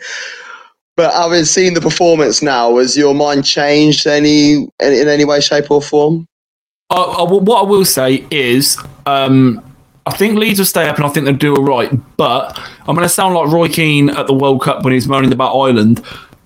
but 0.96 1.14
having 1.14 1.44
seen 1.44 1.74
the 1.74 1.80
performance 1.80 2.42
now, 2.42 2.76
has 2.78 2.96
your 2.96 3.14
mind 3.14 3.44
changed 3.44 4.06
any, 4.08 4.54
in, 4.54 4.68
any 4.80 5.24
way, 5.24 5.40
shape 5.40 5.70
or 5.70 5.80
form? 5.80 6.26
I, 6.90 6.96
I, 6.96 7.22
what 7.22 7.60
I 7.60 7.68
will 7.68 7.84
say 7.84 8.26
is, 8.32 8.76
um, 9.06 9.64
I 10.06 10.12
think 10.16 10.38
Leeds 10.38 10.58
will 10.58 10.66
stay 10.66 10.88
up, 10.88 10.96
and 10.96 11.04
I 11.04 11.08
think 11.10 11.26
they'll 11.26 11.34
do 11.36 11.54
all 11.54 11.62
right. 11.64 11.90
But 12.16 12.58
I'm 12.88 12.94
going 12.96 13.02
to 13.06 13.08
sound 13.08 13.34
like 13.34 13.48
Roy 13.48 13.68
Keane 13.68 14.10
at 14.10 14.26
the 14.26 14.32
World 14.34 14.62
Cup 14.62 14.82
when 14.82 14.92
he's 14.92 15.06
moaning 15.06 15.32
about 15.32 15.54
Ireland. 15.54 16.02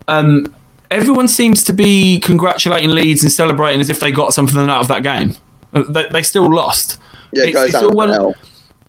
Um, 0.09 0.55
everyone 0.91 1.29
seems 1.29 1.63
to 1.65 1.73
be 1.73 2.21
congratulating 2.21 2.91
Leeds 2.91 3.23
and 3.23 3.31
celebrating 3.33 3.81
as 3.81 3.91
if 3.91 4.01
they 4.01 4.11
got 4.13 4.35
something 4.35 4.59
out 4.59 4.81
of 4.81 4.89
that 4.89 5.03
game. 5.03 5.35
Uh, 5.73 5.85
They, 5.89 6.09
they 6.09 6.23
still 6.23 6.53
lost. 6.53 6.99
Yeah, 7.33 7.45
it 7.45 7.49
It's- 7.51 7.65
it's 7.67 7.75
all 7.77 7.95
well- 7.97 8.09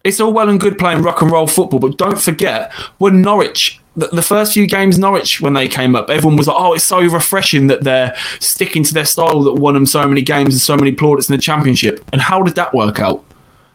it's 0.04 0.20
all 0.20 0.32
well 0.32 0.48
and 0.48 0.60
good 0.60 0.78
playing 0.78 1.02
rock 1.02 1.20
and 1.22 1.32
roll 1.32 1.48
football, 1.48 1.80
but 1.80 1.96
don't 1.98 2.20
forget 2.20 2.72
when 2.98 3.22
Norwich, 3.22 3.80
the, 3.96 4.06
the 4.08 4.22
first 4.22 4.52
few 4.52 4.68
games 4.68 4.98
Norwich 5.00 5.40
when 5.40 5.54
they 5.54 5.66
came 5.66 5.96
up, 5.96 6.10
everyone 6.10 6.36
was 6.36 6.46
like, 6.46 6.56
"Oh, 6.56 6.74
it's 6.74 6.84
so 6.84 7.00
refreshing 7.00 7.66
that 7.66 7.82
they're 7.82 8.14
sticking 8.38 8.84
to 8.84 8.94
their 8.94 9.04
style 9.04 9.42
that 9.42 9.54
won 9.54 9.74
them 9.74 9.84
so 9.84 10.06
many 10.06 10.22
games 10.22 10.54
and 10.54 10.60
so 10.60 10.76
many 10.76 10.92
plaudits 10.92 11.28
in 11.28 11.34
the 11.34 11.42
championship." 11.42 12.04
And 12.12 12.20
how 12.20 12.42
did 12.42 12.54
that 12.54 12.72
work 12.72 13.00
out? 13.00 13.24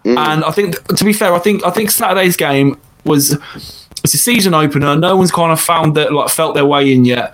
Mm. 0.04 0.18
And 0.18 0.44
I 0.44 0.52
think, 0.52 0.84
to 0.96 1.06
be 1.06 1.14
fair, 1.14 1.34
I 1.34 1.40
think 1.40 1.66
I 1.66 1.70
think 1.70 1.92
Saturday's 1.92 2.36
game 2.36 2.80
was 3.04 3.38
it's 4.04 4.14
a 4.14 4.18
season 4.18 4.54
opener. 4.54 4.96
No 4.96 5.16
one's 5.16 5.32
kind 5.32 5.52
of 5.52 5.60
found 5.60 5.96
that 5.96 6.12
like 6.14 6.30
felt 6.30 6.56
their 6.56 6.66
way 6.66 6.92
in 6.92 7.06
yet. 7.06 7.34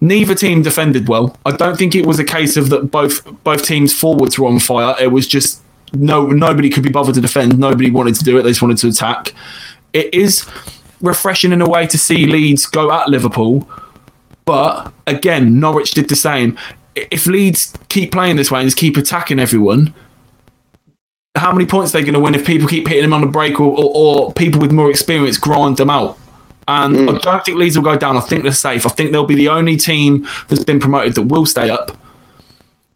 Neither 0.00 0.34
team 0.34 0.62
defended 0.62 1.08
well. 1.08 1.36
I 1.46 1.52
don't 1.52 1.76
think 1.76 1.94
it 1.94 2.06
was 2.06 2.18
a 2.18 2.24
case 2.24 2.56
of 2.56 2.70
that 2.70 2.90
both 2.90 3.24
both 3.44 3.64
teams 3.64 3.92
forwards 3.92 4.38
were 4.38 4.48
on 4.48 4.58
fire. 4.58 4.94
It 5.00 5.08
was 5.08 5.26
just 5.26 5.62
no 5.92 6.26
nobody 6.26 6.70
could 6.70 6.82
be 6.82 6.90
bothered 6.90 7.14
to 7.16 7.20
defend. 7.20 7.58
Nobody 7.58 7.90
wanted 7.90 8.14
to 8.16 8.24
do 8.24 8.38
it. 8.38 8.42
They 8.42 8.50
just 8.50 8.62
wanted 8.62 8.78
to 8.78 8.88
attack. 8.88 9.34
It 9.92 10.12
is 10.12 10.46
refreshing 11.00 11.52
in 11.52 11.60
a 11.60 11.68
way 11.68 11.86
to 11.86 11.98
see 11.98 12.26
Leeds 12.26 12.66
go 12.66 12.90
at 12.90 13.08
Liverpool, 13.08 13.68
but 14.44 14.92
again, 15.06 15.60
Norwich 15.60 15.92
did 15.92 16.08
the 16.08 16.16
same. 16.16 16.58
If 16.94 17.26
Leeds 17.26 17.74
keep 17.88 18.12
playing 18.12 18.36
this 18.36 18.50
way 18.50 18.60
and 18.60 18.66
just 18.66 18.78
keep 18.78 18.96
attacking 18.96 19.38
everyone, 19.38 19.94
how 21.36 21.52
many 21.52 21.66
points 21.66 21.92
they're 21.92 22.02
they 22.02 22.06
going 22.06 22.14
to 22.14 22.20
win 22.20 22.34
if 22.34 22.46
people 22.46 22.68
keep 22.68 22.88
hitting 22.88 23.02
them 23.02 23.12
on 23.12 23.20
the 23.20 23.26
break 23.26 23.60
or, 23.60 23.70
or, 23.78 23.92
or 23.94 24.32
people 24.32 24.60
with 24.60 24.72
more 24.72 24.90
experience 24.90 25.38
grind 25.38 25.76
them 25.76 25.90
out? 25.90 26.18
And 26.68 27.08
I 27.08 27.18
don't 27.18 27.44
think 27.44 27.58
Leeds 27.58 27.76
will 27.76 27.84
go 27.84 27.96
down. 27.96 28.16
I 28.16 28.20
think 28.20 28.42
they're 28.42 28.50
safe. 28.52 28.86
I 28.86 28.88
think 28.88 29.12
they'll 29.12 29.24
be 29.24 29.36
the 29.36 29.48
only 29.48 29.76
team 29.76 30.26
that's 30.48 30.64
been 30.64 30.80
promoted 30.80 31.14
that 31.14 31.22
will 31.22 31.46
stay 31.46 31.70
up. 31.70 31.96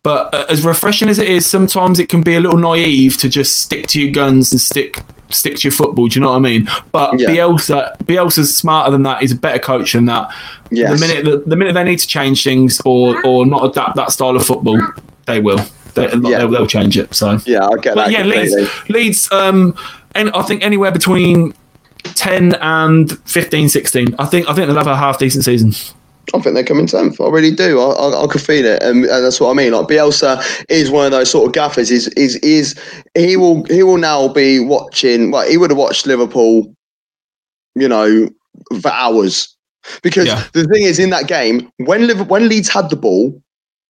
But 0.03 0.35
uh, 0.35 0.47
as 0.49 0.65
refreshing 0.65 1.09
as 1.09 1.19
it 1.19 1.29
is, 1.29 1.47
sometimes 1.47 1.99
it 1.99 2.09
can 2.09 2.23
be 2.23 2.35
a 2.35 2.41
little 2.41 2.59
naive 2.59 3.19
to 3.19 3.29
just 3.29 3.59
stick 3.59 3.87
to 3.89 4.01
your 4.01 4.13
guns 4.13 4.51
and 4.51 4.61
stick 4.61 5.03
stick 5.29 5.57
to 5.59 5.69
your 5.69 5.73
football. 5.73 6.09
Do 6.09 6.19
you 6.19 6.25
know 6.25 6.31
what 6.31 6.37
I 6.37 6.41
mean? 6.41 6.69
But 6.91 7.21
Yeah. 7.21 7.29
Bielsa, 7.29 7.97
Bielsa's 7.99 8.57
smarter 8.57 8.91
than 8.91 9.05
that. 9.05 9.21
He's 9.21 9.31
a 9.33 9.37
better 9.37 9.61
coach 9.61 9.93
than 9.93 10.07
that. 10.07 10.35
Yes. 10.71 10.99
The 10.99 11.07
minute 11.07 11.25
the, 11.25 11.49
the 11.51 11.55
minute 11.57 11.75
they 11.75 11.85
need 11.85 11.99
to 12.01 12.07
change 12.07 12.43
things 12.43 12.81
or 12.85 13.25
or 13.25 13.47
not 13.47 13.65
adapt 13.65 13.95
that 13.97 14.11
style 14.11 14.35
of 14.37 14.45
football, 14.45 14.81
they 15.27 15.39
will. 15.41 15.61
They, 15.95 16.05
Yeah. 16.11 16.39
they'll, 16.39 16.51
they'll 16.51 16.67
change 16.67 16.97
it. 16.99 17.15
So 17.15 17.39
Yeah, 17.47 17.67
I 17.67 17.77
get 17.81 17.95
but 17.95 18.07
that 18.07 18.11
yeah, 18.13 18.23
completely. 18.23 18.63
Leeds, 18.63 18.89
Leeds, 18.89 19.33
um, 19.33 19.75
and 20.15 20.31
I 20.31 20.43
think 20.43 20.65
anywhere 20.65 20.91
between 20.93 21.55
ten 22.15 22.55
and 22.57 23.19
15, 23.29 23.69
16. 23.69 24.15
I 24.19 24.27
think 24.27 24.49
I 24.49 24.55
think 24.55 24.67
they'll 24.67 24.77
have 24.77 24.87
a 24.87 24.97
half 24.97 25.19
decent 25.19 25.45
season. 25.45 25.73
I 26.33 26.39
think 26.41 26.55
they're 26.55 26.63
coming 26.65 26.87
tenth. 26.87 27.21
I 27.21 27.29
really 27.29 27.51
do. 27.55 27.81
I, 27.81 27.91
I, 27.91 28.25
I 28.25 28.27
can 28.29 28.41
feel 28.41 28.65
it, 28.65 28.81
and, 28.85 29.05
and 29.05 29.25
that's 29.25 29.41
what 29.41 29.51
I 29.51 29.55
mean. 29.55 29.73
Like 29.73 29.89
Bielsa 29.89 30.41
is 30.69 30.89
one 30.91 31.05
of 31.07 31.11
those 31.11 31.29
sort 31.31 31.47
of 31.49 31.53
gaffers. 31.53 31.91
Is 31.91 32.07
is 32.09 32.37
is 32.37 32.75
he 33.15 33.37
will 33.37 33.65
he 33.65 33.83
will 33.83 33.97
now 33.99 34.29
be 34.29 34.61
watching? 34.61 35.33
Well, 35.33 35.49
he 35.49 35.57
would 35.57 35.71
have 35.71 35.79
watched 35.79 36.07
Liverpool, 36.07 36.73
you 37.75 37.89
know, 37.89 38.29
for 38.81 38.91
hours. 38.93 39.57
Because 40.03 40.27
Yeah. 40.27 40.45
the 40.53 40.65
thing 40.69 40.83
is, 40.83 40.99
in 40.99 41.11
that 41.11 41.27
game, 41.27 41.71
when 41.79 42.07
Liverpool, 42.07 42.27
when 42.31 42.49
Leeds 42.49 42.69
had 42.69 42.91
the 42.91 42.97
ball, 42.97 43.43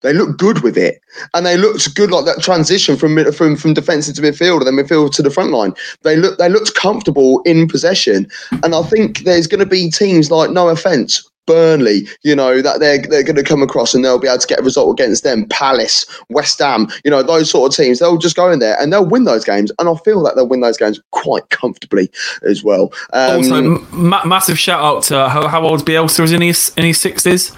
They 0.03 0.12
looked 0.12 0.38
good 0.38 0.61
with 0.62 0.78
it, 0.78 1.01
and 1.34 1.44
they 1.44 1.57
looked 1.57 1.94
good 1.94 2.11
like 2.11 2.24
that 2.24 2.42
transition 2.42 2.96
from 2.96 3.32
from 3.32 3.57
from 3.57 3.74
defence 3.74 4.09
into 4.09 4.22
midfield 4.22 4.59
and 4.59 4.66
then 4.66 4.84
midfield 4.84 5.12
to 5.14 5.22
the 5.22 5.30
front 5.30 5.51
line. 5.51 5.74
They 6.03 6.16
look 6.16 6.38
they 6.38 6.48
looked 6.48 6.74
comfortable 6.74 7.42
in 7.44 7.68
possession, 7.68 8.26
and 8.62 8.74
I 8.74 8.82
think 8.82 9.20
there's 9.20 9.46
going 9.46 9.61
to 9.61 9.66
be 9.66 9.90
teams 9.90 10.30
like 10.30 10.51
no 10.51 10.68
offence. 10.68 11.26
Burnley, 11.46 12.07
you 12.22 12.36
know 12.36 12.62
that 12.62 12.78
they're 12.78 13.03
they're 13.03 13.24
going 13.24 13.34
to 13.34 13.42
come 13.42 13.62
across 13.62 13.92
and 13.92 14.05
they'll 14.05 14.20
be 14.20 14.28
able 14.28 14.38
to 14.38 14.46
get 14.46 14.61
a 14.61 14.62
result 14.62 14.92
against 14.98 15.24
them. 15.24 15.46
Palace, 15.48 16.07
West 16.28 16.61
Ham, 16.61 16.86
you 17.05 17.11
know 17.11 17.24
those 17.24 17.51
sort 17.51 17.72
of 17.72 17.76
teams. 17.76 17.98
They'll 17.98 18.18
just 18.18 18.36
go 18.36 18.53
in 18.53 18.61
there 18.61 18.76
and 18.80 18.92
they'll 18.92 19.07
win 19.07 19.24
those 19.24 19.44
games, 19.44 19.72
and 19.78 19.88
I 19.88 19.94
feel 20.05 20.22
that 20.22 20.36
they'll 20.36 20.46
win 20.46 20.61
those 20.61 20.76
games 20.76 21.01
quite 21.11 21.48
comfortably 21.51 22.09
as 22.42 22.62
well. 22.62 22.92
Um, 23.12 23.38
Also, 23.38 23.62
ma- 23.90 24.24
massive 24.24 24.61
shout 24.61 24.80
out 24.80 25.03
to 25.05 25.28
how, 25.28 25.48
how 25.48 25.62
old's 25.62 25.82
Bielsa 25.82 26.22
is 26.22 26.32
in 26.32 26.42
his 26.42 26.72
in 26.76 26.84
his 26.84 27.01
sixties. 27.01 27.53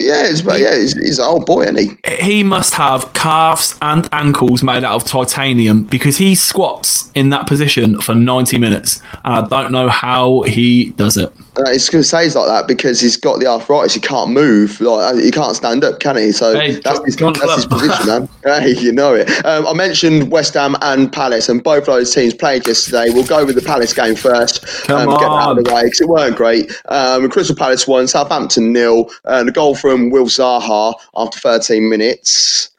Yeah, 0.00 0.26
it's, 0.26 0.42
yeah, 0.42 0.76
he's, 0.76 0.94
he's 0.94 1.18
an 1.18 1.26
old 1.26 1.46
boy, 1.46 1.62
isn't 1.62 1.78
he? 1.78 2.16
He 2.16 2.42
must 2.42 2.74
have 2.74 3.12
calves 3.12 3.78
and 3.82 4.08
ankles 4.12 4.62
made 4.62 4.84
out 4.84 4.94
of 4.94 5.04
titanium 5.04 5.84
because 5.84 6.16
he 6.16 6.34
squats 6.34 7.10
in 7.14 7.30
that 7.30 7.46
position 7.46 8.00
for 8.00 8.14
ninety 8.14 8.58
minutes, 8.58 9.02
and 9.24 9.34
I 9.34 9.46
don't 9.46 9.72
know 9.72 9.88
how 9.88 10.42
he 10.42 10.90
does 10.90 11.16
it. 11.16 11.32
Uh, 11.58 11.64
it's 11.66 11.90
going 11.90 12.02
to 12.02 12.08
say 12.08 12.24
he's 12.24 12.36
like 12.36 12.46
that 12.46 12.68
because 12.68 13.00
he's 13.00 13.16
got 13.16 13.40
the 13.40 13.46
arthritis. 13.46 13.94
He 13.94 14.00
can't 14.00 14.30
move. 14.30 14.80
Like 14.80 15.14
uh, 15.14 15.16
he 15.16 15.30
can't 15.30 15.56
stand 15.56 15.82
up, 15.82 15.98
can 15.98 16.16
he? 16.16 16.30
So 16.30 16.54
Hey, 16.54 16.76
that's, 16.76 17.04
his, 17.04 17.16
that's 17.16 17.56
his 17.56 17.66
position, 17.66 18.06
man. 18.06 18.28
Hey, 18.44 18.70
you 18.78 18.92
know 18.92 19.14
it. 19.14 19.28
Um, 19.44 19.66
I 19.66 19.72
mentioned 19.72 20.30
West 20.30 20.54
Ham 20.54 20.76
and 20.82 21.12
Palace, 21.12 21.48
and 21.48 21.62
both 21.62 21.86
those 21.86 22.14
teams 22.14 22.34
played 22.34 22.66
yesterday. 22.66 23.10
We'll 23.10 23.26
go 23.26 23.44
with 23.44 23.56
the 23.56 23.62
Palace 23.62 23.92
game 23.92 24.14
first. 24.14 24.64
Come 24.84 25.08
um, 25.08 25.18
Get 25.18 25.20
that 25.20 25.30
out 25.30 25.58
of 25.58 25.64
the 25.64 25.74
way 25.74 25.84
because 25.84 26.00
it 26.00 26.08
weren't 26.08 26.36
great. 26.36 26.70
Um, 26.88 27.28
Crystal 27.28 27.56
Palace 27.56 27.86
won, 27.86 28.06
Southampton 28.06 28.72
nil, 28.72 29.10
and 29.24 29.48
a 29.48 29.52
goal 29.52 29.74
from 29.74 30.10
Wilf 30.10 30.28
Zaha 30.28 30.94
after 31.16 31.38
13 31.38 31.88
minutes. 31.88 32.70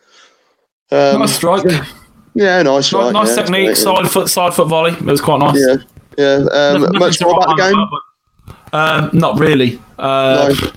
Um, 0.92 1.20
Nice 1.20 1.36
strike, 1.36 1.64
yeah, 2.34 2.62
nice, 2.62 2.94
nice, 2.94 3.14
nice 3.14 3.30
yeah, 3.30 3.36
technique, 3.36 3.76
side 3.76 4.10
foot, 4.10 4.30
side 4.30 4.54
foot 4.54 4.68
volley. 4.68 4.92
It 4.92 5.02
was 5.02 5.22
quite 5.22 5.40
nice. 5.40 5.58
Yeah, 5.58 5.76
yeah. 6.18 6.46
Um, 6.52 6.98
much 6.98 7.22
more 7.22 7.34
about 7.34 7.56
the 7.56 7.62
game. 7.62 7.74
about, 7.74 8.02
Um, 8.74 9.10
not 9.14 9.40
really. 9.40 9.80
Uh, 10.00 10.54
No. 10.62 10.72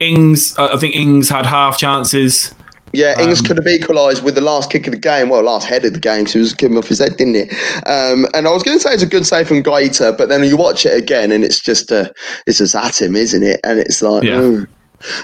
Ings, 0.00 0.58
I 0.58 0.76
think 0.78 0.96
Ings 0.96 1.28
had 1.28 1.46
half 1.46 1.78
chances. 1.78 2.52
Yeah, 2.92 3.18
Ings 3.22 3.38
Um, 3.40 3.46
could 3.46 3.56
have 3.56 3.66
equalised 3.66 4.22
with 4.22 4.34
the 4.34 4.40
last 4.40 4.70
kick 4.70 4.86
of 4.86 4.92
the 4.92 4.98
game. 4.98 5.28
Well, 5.28 5.42
last 5.42 5.66
head 5.66 5.84
of 5.84 5.92
the 5.94 6.00
game. 6.00 6.26
So 6.26 6.34
he 6.34 6.38
was 6.40 6.52
giving 6.54 6.76
off 6.76 6.88
his 6.88 6.98
head, 6.98 7.16
didn't 7.16 7.36
it? 7.36 7.50
Um, 7.86 8.26
and 8.34 8.46
I 8.46 8.50
was 8.50 8.62
going 8.62 8.76
to 8.76 8.82
say 8.82 8.92
it's 8.92 9.02
a 9.02 9.06
good 9.06 9.24
save 9.26 9.48
from 9.48 9.62
Guaita, 9.62 10.18
but 10.18 10.28
then 10.28 10.42
you 10.44 10.56
watch 10.56 10.84
it 10.84 10.96
again 10.96 11.30
and 11.32 11.44
it's 11.44 11.60
just 11.60 11.90
uh, 11.92 12.10
it's 12.46 12.58
just 12.58 12.74
at 12.74 13.00
him, 13.00 13.16
isn't 13.16 13.42
it? 13.42 13.60
And 13.64 13.78
it's 13.78 14.02
like, 14.02 14.24
Yeah. 14.24 14.40
mm. 14.40 14.66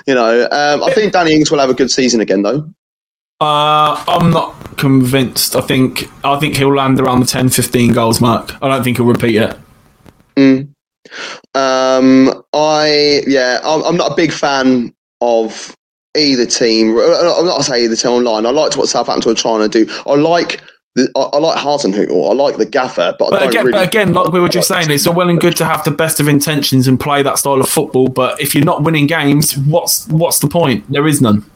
you 0.06 0.14
know, 0.14 0.48
um, 0.50 0.82
I 0.82 0.92
think 0.94 1.12
Danny 1.12 1.34
Ings 1.34 1.50
will 1.50 1.58
have 1.58 1.70
a 1.70 1.74
good 1.74 1.90
season 1.90 2.20
again, 2.20 2.42
though. 2.42 2.68
Uh, 3.40 4.02
I'm 4.08 4.30
not 4.30 4.76
convinced. 4.78 5.54
I 5.54 5.60
think 5.60 6.08
I 6.24 6.38
think 6.38 6.56
he'll 6.56 6.74
land 6.74 7.00
around 7.00 7.20
the 7.20 7.26
10, 7.26 7.50
15 7.50 7.92
goals 7.92 8.20
mark. 8.20 8.54
I 8.62 8.68
don't 8.68 8.82
think 8.82 8.96
he'll 8.96 9.06
repeat 9.06 9.36
it. 9.36 9.56
Um, 11.54 12.42
I 12.52 13.22
yeah, 13.26 13.60
I'm, 13.64 13.82
I'm 13.84 13.96
not 13.96 14.12
a 14.12 14.14
big 14.14 14.32
fan 14.32 14.94
of 15.20 15.76
either 16.16 16.46
team. 16.46 16.96
Uh, 16.96 17.00
uh, 17.00 17.34
I'm 17.38 17.46
not 17.46 17.52
gonna 17.52 17.62
say 17.64 17.84
either 17.84 17.96
team 17.96 18.12
online. 18.12 18.46
I 18.46 18.50
liked 18.50 18.76
what 18.76 18.88
Southampton 18.88 19.30
were 19.30 19.34
trying 19.34 19.68
to 19.68 19.84
do. 19.84 19.92
I 20.06 20.14
like. 20.14 20.62
The, 20.94 21.08
I, 21.14 21.20
I 21.20 21.38
like 21.38 21.58
Hasenhüttl. 21.58 22.30
I 22.30 22.34
like 22.34 22.56
the 22.56 22.66
gaffer, 22.66 23.14
but, 23.18 23.30
But 23.30 23.46
again, 23.48 23.66
really. 23.66 23.78
but 23.78 23.86
again, 23.86 24.12
like 24.14 24.32
we 24.32 24.40
were 24.40 24.48
just 24.48 24.66
saying, 24.66 24.90
it's 24.90 25.06
all 25.06 25.14
well 25.14 25.28
and 25.28 25.40
good 25.40 25.56
to 25.58 25.64
have 25.64 25.84
the 25.84 25.90
best 25.92 26.18
of 26.18 26.26
intentions 26.26 26.88
and 26.88 26.98
play 26.98 27.22
that 27.22 27.38
style 27.38 27.60
of 27.60 27.68
football. 27.68 28.08
But 28.08 28.40
if 28.40 28.54
you're 28.54 28.64
not 28.64 28.82
winning 28.82 29.06
games, 29.06 29.56
what's 29.56 30.08
what's 30.08 30.40
the 30.40 30.48
point? 30.48 30.90
There 30.90 31.06
is 31.06 31.20
none. 31.20 31.48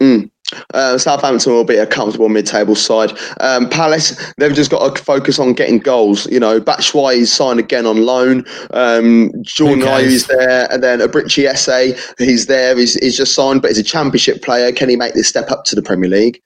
Hmm. 0.00 0.24
Uh, 0.72 0.98
Southampton 0.98 1.52
will 1.52 1.64
be 1.64 1.76
a 1.76 1.86
comfortable 1.86 2.28
mid-table 2.28 2.74
side. 2.74 3.12
Um, 3.40 3.68
Palace, 3.68 4.32
they've 4.38 4.54
just 4.54 4.70
got 4.70 4.96
to 4.96 5.02
focus 5.02 5.38
on 5.38 5.52
getting 5.52 5.78
goals. 5.78 6.26
You 6.30 6.40
know, 6.40 6.60
Batshuayi 6.60 7.26
signed 7.26 7.60
again 7.60 7.86
on 7.86 8.04
loan. 8.04 8.44
Um, 8.72 9.32
Jordan 9.42 9.82
cares? 9.82 10.02
Ayew's 10.02 10.26
there, 10.26 10.68
and 10.72 10.82
then 10.82 11.00
Eberechi 11.00 11.46
Eze, 11.46 12.14
he's 12.18 12.46
there. 12.46 12.76
He's, 12.76 12.94
he's 12.94 13.16
just 13.16 13.34
signed, 13.34 13.62
but 13.62 13.68
he's 13.68 13.78
a 13.78 13.84
Championship 13.84 14.42
player. 14.42 14.72
Can 14.72 14.88
he 14.88 14.96
make 14.96 15.14
this 15.14 15.28
step 15.28 15.50
up 15.50 15.64
to 15.64 15.74
the 15.74 15.82
Premier 15.82 16.10
League? 16.10 16.40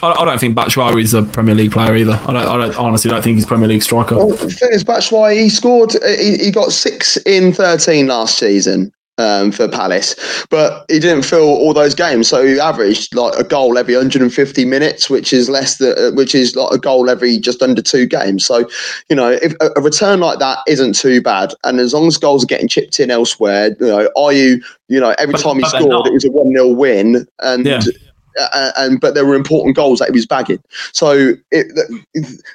I, 0.00 0.12
I 0.12 0.24
don't 0.24 0.38
think 0.38 0.56
Batshuayi 0.56 1.02
is 1.02 1.12
a 1.12 1.24
Premier 1.24 1.56
League 1.56 1.72
player 1.72 1.96
either. 1.96 2.12
I 2.12 2.32
don't, 2.32 2.36
I 2.36 2.56
don't 2.56 2.76
honestly 2.76 3.10
don't 3.10 3.22
think 3.22 3.34
he's 3.36 3.44
a 3.44 3.48
Premier 3.48 3.68
League 3.68 3.82
striker. 3.82 4.16
Well, 4.16 4.28
the 4.28 4.48
thing 4.48 4.70
is, 4.72 4.84
Batshuayi, 4.84 5.42
he 5.42 5.48
scored. 5.48 5.92
He, 6.04 6.36
he 6.36 6.50
got 6.52 6.70
six 6.70 7.16
in 7.26 7.52
thirteen 7.52 8.06
last 8.06 8.38
season. 8.38 8.92
Um, 9.18 9.50
for 9.50 9.66
Palace, 9.66 10.14
but 10.48 10.84
he 10.88 11.00
didn't 11.00 11.24
fill 11.24 11.48
all 11.48 11.74
those 11.74 11.92
games, 11.92 12.28
so 12.28 12.46
he 12.46 12.60
averaged 12.60 13.16
like 13.16 13.34
a 13.36 13.42
goal 13.42 13.76
every 13.76 13.94
150 13.94 14.64
minutes, 14.64 15.10
which 15.10 15.32
is 15.32 15.48
less 15.50 15.78
than, 15.78 15.98
uh, 15.98 16.12
which 16.12 16.36
is 16.36 16.54
like 16.54 16.72
a 16.72 16.78
goal 16.78 17.10
every 17.10 17.36
just 17.38 17.60
under 17.60 17.82
two 17.82 18.06
games. 18.06 18.46
So, 18.46 18.68
you 19.10 19.16
know, 19.16 19.30
if 19.30 19.54
a, 19.60 19.70
a 19.74 19.82
return 19.82 20.20
like 20.20 20.38
that 20.38 20.58
isn't 20.68 20.94
too 20.94 21.20
bad, 21.20 21.52
and 21.64 21.80
as 21.80 21.92
long 21.94 22.06
as 22.06 22.16
goals 22.16 22.44
are 22.44 22.46
getting 22.46 22.68
chipped 22.68 23.00
in 23.00 23.10
elsewhere, 23.10 23.74
you 23.80 23.88
know, 23.88 24.08
are 24.16 24.32
you, 24.32 24.62
you 24.86 25.00
know, 25.00 25.16
every 25.18 25.32
But- 25.32 25.42
time 25.42 25.56
he 25.58 25.64
scored, 25.64 26.06
it 26.06 26.12
was 26.12 26.24
a 26.24 26.30
one 26.30 26.52
0 26.52 26.68
win, 26.68 27.26
and. 27.40 27.66
Yeah. 27.66 27.80
Uh, 28.52 28.70
and 28.76 29.00
but 29.00 29.14
there 29.14 29.26
were 29.26 29.34
important 29.34 29.74
goals 29.74 29.98
that 29.98 30.06
he 30.08 30.12
was 30.12 30.26
bagging. 30.26 30.62
So 30.92 31.32
it, 31.50 31.66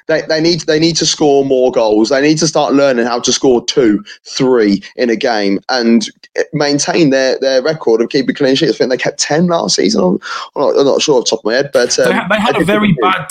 they 0.06 0.22
they 0.22 0.40
need 0.40 0.60
they 0.62 0.78
need 0.78 0.96
to 0.96 1.06
score 1.06 1.44
more 1.44 1.70
goals. 1.72 2.08
They 2.08 2.22
need 2.22 2.38
to 2.38 2.46
start 2.46 2.72
learning 2.72 3.06
how 3.06 3.20
to 3.20 3.32
score 3.32 3.64
two, 3.64 4.02
three 4.24 4.82
in 4.96 5.10
a 5.10 5.16
game, 5.16 5.60
and 5.68 6.08
maintain 6.52 7.10
their, 7.10 7.38
their 7.40 7.62
record 7.62 8.00
of 8.00 8.08
keeping 8.08 8.34
clean 8.34 8.54
sheets. 8.56 8.72
I 8.74 8.76
think 8.78 8.90
they 8.90 8.96
kept 8.96 9.18
ten 9.18 9.46
last 9.46 9.76
season. 9.76 10.02
I'm, 10.02 10.18
I'm, 10.56 10.62
not, 10.74 10.78
I'm 10.80 10.86
not 10.86 11.02
sure 11.02 11.18
off 11.18 11.24
the 11.26 11.30
top 11.30 11.40
of 11.40 11.44
my 11.44 11.54
head, 11.54 11.70
but 11.72 11.98
um, 11.98 12.06
They, 12.08 12.12
had- 12.14 12.28
they 12.28 12.40
had 12.40 12.56
a 12.60 12.64
very 12.64 12.92
bad. 13.00 13.28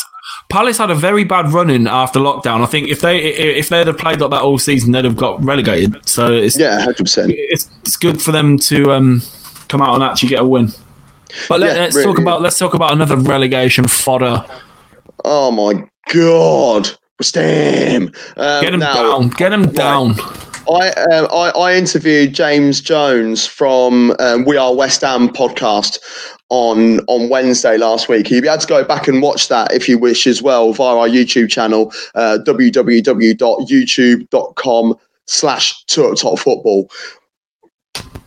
Palace 0.50 0.78
had 0.78 0.92
a 0.92 0.96
very 0.96 1.24
bad 1.24 1.52
run 1.52 1.70
in 1.70 1.88
after 1.88 2.20
lockdown. 2.20 2.62
I 2.62 2.66
think 2.68 2.88
if 2.88 3.02
they 3.02 3.18
if 3.20 3.70
they'd 3.70 3.88
have 3.88 3.98
played 3.98 4.22
like 4.22 4.30
that 4.32 4.42
all 4.42 4.58
season, 4.60 4.92
they'd 4.92 5.06
have 5.06 5.18
got 5.18 5.44
relegated. 5.44 6.08
So 6.08 6.32
it's 6.32 6.58
Yeah, 6.58 6.80
hundred 6.82 7.04
percent. 7.04 7.32
it's, 7.36 7.70
it's 7.82 7.98
good 7.98 8.22
for 8.22 8.32
them 8.32 8.58
to 8.60 8.92
um, 8.92 9.22
come 9.68 9.82
out 9.82 9.96
and 9.96 10.04
actually 10.04 10.30
get 10.30 10.40
a 10.42 10.46
win. 10.46 10.70
But 11.50 11.60
let, 11.60 11.76
Yeah, 11.76 11.84
us 11.86 11.96
really. 11.96 12.08
talk 12.08 12.20
about 12.20 12.42
let's 12.42 12.58
talk 12.58 12.74
about 12.74 12.92
another 12.92 13.18
relegation 13.18 13.88
fodder. 13.88 14.46
Oh 15.26 15.52
my 15.52 15.84
god, 16.12 16.90
West 17.20 17.36
Ham. 17.36 18.12
Um, 18.38 18.62
Get 18.62 18.74
him 18.74 18.80
now, 18.80 18.94
down. 18.94 19.30
Get 19.30 19.54
him 19.54 19.66
down. 19.72 20.16
I, 20.70 20.90
um, 21.12 21.28
I 21.32 21.52
I 21.58 21.76
interviewed 21.76 22.34
James 22.34 22.82
Jones 22.82 23.46
from 23.46 24.16
um, 24.20 24.46
We 24.46 24.58
Are 24.58 24.74
West 24.74 25.02
Ham 25.02 25.30
podcast 25.30 26.00
on 26.50 27.00
on 27.08 27.30
Wednesday 27.30 27.78
last 27.78 28.10
week. 28.10 28.30
You'll 28.30 28.42
be 28.42 28.48
able 28.48 28.60
to 28.62 28.68
go 28.68 28.84
back 28.84 29.08
and 29.08 29.22
watch 29.22 29.48
that 29.50 29.74
if 29.74 29.88
you 29.90 29.98
wish 29.98 30.28
as 30.28 30.42
well 30.42 30.74
via 30.74 30.98
our 30.98 31.08
YouTube 31.10 31.50
channel, 31.50 31.92
uh, 32.16 32.40
www.youtube.com 32.46 34.96
slash 35.26 35.86
top 35.86 36.40
football. 36.40 36.90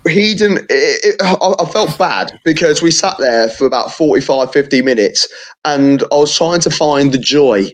He 0.09 0.35
didn't. 0.35 0.67
It, 0.71 1.05
it, 1.05 1.23
I, 1.23 1.55
I 1.59 1.67
felt 1.67 1.99
bad 1.99 2.39
because 2.45 2.83
we 2.83 2.91
sat 2.91 3.17
there 3.19 3.49
for 3.49 3.67
about 3.67 3.93
45, 3.93 4.53
50 4.53 4.83
minutes, 4.83 5.29
and 5.65 6.03
I 6.13 6.17
was 6.17 6.37
trying 6.37 6.61
to 6.61 6.71
find 6.71 7.13
the 7.13 7.19
joy 7.19 7.71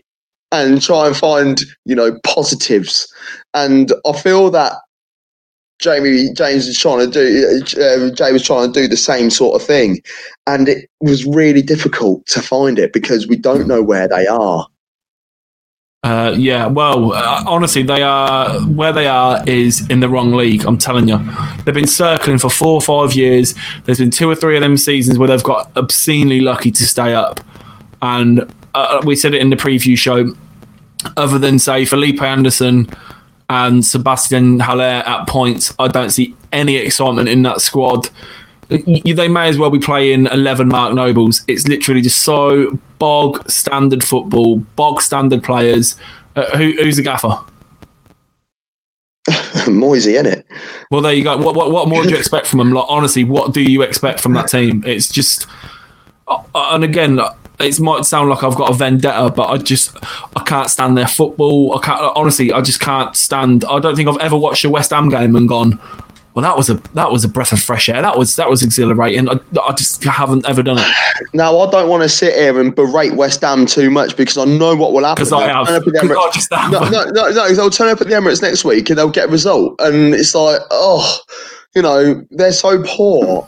and 0.51 0.81
try 0.81 1.07
and 1.07 1.17
find 1.17 1.61
you 1.85 1.95
know 1.95 2.19
positives 2.23 3.11
and 3.53 3.91
I 4.05 4.13
feel 4.13 4.49
that 4.51 4.73
Jamie 5.79 6.31
James 6.33 6.67
is 6.67 6.79
trying 6.79 6.99
to 6.99 7.07
do 7.07 7.61
uh, 7.81 8.09
Jay 8.11 8.31
was 8.31 8.43
trying 8.43 8.71
to 8.71 8.81
do 8.81 8.87
the 8.87 8.95
same 8.97 9.29
sort 9.29 9.59
of 9.59 9.67
thing, 9.67 10.01
and 10.47 10.69
it 10.69 10.89
was 11.01 11.25
really 11.25 11.61
difficult 11.61 12.25
to 12.27 12.41
find 12.41 12.79
it 12.79 12.93
because 12.93 13.27
we 13.27 13.35
don't 13.35 13.67
know 13.67 13.83
where 13.83 14.07
they 14.07 14.27
are. 14.27 14.67
Uh, 16.03 16.35
yeah, 16.37 16.65
well, 16.67 17.13
uh, 17.13 17.43
honestly, 17.47 17.81
they 17.81 18.03
are 18.03 18.59
where 18.61 18.91
they 18.91 19.07
are 19.07 19.41
is 19.47 19.87
in 19.89 20.01
the 20.01 20.09
wrong 20.09 20.33
league. 20.33 20.65
I'm 20.65 20.77
telling 20.77 21.07
you, 21.07 21.17
they've 21.63 21.73
been 21.73 21.87
circling 21.87 22.39
for 22.39 22.49
four 22.49 22.73
or 22.73 22.81
five 22.81 23.15
years. 23.15 23.55
There's 23.85 23.99
been 23.99 24.11
two 24.11 24.29
or 24.29 24.35
three 24.35 24.57
of 24.57 24.61
them 24.61 24.75
seasons 24.75 25.17
where 25.17 25.29
they've 25.29 25.43
got 25.43 25.71
obscenely 25.77 26.41
lucky 26.41 26.71
to 26.71 26.85
stay 26.85 27.13
up, 27.13 27.39
and 28.01 28.53
uh, 28.73 29.01
we 29.05 29.15
said 29.15 29.33
it 29.33 29.41
in 29.41 29.49
the 29.49 29.55
preview 29.55 29.97
show. 29.97 30.35
Other 31.15 31.39
than 31.39 31.57
say 31.57 31.85
Felipe 31.85 32.21
Anderson 32.21 32.89
and 33.49 33.85
Sebastian 33.85 34.59
Haller 34.59 34.83
at 34.83 35.27
points, 35.27 35.73
I 35.79 35.87
don't 35.87 36.09
see 36.09 36.35
any 36.51 36.75
excitement 36.75 37.29
in 37.29 37.43
that 37.43 37.61
squad. 37.61 38.09
They 38.79 39.27
may 39.27 39.47
as 39.47 39.57
well 39.57 39.69
be 39.69 39.79
playing 39.79 40.27
11 40.27 40.67
Mark 40.67 40.93
Nobles. 40.93 41.43
It's 41.47 41.67
literally 41.67 42.01
just 42.01 42.23
so 42.23 42.79
bog 42.99 43.49
standard 43.49 44.03
football, 44.03 44.57
bog 44.75 45.01
standard 45.01 45.43
players. 45.43 45.95
Uh, 46.35 46.57
who, 46.57 46.71
who's 46.81 46.97
the 46.97 47.03
gaffer? 47.03 47.37
Moyesy, 49.67 50.19
in 50.19 50.25
it. 50.25 50.45
Well, 50.91 51.01
there 51.01 51.13
you 51.13 51.23
go. 51.23 51.37
What, 51.37 51.55
what, 51.55 51.71
what 51.71 51.87
more 51.87 52.03
do 52.03 52.09
you 52.09 52.17
expect 52.17 52.47
from 52.47 52.59
them? 52.59 52.71
Like, 52.71 52.85
honestly, 52.89 53.23
what 53.23 53.53
do 53.53 53.61
you 53.61 53.81
expect 53.81 54.19
from 54.19 54.33
that 54.33 54.47
team? 54.49 54.83
It's 54.85 55.07
just, 55.09 55.47
uh, 56.27 56.41
and 56.55 56.83
again, 56.83 57.19
it 57.59 57.79
might 57.79 58.05
sound 58.05 58.29
like 58.29 58.43
I've 58.43 58.55
got 58.55 58.71
a 58.71 58.73
vendetta, 58.73 59.31
but 59.35 59.49
I 59.49 59.57
just, 59.57 59.95
I 60.35 60.43
can't 60.45 60.69
stand 60.69 60.97
their 60.97 61.07
football. 61.07 61.77
I 61.77 61.85
can't, 61.85 62.01
honestly, 62.15 62.51
I 62.51 62.61
just 62.61 62.79
can't 62.79 63.15
stand. 63.15 63.63
I 63.65 63.79
don't 63.79 63.95
think 63.95 64.09
I've 64.09 64.17
ever 64.17 64.37
watched 64.37 64.65
a 64.65 64.69
West 64.69 64.89
Ham 64.89 65.09
game 65.09 65.35
and 65.35 65.47
gone, 65.47 65.79
well, 66.33 66.41
that 66.41 66.57
was 66.57 66.69
a 66.69 66.75
that 66.95 67.11
was 67.11 67.23
a 67.23 67.29
breath 67.29 67.51
of 67.51 67.59
fresh 67.59 67.89
air. 67.89 68.01
That 68.01 68.17
was 68.17 68.35
that 68.37 68.49
was 68.49 68.63
exhilarating. 68.63 69.29
I, 69.29 69.39
I 69.61 69.73
just 69.73 70.03
haven't 70.03 70.47
ever 70.47 70.63
done 70.63 70.79
it. 70.79 71.27
Now, 71.33 71.59
I 71.59 71.69
don't 71.69 71.89
want 71.89 72.01
to 72.01 72.09
sit 72.09 72.33
here 72.33 72.59
and 72.59 72.75
berate 72.75 73.13
West 73.13 73.41
Ham 73.41 73.67
too 73.67 73.91
much 73.91 74.17
because 74.17 74.37
I 74.37 74.45
know 74.45 74.75
what 74.75 74.93
will 74.93 75.03
happen. 75.03 75.25
Because 75.25 75.31
I 75.31 75.47
have. 75.47 75.67
Up 75.67 75.83
I 75.87 76.31
just 76.33 76.51
have. 76.51 76.71
No, 76.71 76.79
no, 76.89 77.05
no, 77.05 77.29
no. 77.29 77.53
They'll 77.53 77.69
turn 77.69 77.89
up 77.89 78.01
at 78.01 78.07
the 78.07 78.13
Emirates 78.13 78.41
next 78.41 78.65
week 78.65 78.89
and 78.89 78.97
they'll 78.97 79.11
get 79.11 79.29
a 79.29 79.31
result, 79.31 79.75
and 79.79 80.15
it's 80.15 80.33
like, 80.33 80.61
oh, 80.71 81.19
you 81.75 81.83
know, 81.83 82.25
they're 82.31 82.51
so 82.51 82.81
poor. 82.83 83.47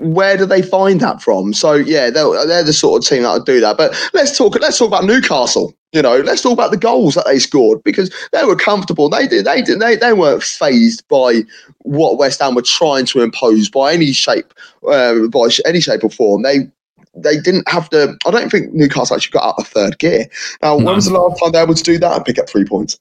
Where 0.00 0.36
do 0.36 0.46
they 0.46 0.62
find 0.62 1.00
that 1.00 1.22
from? 1.22 1.52
So 1.52 1.74
yeah, 1.74 2.10
they're, 2.10 2.46
they're 2.46 2.64
the 2.64 2.72
sort 2.72 3.02
of 3.02 3.08
team 3.08 3.22
that 3.22 3.32
would 3.32 3.44
do 3.44 3.60
that. 3.60 3.76
But 3.76 3.94
let's 4.14 4.36
talk. 4.36 4.58
Let's 4.60 4.78
talk 4.78 4.88
about 4.88 5.04
Newcastle. 5.04 5.74
You 5.92 6.02
know, 6.02 6.18
let's 6.18 6.42
talk 6.42 6.52
about 6.52 6.70
the 6.70 6.76
goals 6.76 7.14
that 7.16 7.26
they 7.26 7.38
scored 7.38 7.82
because 7.82 8.14
they 8.32 8.44
were 8.44 8.56
comfortable. 8.56 9.08
They 9.08 9.26
did. 9.26 9.44
They 9.44 9.60
did. 9.60 9.80
They, 9.80 9.96
they 9.96 10.12
weren't 10.12 10.42
phased 10.42 11.06
by 11.08 11.42
what 11.80 12.16
West 12.16 12.40
Ham 12.40 12.54
were 12.54 12.62
trying 12.62 13.06
to 13.06 13.20
impose 13.22 13.68
by 13.68 13.92
any 13.92 14.12
shape, 14.12 14.54
uh, 14.88 15.26
by 15.26 15.48
any 15.66 15.80
shape 15.80 16.04
or 16.04 16.10
form. 16.10 16.42
They 16.42 16.70
they 17.14 17.40
didn't 17.40 17.68
have 17.68 17.90
to. 17.90 18.16
I 18.24 18.30
don't 18.30 18.50
think 18.50 18.72
Newcastle 18.72 19.16
actually 19.16 19.32
got 19.32 19.48
out 19.48 19.58
of 19.58 19.66
third 19.66 19.98
gear. 19.98 20.26
Now, 20.62 20.76
when 20.76 20.94
was 20.94 21.06
the 21.06 21.12
last 21.12 21.40
time 21.40 21.52
they 21.52 21.58
were 21.58 21.64
able 21.64 21.74
to 21.74 21.82
do 21.82 21.98
that 21.98 22.16
and 22.16 22.24
pick 22.24 22.38
up 22.38 22.48
three 22.48 22.64
points? 22.64 22.98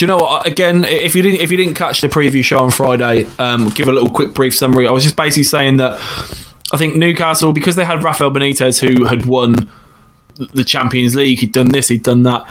Do 0.00 0.04
you 0.04 0.06
know 0.06 0.16
what? 0.16 0.46
Again, 0.46 0.84
if 0.84 1.14
you 1.14 1.20
didn't 1.20 1.42
if 1.42 1.50
you 1.50 1.58
didn't 1.58 1.74
catch 1.74 2.00
the 2.00 2.08
preview 2.08 2.42
show 2.42 2.60
on 2.60 2.70
Friday, 2.70 3.26
um, 3.38 3.68
give 3.68 3.86
a 3.86 3.92
little 3.92 4.08
quick 4.08 4.32
brief 4.32 4.56
summary. 4.56 4.88
I 4.88 4.92
was 4.92 5.04
just 5.04 5.14
basically 5.14 5.42
saying 5.42 5.76
that 5.76 6.00
I 6.72 6.78
think 6.78 6.96
Newcastle 6.96 7.52
because 7.52 7.76
they 7.76 7.84
had 7.84 8.02
Rafael 8.02 8.30
Benitez 8.30 8.80
who 8.80 9.04
had 9.04 9.26
won 9.26 9.70
the 10.54 10.64
Champions 10.64 11.14
League, 11.14 11.40
he'd 11.40 11.52
done 11.52 11.68
this, 11.68 11.88
he'd 11.88 12.02
done 12.02 12.22
that. 12.22 12.50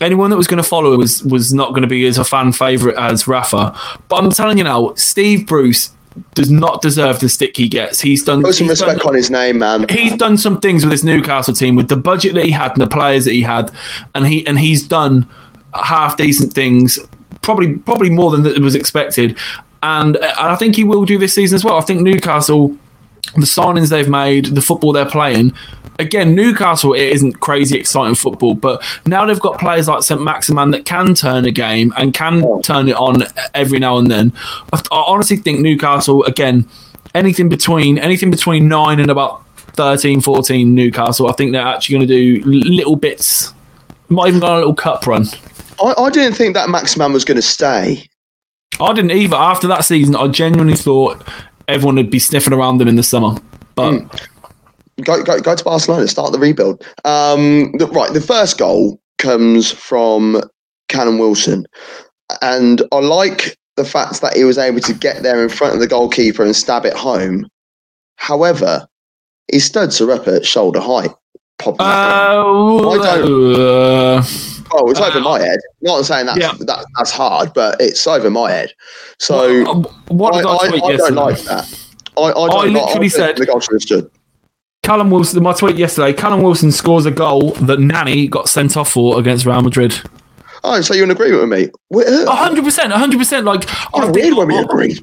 Anyone 0.00 0.30
that 0.30 0.36
was 0.36 0.46
going 0.46 0.62
to 0.62 0.68
follow 0.68 0.92
him 0.92 1.00
was 1.00 1.24
was 1.24 1.52
not 1.52 1.70
going 1.70 1.82
to 1.82 1.88
be 1.88 2.06
as 2.06 2.18
a 2.18 2.24
fan 2.24 2.52
favorite 2.52 2.96
as 2.96 3.26
Rafa. 3.26 3.76
But 4.06 4.22
I'm 4.22 4.30
telling 4.30 4.56
you 4.56 4.62
now, 4.62 4.94
Steve 4.94 5.48
Bruce 5.48 5.90
does 6.36 6.52
not 6.52 6.82
deserve 6.82 7.18
the 7.18 7.28
stick 7.28 7.56
he 7.56 7.68
gets. 7.68 8.00
He's 8.00 8.22
done. 8.22 8.42
Put 8.44 8.54
some 8.54 8.68
he's 8.68 8.78
done- 8.78 8.90
respect 8.90 9.06
on 9.08 9.14
his 9.14 9.28
name, 9.28 9.58
man. 9.58 9.86
he's 9.88 10.16
done 10.16 10.38
some 10.38 10.60
things 10.60 10.84
with 10.84 10.92
this 10.92 11.02
Newcastle 11.02 11.52
team 11.52 11.74
with 11.74 11.88
the 11.88 11.96
budget 11.96 12.34
that 12.34 12.44
he 12.44 12.52
had 12.52 12.70
and 12.70 12.80
the 12.80 12.86
players 12.86 13.24
that 13.24 13.32
he 13.32 13.42
had, 13.42 13.72
and 14.14 14.24
he 14.24 14.46
and 14.46 14.60
he's 14.60 14.86
done 14.86 15.28
half 15.74 16.16
decent 16.16 16.52
things, 16.52 16.98
probably 17.42 17.76
probably 17.76 18.10
more 18.10 18.30
than 18.30 18.62
was 18.62 18.74
expected, 18.74 19.38
and, 19.82 20.16
uh, 20.16 20.34
and 20.38 20.48
I 20.48 20.56
think 20.56 20.76
he 20.76 20.84
will 20.84 21.04
do 21.04 21.18
this 21.18 21.34
season 21.34 21.54
as 21.56 21.64
well. 21.64 21.76
I 21.76 21.82
think 21.82 22.00
Newcastle, 22.00 22.76
the 23.34 23.42
signings 23.42 23.90
they've 23.90 24.08
made, 24.08 24.46
the 24.46 24.62
football 24.62 24.92
they're 24.92 25.06
playing. 25.08 25.52
Again, 25.98 26.34
Newcastle 26.34 26.92
it 26.92 27.08
isn't 27.08 27.40
crazy 27.40 27.78
exciting 27.78 28.14
football, 28.16 28.54
but 28.54 28.82
now 29.06 29.24
they've 29.24 29.40
got 29.40 29.58
players 29.58 29.88
like 29.88 30.02
Saint-Maximin 30.02 30.72
that 30.72 30.84
can 30.84 31.14
turn 31.14 31.46
a 31.46 31.50
game 31.50 31.92
and 31.96 32.12
can 32.12 32.62
turn 32.62 32.88
it 32.88 32.96
on 32.96 33.22
every 33.54 33.78
now 33.78 33.96
and 33.96 34.10
then. 34.10 34.32
I, 34.72 34.82
I 34.90 35.04
honestly 35.06 35.36
think 35.36 35.60
Newcastle 35.60 36.24
again, 36.24 36.68
anything 37.14 37.48
between 37.48 37.96
anything 37.98 38.30
between 38.30 38.68
nine 38.68 39.00
and 39.00 39.10
about 39.10 39.46
13, 39.76 40.20
14 40.20 40.74
Newcastle. 40.74 41.28
I 41.28 41.32
think 41.32 41.52
they're 41.52 41.62
actually 41.62 41.96
going 41.96 42.08
to 42.08 42.40
do 42.40 42.44
little 42.44 42.96
bits. 42.96 43.52
Might 44.08 44.28
even 44.28 44.40
go 44.40 44.46
on 44.46 44.52
a 44.54 44.58
little 44.58 44.74
cup 44.74 45.06
run. 45.06 45.26
I, 45.82 45.94
I 45.98 46.10
didn't 46.10 46.34
think 46.34 46.54
that 46.54 46.68
Maximin 46.68 47.12
was 47.12 47.24
going 47.24 47.36
to 47.36 47.42
stay. 47.42 48.06
I 48.80 48.92
didn't 48.92 49.12
either. 49.12 49.36
After 49.36 49.66
that 49.68 49.84
season, 49.84 50.16
I 50.16 50.28
genuinely 50.28 50.76
thought 50.76 51.26
everyone 51.68 51.96
would 51.96 52.10
be 52.10 52.18
sniffing 52.18 52.52
around 52.52 52.78
them 52.78 52.88
in 52.88 52.96
the 52.96 53.02
summer. 53.02 53.36
But 53.74 54.06
Go, 55.02 55.22
go, 55.22 55.38
go 55.40 55.54
to 55.54 55.64
Barcelona, 55.64 56.08
start 56.08 56.32
the 56.32 56.38
rebuild. 56.38 56.82
Um, 57.04 57.72
the, 57.72 57.86
right, 57.88 58.12
the 58.12 58.20
first 58.20 58.56
goal 58.56 58.98
comes 59.18 59.70
from 59.70 60.42
Callum 60.88 61.18
Wilson, 61.18 61.66
and 62.40 62.82
I 62.92 63.00
like 63.00 63.58
the 63.76 63.84
fact 63.84 64.22
that 64.22 64.34
he 64.34 64.44
was 64.44 64.56
able 64.56 64.80
to 64.80 64.94
get 64.94 65.22
there 65.22 65.42
in 65.42 65.50
front 65.50 65.74
of 65.74 65.80
the 65.80 65.86
goalkeeper 65.86 66.42
and 66.42 66.56
stab 66.56 66.86
it 66.86 66.94
home. 66.94 67.46
However, 68.16 68.88
his 69.52 69.66
studs 69.66 70.00
are 70.00 70.10
up 70.10 70.26
at 70.28 70.46
shoulder 70.46 70.80
height. 70.80 71.10
Uh, 71.66 71.72
I 71.78 73.20
uh, 74.18 74.22
oh, 74.72 74.90
it's 74.90 75.00
over 75.00 75.18
um, 75.18 75.24
my 75.24 75.40
head. 75.40 75.58
Not 75.82 76.04
saying 76.04 76.26
that's 76.26 76.38
Yeah. 76.38 76.52
that, 76.60 76.84
that's 76.96 77.10
hard, 77.10 77.52
but 77.54 77.80
it's 77.80 78.06
over 78.06 78.30
my 78.30 78.50
head. 78.50 78.72
So 79.18 79.64
what 80.08 80.34
uh, 80.34 80.38
I, 80.38 80.40
did 80.40 80.46
I, 80.46 80.50
I, 80.50 80.88
I 80.88 80.90
yesterday? 80.92 80.96
don't 80.96 81.14
like 81.14 81.40
that. 81.42 81.86
I, 82.16 82.22
I, 82.22 82.32
don't 82.32 82.50
I 82.50 82.64
literally 82.80 83.08
said- 83.08 83.36
the 83.36 83.46
goal 83.46 83.60
should 83.60 83.74
have 83.74 83.82
stood. 83.82 84.10
Callum 84.82 85.10
Wilson, 85.10 85.42
my 85.42 85.52
tweet 85.52 85.76
yesterday. 85.76 86.12
Callum 86.12 86.42
Wilson 86.42 86.70
scores 86.70 87.06
a 87.06 87.10
goal 87.10 87.50
that 87.52 87.80
Nani 87.80 88.28
got 88.28 88.48
sent 88.48 88.76
off 88.76 88.92
for 88.92 89.18
against 89.18 89.44
Real 89.44 89.60
Madrid. 89.60 90.00
Oh, 90.62 90.80
so 90.80 90.94
you're 90.94 91.02
in 91.02 91.10
agreement 91.10 91.50
with 91.90 92.08
me? 92.08 92.24
Hundred 92.26 92.62
percent, 92.62 92.92
a 92.92 92.98
hundred 92.98 93.18
percent. 93.18 93.44
Like 93.44 93.68
I 93.92 94.02
think, 94.02 94.14
weird 94.14 94.36
when 94.36 94.48
we 94.48 94.58
agree. 94.58 95.00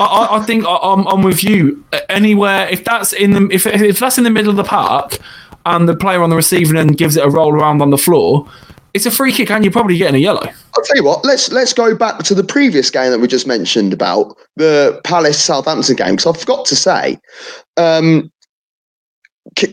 I, 0.00 0.04
I, 0.04 0.38
I 0.38 0.42
think 0.44 0.64
I, 0.64 0.78
I'm, 0.82 1.06
I'm 1.08 1.22
with 1.22 1.44
you. 1.44 1.84
Anywhere 2.08 2.68
if 2.70 2.84
that's 2.84 3.12
in 3.12 3.32
the 3.32 3.48
if 3.52 3.66
if 3.66 3.98
that's 3.98 4.16
in 4.16 4.24
the 4.24 4.30
middle 4.30 4.50
of 4.50 4.56
the 4.56 4.64
park, 4.64 5.18
and 5.66 5.88
the 5.88 5.96
player 5.96 6.22
on 6.22 6.30
the 6.30 6.36
receiving 6.36 6.76
end 6.76 6.96
gives 6.96 7.16
it 7.16 7.24
a 7.24 7.28
roll 7.28 7.52
around 7.52 7.82
on 7.82 7.90
the 7.90 7.98
floor, 7.98 8.48
it's 8.94 9.06
a 9.06 9.10
free 9.10 9.32
kick, 9.32 9.50
and 9.50 9.64
you're 9.64 9.72
probably 9.72 9.96
getting 9.96 10.16
a 10.16 10.18
yellow. 10.18 10.42
I'll 10.46 10.84
tell 10.84 10.96
you 10.96 11.04
what. 11.04 11.24
Let's 11.24 11.50
let's 11.52 11.72
go 11.72 11.94
back 11.94 12.18
to 12.24 12.34
the 12.34 12.44
previous 12.44 12.90
game 12.90 13.10
that 13.10 13.18
we 13.20 13.26
just 13.28 13.46
mentioned 13.46 13.92
about 13.92 14.36
the 14.56 15.00
Palace 15.04 15.40
Southampton 15.42 15.96
game 15.96 16.16
because 16.16 16.26
I 16.36 16.38
forgot 16.38 16.64
to 16.66 16.76
say, 16.76 17.18
um, 17.76 18.30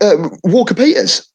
uh, 0.02 0.30
Walker 0.44 0.74
Peters. 0.74 1.26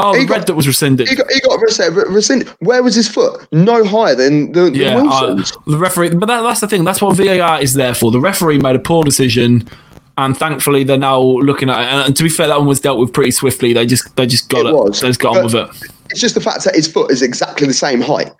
Oh, 0.00 0.12
He 0.14 0.20
the 0.20 0.26
got- 0.26 0.36
red 0.38 0.46
that 0.46 0.54
was 0.54 0.66
rescinded. 0.68 1.08
He 1.08 1.16
got 1.16 1.30
he 1.30 1.40
got 1.40 1.60
rescinded. 1.60 2.48
Where 2.60 2.82
was 2.82 2.94
his 2.94 3.08
foot? 3.08 3.46
No 3.52 3.82
higher 3.84 4.14
than 4.14 4.52
the, 4.52 4.70
the 4.70 4.86
uh, 4.86 5.34
the 5.66 5.76
referee. 5.78 6.10
But 6.10 6.26
that, 6.26 6.42
that's 6.42 6.60
the 6.60 6.68
thing. 6.68 6.84
That's 6.84 7.02
what 7.02 7.16
VAR 7.16 7.60
is 7.60 7.74
there 7.74 7.94
for. 7.94 8.10
The 8.12 8.20
referee 8.20 8.58
made 8.58 8.76
a 8.76 8.78
poor 8.78 9.02
decision, 9.02 9.68
and 10.16 10.36
thankfully 10.36 10.84
they're 10.84 10.98
now 10.98 11.20
looking 11.20 11.68
at 11.68 11.80
it. 11.80 12.06
And, 12.06 12.16
to 12.16 12.22
be 12.22 12.28
fair, 12.28 12.46
that 12.46 12.58
one 12.58 12.68
was 12.68 12.78
dealt 12.78 13.00
with 13.00 13.12
pretty 13.12 13.32
swiftly. 13.32 13.72
They 13.72 13.86
just 13.86 14.14
they 14.14 14.26
just 14.26 14.48
got 14.48 14.66
It 14.66 14.68
it. 14.68 14.74
was, 14.74 15.00
They 15.00 15.08
just 15.08 15.18
got 15.20 15.36
on 15.38 15.44
with 15.44 15.54
it. 15.56 15.68
It's 16.10 16.20
just 16.20 16.34
the 16.34 16.40
fact 16.40 16.64
that 16.64 16.74
his 16.74 16.90
foot 16.90 17.10
is 17.10 17.22
exactly 17.22 17.66
the 17.66 17.72
same 17.74 18.00
height 18.00 18.30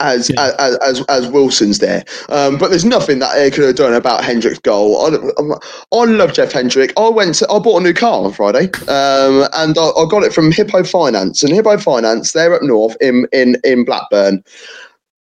as 0.00 0.28
Yeah. 0.28 0.52
as, 0.58 0.76
as 0.76 1.04
as 1.08 1.28
Wilson's 1.28 1.78
there. 1.78 2.04
Um, 2.28 2.58
but 2.58 2.68
there's 2.68 2.84
nothing 2.84 3.18
that 3.20 3.34
they 3.34 3.50
could 3.50 3.64
have 3.64 3.76
done 3.76 3.94
about 3.94 4.22
Hendrick's 4.24 4.58
goal. 4.58 5.06
I, 5.06 5.16
I'm- 5.38 6.18
love 6.18 6.32
Jeff 6.34 6.52
Hendrick. 6.52 6.92
I 6.98 7.08
went 7.08 7.36
to, 7.36 7.48
I 7.50 7.58
bought 7.58 7.80
a 7.80 7.82
new 7.84 7.94
car 7.94 8.24
on 8.24 8.32
Friday, 8.32 8.66
um, 8.88 9.48
and 9.54 9.76
I, 9.78 9.88
I 9.96 10.06
got 10.08 10.22
it 10.22 10.32
from 10.34 10.52
Hippo 10.52 10.84
Finance. 10.84 11.42
And 11.42 11.52
Hippo 11.52 11.78
Finance, 11.78 12.32
they're 12.32 12.54
up 12.54 12.62
north 12.62 12.96
in 13.00 13.26
in 13.32 13.56
in 13.64 13.84
Blackburn. 13.84 14.44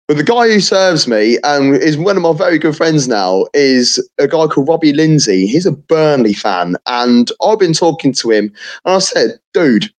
But 0.08 0.18
the 0.18 0.24
guy 0.24 0.48
who 0.50 0.60
serves 0.60 1.08
me 1.08 1.40
and 1.44 1.76
is 1.76 1.98
one 1.98 2.16
of 2.16 2.22
my 2.22 2.34
very 2.34 2.60
good 2.60 2.76
friends 2.78 3.08
now 3.08 3.46
is 3.56 3.98
a 4.20 4.28
guy 4.28 4.46
called 4.46 4.68
Robbie 4.68 4.94
Lindsay. 4.94 5.48
He's 5.48 5.66
a 5.66 5.72
Burnley 5.72 6.34
fan, 6.34 6.76
and 6.86 7.32
I've 7.42 7.58
been 7.60 7.74
talking 7.74 8.14
to 8.14 8.30
him, 8.32 8.54
and 8.86 8.96
I 8.96 9.00
said, 9.00 9.40
"Dude, 9.54 9.92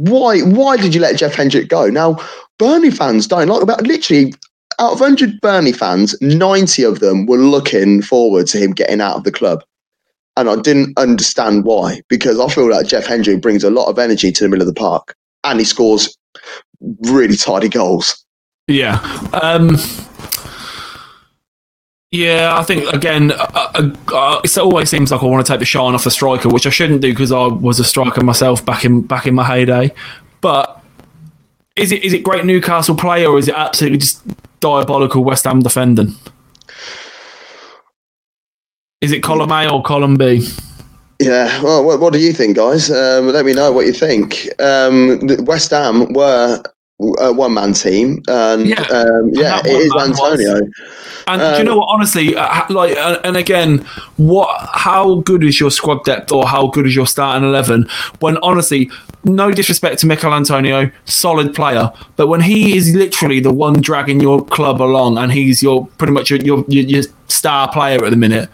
why 0.00 0.40
why 0.40 0.76
did 0.76 0.94
you 0.94 1.00
let 1.00 1.16
Jeff 1.16 1.34
Hendrick 1.34 1.68
go? 1.68 1.88
Now, 1.88 2.18
Burnley 2.58 2.90
fans 2.90 3.26
don't 3.26 3.48
like 3.48 3.62
about 3.62 3.82
literally 3.82 4.34
out 4.78 4.92
of 4.94 5.00
100 5.00 5.40
Burnley 5.42 5.72
fans, 5.72 6.16
90 6.22 6.84
of 6.84 7.00
them 7.00 7.26
were 7.26 7.36
looking 7.36 8.00
forward 8.00 8.46
to 8.48 8.58
him 8.58 8.72
getting 8.72 9.00
out 9.00 9.16
of 9.16 9.24
the 9.24 9.32
club. 9.32 9.62
And 10.36 10.48
I 10.48 10.56
didn't 10.56 10.98
understand 10.98 11.64
why, 11.64 12.00
because 12.08 12.40
I 12.40 12.48
feel 12.48 12.70
like 12.70 12.86
Jeff 12.86 13.04
Hendrick 13.04 13.42
brings 13.42 13.62
a 13.62 13.70
lot 13.70 13.88
of 13.88 13.98
energy 13.98 14.32
to 14.32 14.44
the 14.44 14.48
middle 14.48 14.66
of 14.66 14.74
the 14.74 14.80
park 14.80 15.14
and 15.44 15.58
he 15.58 15.66
scores 15.66 16.16
really 17.02 17.36
tidy 17.36 17.68
goals. 17.68 18.24
Yeah. 18.68 19.00
Um, 19.34 19.76
yeah, 22.12 22.56
I 22.58 22.64
think 22.64 22.92
again, 22.92 23.30
uh, 23.32 23.46
uh, 23.54 23.94
uh, 24.12 24.40
it 24.42 24.58
always 24.58 24.90
seems 24.90 25.12
like 25.12 25.22
I 25.22 25.26
want 25.26 25.46
to 25.46 25.52
take 25.52 25.60
the 25.60 25.64
shine 25.64 25.94
off 25.94 26.04
the 26.04 26.10
striker, 26.10 26.48
which 26.48 26.66
I 26.66 26.70
shouldn't 26.70 27.02
do 27.02 27.12
because 27.12 27.30
I 27.30 27.46
was 27.46 27.78
a 27.78 27.84
striker 27.84 28.24
myself 28.24 28.64
back 28.64 28.84
in 28.84 29.02
back 29.02 29.26
in 29.26 29.34
my 29.34 29.44
heyday. 29.44 29.92
But 30.40 30.82
is 31.76 31.92
it 31.92 32.02
is 32.02 32.12
it 32.12 32.24
great 32.24 32.44
Newcastle 32.44 32.96
play 32.96 33.24
or 33.24 33.38
is 33.38 33.46
it 33.46 33.54
absolutely 33.54 33.98
just 33.98 34.22
diabolical 34.58 35.22
West 35.22 35.44
Ham 35.44 35.60
defending? 35.60 36.16
Is 39.00 39.12
it 39.12 39.22
column 39.22 39.52
A 39.52 39.68
or 39.70 39.82
column 39.82 40.16
B? 40.16 40.46
Yeah, 41.20 41.62
well, 41.62 41.84
what, 41.84 42.00
what 42.00 42.12
do 42.12 42.18
you 42.18 42.32
think, 42.32 42.56
guys? 42.56 42.90
Um, 42.90 43.28
let 43.28 43.44
me 43.44 43.52
know 43.52 43.70
what 43.72 43.86
you 43.86 43.92
think. 43.92 44.48
Um, 44.58 45.20
West 45.44 45.70
Ham 45.70 46.12
were 46.12 46.62
a 47.18 47.32
one 47.32 47.54
man 47.54 47.72
team, 47.72 48.22
and 48.28 48.66
Yeah. 48.66 48.80
um, 48.90 49.30
yeah, 49.32 49.56
that 49.62 49.66
it 49.66 49.72
is 49.72 49.94
man 49.94 50.10
was- 50.10 50.20
Antonio. 50.20 50.68
And 51.26 51.40
do 51.40 51.46
you 51.46 51.54
Um, 51.60 51.64
know 51.66 51.76
what? 51.78 51.88
Honestly, 51.90 52.34
uh, 52.36 52.62
like, 52.70 52.96
uh, 52.96 53.18
and 53.22 53.36
again, 53.36 53.84
what? 54.16 54.48
How 54.72 55.16
good 55.16 55.44
is 55.44 55.60
your 55.60 55.70
squad 55.70 56.02
depth, 56.04 56.32
or 56.32 56.46
how 56.48 56.66
good 56.68 56.86
is 56.86 56.96
your 56.96 57.06
starting 57.06 57.48
eleven? 57.48 57.86
When 58.18 58.36
honestly, 58.38 58.90
no 59.24 59.50
disrespect 59.52 60.00
to 60.00 60.06
Michail 60.06 60.32
Antonio, 60.34 60.90
solid 61.04 61.54
player, 61.54 61.92
but 62.16 62.26
when 62.28 62.40
he 62.40 62.76
is 62.76 62.94
literally 62.94 63.38
the 63.38 63.52
one 63.52 63.74
dragging 63.80 64.18
your 64.20 64.44
club 64.44 64.80
along, 64.82 65.18
and 65.18 65.30
he's 65.32 65.62
your 65.62 65.86
pretty 65.98 66.12
much 66.12 66.30
your, 66.30 66.40
your, 66.40 66.64
your 66.68 67.02
star 67.28 67.70
player 67.70 68.02
at 68.04 68.10
the 68.10 68.16
minute, 68.16 68.48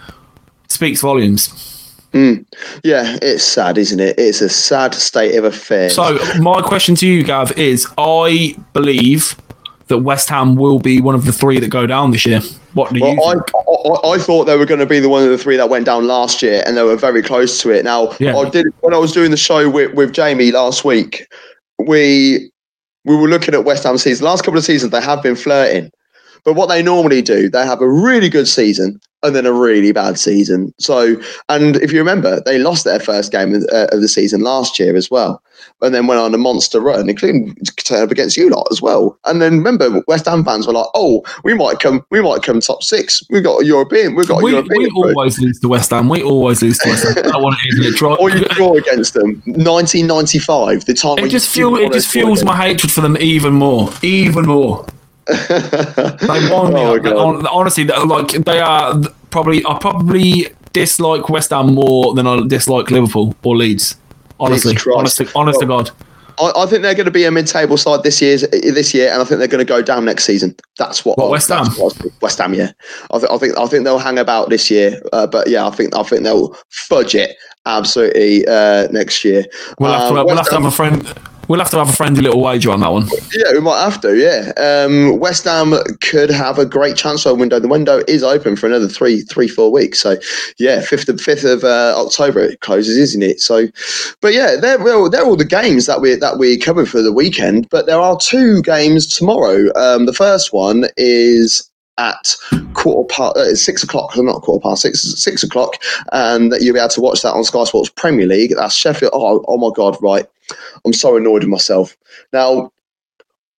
speaks 0.68 1.00
volumes. 1.00 1.75
Mm. 2.16 2.46
Yeah, 2.82 3.18
it's 3.20 3.44
sad, 3.44 3.76
isn't 3.78 4.00
it? 4.00 4.18
It's 4.18 4.40
a 4.40 4.48
sad 4.48 4.94
state 4.94 5.34
of 5.36 5.44
affairs. 5.44 5.94
So 5.94 6.18
my 6.40 6.62
question 6.62 6.94
to 6.96 7.06
you, 7.06 7.22
Gav, 7.22 7.52
is: 7.58 7.86
I 7.98 8.56
believe 8.72 9.36
that 9.88 9.98
West 9.98 10.28
Ham 10.28 10.56
will 10.56 10.78
be 10.78 11.00
one 11.00 11.14
of 11.14 11.24
the 11.26 11.32
three 11.32 11.60
that 11.60 11.68
go 11.68 11.86
down 11.86 12.10
this 12.10 12.26
year. 12.26 12.40
What 12.74 12.92
do 12.92 12.98
you 12.98 13.04
Well, 13.04 13.28
I, 13.28 13.32
think? 13.34 13.44
I, 13.54 14.08
I 14.08 14.18
thought 14.18 14.44
they 14.44 14.56
were 14.56 14.66
going 14.66 14.80
to 14.80 14.86
be 14.86 14.98
the 14.98 15.08
one 15.08 15.22
of 15.22 15.30
the 15.30 15.38
three 15.38 15.56
that 15.56 15.68
went 15.68 15.86
down 15.86 16.06
last 16.06 16.42
year, 16.42 16.62
and 16.66 16.76
they 16.76 16.82
were 16.82 16.96
very 16.96 17.22
close 17.22 17.60
to 17.62 17.70
it. 17.70 17.84
Now, 17.84 18.12
Yeah. 18.18 18.36
I 18.36 18.48
did 18.48 18.66
when 18.80 18.94
I 18.94 18.98
was 18.98 19.12
doing 19.12 19.30
the 19.30 19.36
show 19.36 19.70
with, 19.70 19.94
with 19.94 20.12
Jamie 20.12 20.50
last 20.50 20.84
week. 20.84 21.26
We 21.78 22.50
we 23.04 23.14
were 23.14 23.28
looking 23.28 23.54
at 23.54 23.64
West 23.64 23.84
Ham 23.84 23.96
season. 23.98 24.24
Last 24.24 24.42
couple 24.42 24.58
of 24.58 24.64
seasons, 24.64 24.90
they 24.90 25.00
have 25.00 25.22
been 25.22 25.36
flirting, 25.36 25.90
but 26.44 26.54
what 26.54 26.66
they 26.66 26.82
normally 26.82 27.22
do, 27.22 27.48
they 27.48 27.64
have 27.64 27.80
a 27.80 27.88
really 27.88 28.28
good 28.28 28.48
season 28.48 29.00
and 29.22 29.34
then 29.34 29.46
a 29.46 29.52
really 29.52 29.92
bad 29.92 30.18
season. 30.18 30.72
So, 30.78 31.20
and 31.48 31.76
if 31.76 31.92
you 31.92 31.98
remember, 31.98 32.40
they 32.42 32.58
lost 32.58 32.84
their 32.84 33.00
first 33.00 33.32
game 33.32 33.54
of, 33.54 33.64
uh, 33.72 33.88
of 33.90 34.00
the 34.00 34.08
season 34.08 34.42
last 34.42 34.78
year 34.78 34.94
as 34.94 35.10
well, 35.10 35.42
and 35.82 35.94
then 35.94 36.06
went 36.06 36.20
on 36.20 36.34
a 36.34 36.38
monster 36.38 36.80
run, 36.80 37.08
including 37.08 37.56
turn 37.78 38.02
up 38.02 38.10
against 38.10 38.36
you 38.36 38.50
lot 38.50 38.68
as 38.70 38.80
well. 38.80 39.18
And 39.24 39.42
then 39.42 39.58
remember, 39.58 40.02
West 40.06 40.26
Ham 40.26 40.44
fans 40.44 40.66
were 40.66 40.74
like, 40.74 40.86
"Oh, 40.94 41.24
we 41.44 41.54
might 41.54 41.80
come, 41.80 42.04
we 42.10 42.20
might 42.20 42.42
come 42.42 42.60
top 42.60 42.82
six. 42.82 43.22
We 43.30 43.40
got 43.40 43.62
a 43.62 43.64
European, 43.64 44.14
we've 44.14 44.28
got 44.28 44.42
a 44.42 44.44
We, 44.44 44.52
European." 44.52 44.78
we 44.78 44.84
approach." 44.86 45.16
always 45.16 45.40
lose 45.40 45.58
to 45.60 45.68
West 45.68 45.90
Ham. 45.90 46.08
We 46.08 46.22
always 46.22 46.62
lose 46.62 46.78
to 46.78 46.90
West 46.90 47.04
Ham. 47.04 47.32
I 47.32 47.38
want 47.38 47.56
isn't 47.72 47.84
it? 47.84 47.96
Try, 47.96 48.14
or 48.14 48.30
you 48.30 48.44
draw 48.50 48.76
against 48.76 49.14
them. 49.14 49.42
1995, 49.46 50.84
the 50.84 50.94
time 50.94 51.18
it 51.18 51.30
just 51.30 51.48
feel, 51.48 51.74
it 51.76 51.92
just 51.92 52.08
fuels 52.08 52.44
my 52.44 52.56
hatred 52.56 52.92
for 52.92 53.00
them 53.00 53.16
even 53.18 53.54
more, 53.54 53.90
even 54.02 54.46
more. 54.46 54.86
They 55.26 56.48
won 56.50 56.72
me. 56.72 56.80
Oh, 56.80 57.38
up. 57.40 57.52
Honestly, 57.52 57.84
like 57.84 58.28
they 58.32 58.60
are 58.60 59.00
probably. 59.30 59.64
I 59.66 59.78
probably 59.78 60.46
dislike 60.72 61.28
West 61.28 61.50
Ham 61.50 61.74
more 61.74 62.14
than 62.14 62.26
I 62.26 62.46
dislike 62.46 62.90
Liverpool 62.90 63.34
or 63.42 63.56
Leeds. 63.56 63.96
Honestly, 64.38 64.76
honest, 64.94 65.16
to, 65.18 65.30
honest 65.34 65.60
to 65.60 65.66
God. 65.66 65.90
I, 66.38 66.52
I 66.54 66.66
think 66.66 66.82
they're 66.82 66.94
going 66.94 67.06
to 67.06 67.10
be 67.10 67.24
a 67.24 67.30
mid-table 67.30 67.78
side 67.78 68.02
this 68.02 68.20
year. 68.20 68.36
This 68.36 68.92
year, 68.92 69.10
and 69.10 69.22
I 69.22 69.24
think 69.24 69.38
they're 69.38 69.48
going 69.48 69.64
to 69.64 69.72
go 69.72 69.80
down 69.80 70.04
next 70.04 70.24
season. 70.24 70.54
That's 70.78 71.04
what. 71.04 71.16
What, 71.18 71.28
I- 71.28 71.30
West 71.30 71.48
Ham? 71.48 71.66
what 71.78 71.98
I- 72.04 72.10
West 72.20 72.38
Ham, 72.38 72.54
yeah. 72.54 72.72
I, 73.10 73.18
th- 73.18 73.30
I 73.30 73.38
think. 73.38 73.58
I 73.58 73.66
think 73.66 73.84
they'll 73.84 73.98
hang 73.98 74.18
about 74.18 74.50
this 74.50 74.70
year, 74.70 75.00
uh, 75.12 75.26
but 75.26 75.48
yeah, 75.48 75.66
I 75.66 75.70
think. 75.70 75.96
I 75.96 76.02
think 76.02 76.22
they'll 76.22 76.54
fudge 76.70 77.14
it 77.14 77.36
absolutely 77.64 78.46
uh, 78.46 78.88
next 78.92 79.24
year. 79.24 79.44
We'll 79.78 79.92
have, 79.92 80.10
to, 80.10 80.18
Um, 80.20 80.26
we'll 80.26 80.36
have 80.36 80.46
to 80.46 80.54
have 80.54 80.64
a 80.66 80.70
friend. 80.70 81.06
We'll 81.48 81.60
have 81.60 81.70
to 81.70 81.78
have 81.78 81.88
a 81.88 81.92
friendly 81.92 82.22
little 82.22 82.40
wager 82.40 82.70
on 82.70 82.80
that 82.80 82.92
one. 82.92 83.08
Yeah, 83.32 83.52
we 83.52 83.60
might 83.60 83.82
have 83.82 84.00
to. 84.00 84.16
Yeah, 84.16 84.52
um, 84.56 85.20
West 85.20 85.44
Ham 85.44 85.74
could 86.00 86.30
have 86.30 86.58
a 86.58 86.66
great 86.66 86.96
transfer 86.96 87.34
window. 87.34 87.60
The 87.60 87.68
window 87.68 88.02
is 88.08 88.22
open 88.22 88.56
for 88.56 88.66
another 88.66 88.88
three, 88.88 89.22
three, 89.22 89.46
four 89.46 89.70
weeks. 89.70 90.00
So, 90.00 90.16
yeah, 90.58 90.80
fifth 90.80 91.08
of 91.08 91.20
fifth 91.20 91.44
of 91.44 91.62
uh, 91.62 91.94
October 91.96 92.40
it 92.40 92.60
closes, 92.60 92.96
isn't 92.96 93.22
it? 93.22 93.40
So, 93.40 93.68
but 94.20 94.34
yeah, 94.34 94.56
they're 94.56 94.78
they're 94.78 95.24
all 95.24 95.36
the 95.36 95.44
games 95.44 95.86
that 95.86 96.00
we 96.00 96.16
that 96.16 96.38
we 96.38 96.58
covered 96.58 96.88
for 96.88 97.00
the 97.00 97.12
weekend. 97.12 97.68
But 97.70 97.86
there 97.86 98.00
are 98.00 98.18
two 98.18 98.62
games 98.62 99.06
tomorrow. 99.06 99.72
Um, 99.76 100.06
the 100.06 100.14
first 100.14 100.52
one 100.52 100.86
is 100.96 101.70
at 101.98 102.36
quarter 102.74 103.06
past 103.12 103.36
uh, 103.36 103.54
six 103.54 103.82
o'clock, 103.82 104.12
not 104.16 104.42
quarter 104.42 104.62
past 104.62 104.82
six, 104.82 105.00
six 105.00 105.42
o'clock, 105.42 105.76
and 106.12 106.52
that 106.52 106.62
you'll 106.62 106.74
be 106.74 106.80
able 106.80 106.88
to 106.90 107.00
watch 107.00 107.22
that 107.22 107.32
on 107.32 107.44
Sky 107.44 107.64
Sports 107.64 107.90
Premier 107.90 108.26
League. 108.26 108.54
That's 108.56 108.74
Sheffield. 108.74 109.12
Oh, 109.14 109.44
oh 109.48 109.58
my 109.58 109.70
God! 109.74 109.96
Right, 110.02 110.26
I'm 110.84 110.92
so 110.92 111.16
annoyed 111.16 111.42
with 111.42 111.50
myself 111.50 111.96
now. 112.32 112.70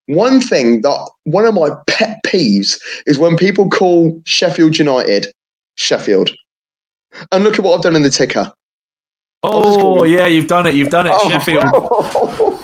One 0.07 0.41
thing 0.41 0.81
that 0.83 1.11
one 1.25 1.45
of 1.45 1.53
my 1.53 1.69
pet 1.87 2.21
peeves 2.25 2.81
is 3.07 3.19
when 3.19 3.37
people 3.37 3.69
call 3.69 4.23
Sheffield 4.25 4.79
United 4.79 5.27
Sheffield. 5.75 6.31
And 7.33 7.45
look 7.45 7.59
at 7.59 7.65
what 7.65 7.75
I've 7.75 7.83
done 7.83 7.97
in 7.97 8.03
the 8.03 8.11
ticker. 8.11 8.53
Oh 9.43 10.05
yeah, 10.05 10.27
you've 10.27 10.49
done 10.49 10.67
it. 10.67 10.75
You've 10.75 10.91
done 10.91 11.07
it. 11.07 11.21
Sheffield. 11.23 12.55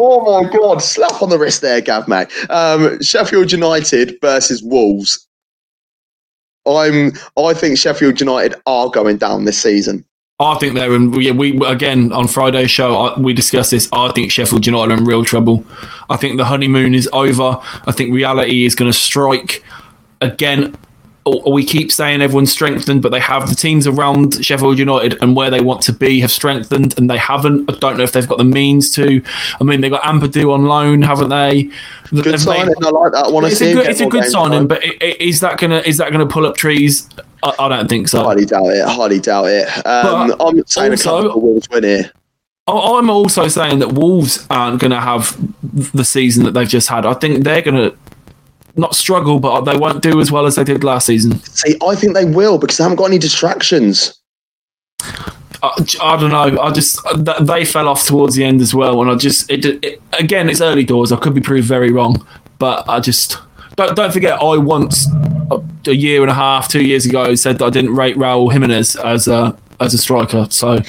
oh 0.00 0.42
my 0.42 0.50
god, 0.50 0.82
slap 0.82 1.22
on 1.22 1.28
the 1.28 1.38
wrist 1.38 1.60
there, 1.60 1.80
Gav 1.80 2.08
Mac. 2.08 2.30
Um, 2.50 3.00
Sheffield 3.02 3.52
United 3.52 4.18
versus 4.20 4.62
Wolves. 4.62 5.28
I'm 6.66 7.12
I 7.38 7.54
think 7.54 7.78
Sheffield 7.78 8.20
United 8.20 8.60
are 8.66 8.90
going 8.90 9.16
down 9.16 9.44
this 9.44 9.60
season. 9.60 10.04
I 10.38 10.56
think 10.56 10.74
they're 10.74 10.94
in. 10.94 11.12
Yeah, 11.20 11.32
we 11.32 11.58
again 11.66 12.12
on 12.12 12.26
Friday's 12.26 12.70
show 12.70 12.96
I, 12.96 13.20
we 13.20 13.34
discussed 13.34 13.70
this. 13.70 13.88
I 13.92 14.10
think 14.12 14.30
Sheffield 14.30 14.66
United 14.66 14.94
are 14.94 14.98
in 14.98 15.04
real 15.04 15.24
trouble. 15.24 15.64
I 16.08 16.16
think 16.16 16.38
the 16.38 16.44
honeymoon 16.44 16.94
is 16.94 17.08
over. 17.12 17.58
I 17.86 17.92
think 17.92 18.14
reality 18.14 18.64
is 18.64 18.74
going 18.74 18.90
to 18.90 18.96
strike 18.96 19.62
again. 20.20 20.76
O- 21.26 21.50
We 21.50 21.64
keep 21.64 21.90
saying 21.92 22.22
everyone's 22.22 22.50
strengthened, 22.52 23.02
but 23.02 23.10
they 23.12 23.20
have 23.20 23.48
the 23.48 23.54
teams 23.54 23.86
around 23.86 24.44
Sheffield 24.44 24.78
United 24.78 25.18
and 25.22 25.36
where 25.36 25.50
they 25.50 25.60
want 25.60 25.82
to 25.82 25.92
be 25.92 26.20
have 26.20 26.30
strengthened, 26.30 26.94
and 26.98 27.08
they 27.10 27.18
haven't. 27.18 27.70
I 27.70 27.76
don't 27.78 27.96
know 27.98 28.04
if 28.04 28.12
they've 28.12 28.28
got 28.28 28.38
the 28.38 28.44
means 28.44 28.90
to. 28.92 29.22
I 29.60 29.64
mean, 29.64 29.80
they've 29.80 29.90
got 29.90 30.02
Ampadu 30.02 30.52
on 30.52 30.64
loan, 30.64 31.02
haven't 31.02 31.28
they? 31.30 31.70
Good 32.10 32.24
They've 32.24 32.40
signing. 32.40 32.66
made- 32.66 32.84
I 32.84 32.90
like 32.90 33.12
that. 33.12 33.26
I 33.26 33.28
want 33.30 33.46
to 33.46 33.50
It's 33.52 33.58
see 33.60 33.70
a 33.70 33.74
good, 33.74 33.86
it's 33.86 34.00
a 34.00 34.06
good 34.06 34.24
signing, 34.24 34.60
time. 34.60 34.66
but 34.66 34.84
i- 34.84 34.96
i- 35.00 35.16
is 35.20 35.40
that 35.40 35.58
gonna 35.58 35.82
is 35.86 35.98
that 35.98 36.10
gonna 36.12 36.26
pull 36.26 36.46
up 36.46 36.56
trees? 36.56 37.08
I, 37.42 37.52
I 37.58 37.68
don't 37.68 37.88
think 37.88 38.08
so. 38.08 38.20
I 38.22 38.24
highly 38.24 38.44
doubt 38.46 38.66
it. 38.66 38.84
I 38.84 38.92
highly 38.92 39.20
doubt 39.20 39.44
it. 39.46 39.86
Um, 39.86 40.34
I'm 40.40 40.62
saying 40.66 40.90
also- 40.92 41.18
a 41.18 41.22
couple 41.22 41.36
of 41.36 41.42
Wolves 41.42 41.68
win 41.70 41.84
here. 41.84 42.10
I'm 42.66 43.10
also 43.10 43.48
saying 43.48 43.80
that 43.80 43.94
Wolves 43.94 44.46
aren't 44.48 44.80
going 44.80 44.92
to 44.92 45.00
have 45.00 45.36
the 45.92 46.04
season 46.04 46.44
that 46.44 46.52
they've 46.52 46.68
just 46.68 46.88
had. 46.88 47.04
I 47.04 47.14
think 47.14 47.42
they're 47.42 47.62
going 47.62 47.76
to 47.90 47.96
not 48.76 48.94
struggle, 48.94 49.40
but 49.40 49.62
they 49.62 49.76
won't 49.76 50.02
do 50.02 50.20
as 50.20 50.30
well 50.30 50.46
as 50.46 50.56
they 50.56 50.64
did 50.64 50.84
last 50.84 51.06
season. 51.06 51.38
See, 51.44 51.76
I 51.86 51.94
think 51.94 52.14
they 52.14 52.24
will 52.24 52.58
because 52.58 52.76
they 52.76 52.84
haven't 52.84 52.96
got 52.96 53.06
any 53.06 53.18
distractions. 53.18 54.18
I, 55.62 55.86
I 56.02 56.16
don't 56.16 56.30
know. 56.30 56.60
I 56.60 56.70
just 56.72 57.04
uh, 57.06 57.42
they 57.42 57.64
fell 57.64 57.88
off 57.88 58.06
towards 58.06 58.34
the 58.34 58.44
end 58.44 58.60
as 58.60 58.74
well, 58.74 59.00
and 59.02 59.10
I 59.10 59.14
just 59.16 59.50
it, 59.50 59.64
it, 59.84 60.02
again 60.18 60.48
it's 60.48 60.60
early 60.60 60.84
doors. 60.84 61.12
I 61.12 61.16
could 61.16 61.34
be 61.34 61.40
proved 61.40 61.66
very 61.66 61.92
wrong, 61.92 62.26
but 62.58 62.88
I 62.88 63.00
just 63.00 63.38
don't 63.76 63.94
don't 63.94 64.12
forget. 64.12 64.40
I 64.40 64.56
once 64.56 65.06
a, 65.50 65.62
a 65.86 65.92
year 65.94 66.22
and 66.22 66.30
a 66.30 66.34
half, 66.34 66.68
two 66.68 66.84
years 66.84 67.04
ago, 67.04 67.34
said 67.34 67.58
that 67.58 67.64
I 67.64 67.70
didn't 67.70 67.94
rate 67.94 68.16
Raul 68.16 68.52
Jimenez 68.52 68.96
as 68.96 69.28
a 69.28 69.56
as 69.80 69.94
a 69.94 69.98
striker. 69.98 70.46
So 70.50 70.80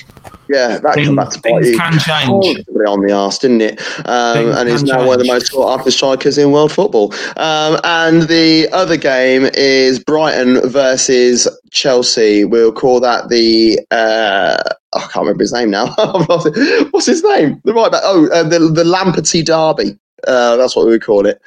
Yeah, 0.50 0.80
that 0.80 0.96
Things- 0.96 1.16
back 1.16 1.30
to 1.30 1.40
bite 1.40 1.64
you 1.64 1.78
can 1.78 1.94
change. 2.00 2.66
on 2.88 3.02
the 3.06 3.12
arse, 3.14 3.38
didn't 3.40 3.62
it? 3.62 3.80
Um, 4.06 4.52
and 4.58 4.68
he's 4.70 4.84
now 4.84 5.06
one 5.06 5.20
of 5.20 5.26
the 5.26 5.32
most 5.32 5.48
sought 5.52 5.80
after 5.80 5.92
strikers 5.92 6.38
in 6.38 6.52
world 6.52 6.72
football. 6.72 7.14
Um, 7.38 7.80
and 7.84 8.24
the 8.24 8.68
other 8.74 8.98
game 8.98 9.48
is 9.54 10.00
Brighton 10.00 10.68
versus 10.70 11.48
Chelsea. 11.72 12.44
We'll 12.44 12.72
call 12.74 13.00
that 13.00 13.30
the. 13.30 13.80
Uh, 13.92 14.58
I 14.94 15.00
can't 15.00 15.16
remember 15.18 15.44
his 15.44 15.54
name 15.54 15.70
now. 15.70 15.94
I've 15.98 16.28
lost 16.28 16.48
it. 16.52 16.88
What's 16.92 17.06
his 17.06 17.24
name? 17.24 17.62
The 17.64 17.74
right 17.74 17.92
back. 17.92 18.02
Oh, 18.04 18.28
uh, 18.34 18.44
the 18.44 18.60
the 18.60 18.84
Lamptey 18.84 19.46
Derby. 19.46 19.98
Uh, 20.28 20.56
that's 20.58 20.76
what 20.76 20.86
we 20.86 20.92
would 20.92 21.04
call 21.04 21.26
it. 21.26 21.42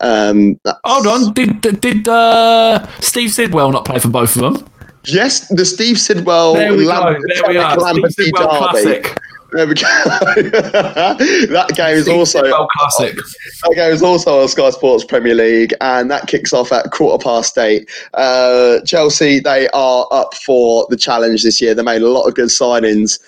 Um, 0.00 0.60
hold 0.84 1.06
on, 1.06 1.32
did 1.34 1.60
did, 1.60 1.80
did 1.80 2.08
uh, 2.08 2.86
Steve 3.00 3.32
Sidwell 3.32 3.72
not 3.72 3.84
play 3.84 3.98
for 3.98 4.08
both 4.08 4.36
of 4.36 4.42
them? 4.42 4.68
Yes, 5.06 5.48
the 5.48 5.64
Steve 5.64 5.98
Sidwell. 5.98 6.54
There 6.54 6.72
we 6.74 6.84
Lam- 6.84 7.14
go. 7.14 7.20
There 7.34 7.42
we 7.48 7.56
are. 7.58 7.78
Steve 7.78 8.12
Sidwell 8.12 8.48
Derby. 8.48 8.58
classic. 8.58 9.18
There 9.52 9.66
we 9.68 9.74
go. 9.74 9.82
that 10.34 11.72
game 11.76 11.96
is 11.96 12.04
Steve 12.04 12.16
also 12.16 12.42
Sidwell 12.42 12.66
classic. 12.68 13.14
that 13.16 13.72
game 13.74 13.92
is 13.92 14.02
also 14.02 14.40
on 14.42 14.48
Sky 14.48 14.70
Sports 14.70 15.04
Premier 15.04 15.34
League, 15.34 15.72
and 15.80 16.10
that 16.10 16.26
kicks 16.26 16.52
off 16.52 16.72
at 16.72 16.90
quarter 16.90 17.22
past 17.22 17.56
eight. 17.58 17.88
Uh, 18.14 18.80
Chelsea 18.84 19.40
they 19.40 19.68
are 19.68 20.08
up 20.10 20.34
for 20.34 20.86
the 20.90 20.96
challenge 20.96 21.42
this 21.42 21.60
year. 21.60 21.74
They 21.74 21.82
made 21.82 22.02
a 22.02 22.08
lot 22.08 22.26
of 22.26 22.34
good 22.34 22.48
signings, 22.48 23.20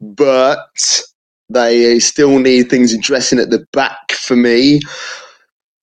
but 0.00 0.68
they 1.50 1.98
still 1.98 2.38
need 2.38 2.70
things 2.70 2.94
addressing 2.94 3.38
at 3.38 3.50
the 3.50 3.66
back 3.72 4.12
for 4.12 4.36
me. 4.36 4.80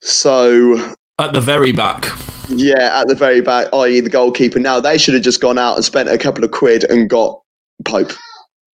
So 0.02 0.96
At 1.22 1.34
the 1.34 1.42
very 1.42 1.72
back. 1.72 2.08
yeah, 2.50 3.00
at 3.00 3.08
the 3.08 3.16
very 3.16 3.42
back, 3.42 3.68
i.e. 3.74 4.00
the 4.02 4.10
goalkeeper. 4.10 4.60
Now 4.60 4.80
they 4.80 4.98
should 4.98 5.14
have 5.14 5.24
just 5.24 5.40
gone 5.42 5.58
out 5.58 5.76
and 5.76 5.86
spent 5.86 6.10
a 6.10 6.18
couple 6.18 6.44
of 6.44 6.52
quid 6.52 6.84
and 6.86 7.10
got 7.10 7.42
Pope. 7.86 8.12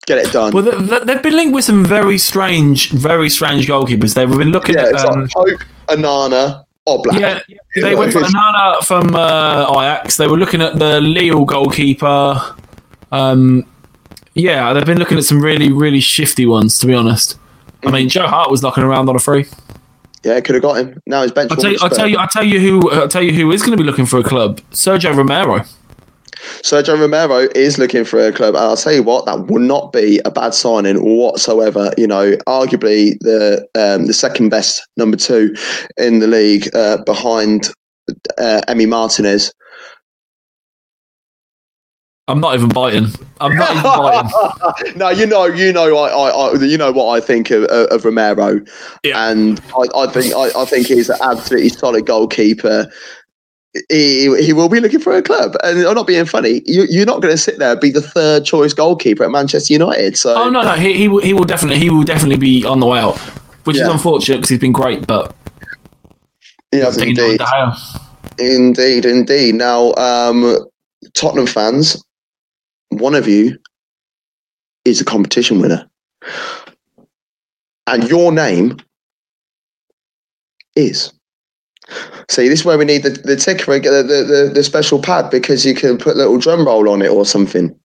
Get 0.07 0.19
it 0.19 0.33
done. 0.33 0.53
Well, 0.53 0.63
they- 0.63 0.71
they- 0.99 1.05
they've 1.05 1.23
been 1.23 1.35
linked 1.35 1.55
with 1.55 1.65
some 1.65 1.85
very 1.85 2.17
strange, 2.19 2.91
very 2.91 3.29
strange 3.29 3.67
goalkeepers. 3.67 4.15
They've 4.15 4.31
been 4.31 4.53
looking 4.53 4.77
yeah, 4.77 4.83
at. 4.85 4.93
it's 4.93 5.05
Um, 5.05 5.23
like 5.23 5.31
Pope, 5.33 5.61
Onana, 5.89 6.65
Oblak. 6.89 7.19
yeah, 7.19 7.41
they 7.75 7.95
went 7.97 8.13
for 8.13 8.21
Onana 8.21 8.85
from 8.85 9.17
uh, 9.17 9.67
Ajax. 9.71 10.17
They 10.17 10.29
were 10.29 10.37
looking 10.39 10.63
at 10.63 10.79
the 10.79 11.01
Lille 11.01 11.45
goalkeeper. 11.45 12.41
Um, 13.11 13.67
yeah, 14.35 14.73
they've 14.73 14.87
been 14.87 14.99
looking 14.99 15.19
at 15.19 15.25
some 15.25 15.41
really, 15.41 15.73
really 15.73 16.01
shifty 16.01 16.47
ones, 16.47 16.79
to 16.79 16.87
be 16.87 16.95
honest. 16.95 17.37
I 17.85 17.91
mean, 17.91 18.09
Joe 18.09 18.27
Hart 18.29 18.51
was 18.51 18.63
knocking 18.63 18.85
around 18.85 19.09
on 19.09 19.17
a 19.17 19.19
free. 19.19 19.47
Yeah, 20.25 20.41
could 20.41 20.55
have 20.55 20.63
got 20.63 20.79
him. 20.79 21.01
Now 21.07 21.23
he's 21.23 21.33
bench. 21.33 21.51
I'll 21.53 21.57
tell 21.57 21.71
you, 21.71 21.79
I 21.81 21.89
tell 21.89 22.09
you, 22.09 22.19
I 22.19 22.27
tell 22.27 22.45
you 22.45 22.61
who, 22.61 22.91
I'll 22.91 23.09
tell 23.09 23.23
you 23.23 23.33
who 23.33 23.53
is 23.53 23.63
going 23.63 23.73
to 23.73 23.77
be 23.77 23.85
looking 23.85 24.07
for 24.07 24.19
a 24.19 24.25
club. 24.25 24.61
Sergio 24.73 25.15
Romero. 25.15 25.63
Sergio 26.63 26.99
Romero 26.99 27.49
is 27.55 27.79
looking 27.79 28.05
for 28.05 28.21
a 28.21 28.33
club. 28.33 28.55
And 28.55 28.65
I'll 28.65 28.77
tell 28.77 28.93
you 28.93 29.03
what, 29.03 29.27
that 29.27 29.47
would 29.47 29.63
not 29.63 29.93
be 29.93 30.21
a 30.25 30.31
bad 30.31 30.55
signing 30.55 30.97
whatsoever. 30.97 31.93
You 31.97 32.07
know, 32.07 32.33
arguably 32.47 33.19
the 33.21 33.67
um, 33.75 34.07
the 34.07 34.15
second 34.15 34.49
best 34.49 34.87
number 34.97 35.17
two 35.17 35.55
in 35.97 36.19
the 36.19 36.27
league 36.27 36.69
uh, 36.75 36.99
behind 37.05 37.71
uh, 38.39 38.63
Emi 38.69 38.89
Martinez. 38.89 39.53
I'm 42.29 42.41
not 42.41 42.55
even 42.55 42.69
biting. 42.69 43.07
I'm 43.41 43.55
not 43.57 43.71
even 43.71 43.83
biting. 43.83 44.99
no, 44.99 45.11
you 45.11 45.27
know, 45.27 45.45
you 45.47 45.73
know, 45.73 45.97
I, 45.97 46.09
I, 46.09 46.29
I 46.29 46.65
you 46.65 46.77
know 46.77 46.91
what 46.91 47.17
I 47.17 47.25
think 47.25 47.51
of, 47.51 47.65
of 47.65 48.05
Romero, 48.05 48.61
Yeah. 49.05 49.31
and 49.31 49.61
I, 49.77 49.85
I 49.97 50.07
think 50.09 50.35
I, 50.35 50.51
I 50.61 50.65
think 50.65 50.89
he's 50.89 51.09
an 51.09 51.19
absolutely 51.23 51.69
solid 51.69 52.05
goalkeeper. 52.07 52.91
He, 53.91 54.35
he 54.43 54.53
will 54.55 54.71
be 54.71 54.81
looking 54.81 55.01
for 55.01 55.15
a 55.15 55.23
club, 55.23 55.55
and 55.63 55.87
I'm 55.87 55.95
not 55.95 56.07
being 56.07 56.25
funny. 56.25 56.63
You, 56.65 56.87
you're 56.89 57.07
not 57.07 57.21
going 57.21 57.33
to 57.33 57.39
sit 57.39 57.59
there 57.59 57.73
and 57.73 57.81
be 57.81 57.91
the 57.91 58.01
third 58.01 58.45
choice 58.45 58.73
goalkeeper 58.73 59.23
at 59.23 59.31
Manchester 59.31 59.73
United. 59.73 60.17
So 60.17 60.35
Oh 60.35 60.49
no, 60.49 60.63
no, 60.63 60.73
he, 60.73 60.95
he 60.95 61.09
will 61.09 61.21
he 61.21 61.33
will 61.33 61.45
definitely 61.45 61.79
he 61.79 61.91
will 61.91 62.03
definitely 62.03 62.39
be 62.39 62.65
on 62.65 62.81
the 62.81 62.87
way 62.87 62.99
out, 62.99 63.19
which 63.65 63.77
is 63.77 63.87
unfortunate 63.87 64.39
because 64.39 64.49
he's 64.49 64.59
been 64.59 64.73
great, 64.73 65.07
but 65.07 65.37
he 66.73 66.79
has 66.79 66.97
indeed, 66.97 67.41
indeed, 68.39 69.05
indeed. 69.05 69.55
Now, 69.55 69.93
um, 69.95 70.67
Tottenham 71.15 71.47
fans, 71.47 72.03
one 72.97 73.15
of 73.15 73.29
you 73.29 73.59
is 74.85 75.01
a 75.01 75.05
competition 75.05 75.61
winner, 75.61 75.89
and 77.87 78.09
your 78.09 78.33
name 78.33 78.77
is. 80.75 81.13
See, 82.29 82.49
this 82.49 82.61
is 82.61 82.65
where 82.65 82.77
we 82.79 82.85
need 82.85 83.05
the, 83.05 83.11
the 83.11 83.37
ticker, 83.37 83.79
the, 83.79 84.03
the, 84.03 84.51
the, 84.53 84.65
special 84.65 85.01
pad, 85.01 85.31
because 85.31 85.65
you 85.65 85.73
can 85.75 85.97
put 85.99 86.15
a 86.15 86.19
little 86.19 86.39
drum 86.39 86.67
roll 86.67 86.89
on 86.89 87.01
it 87.01 87.11
or 87.11 87.25
something. 87.25 87.79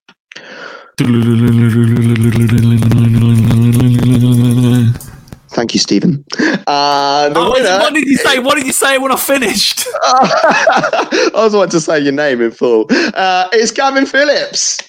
Thank 5.49 5.73
you, 5.73 5.79
Stephen. 5.79 6.23
Uh, 6.65 7.29
the 7.29 7.39
Oh, 7.39 7.49
what, 7.49 7.61
winner. 7.61 7.77
what 7.79 7.93
did 7.93 8.07
you 8.07 8.17
say? 8.17 8.39
What 8.39 8.55
did 8.55 8.65
you 8.65 8.73
say 8.73 8.97
when 8.97 9.11
I 9.11 9.17
finished? 9.17 9.85
I 10.03 11.31
was 11.35 11.53
about 11.53 11.69
to 11.71 11.81
say 11.81 11.99
your 11.99 12.13
name 12.13 12.41
in 12.41 12.51
full. 12.51 12.87
Uh, 12.89 13.49
it's 13.51 13.71
Gavin 13.71 14.05
Phillips. 14.05 14.79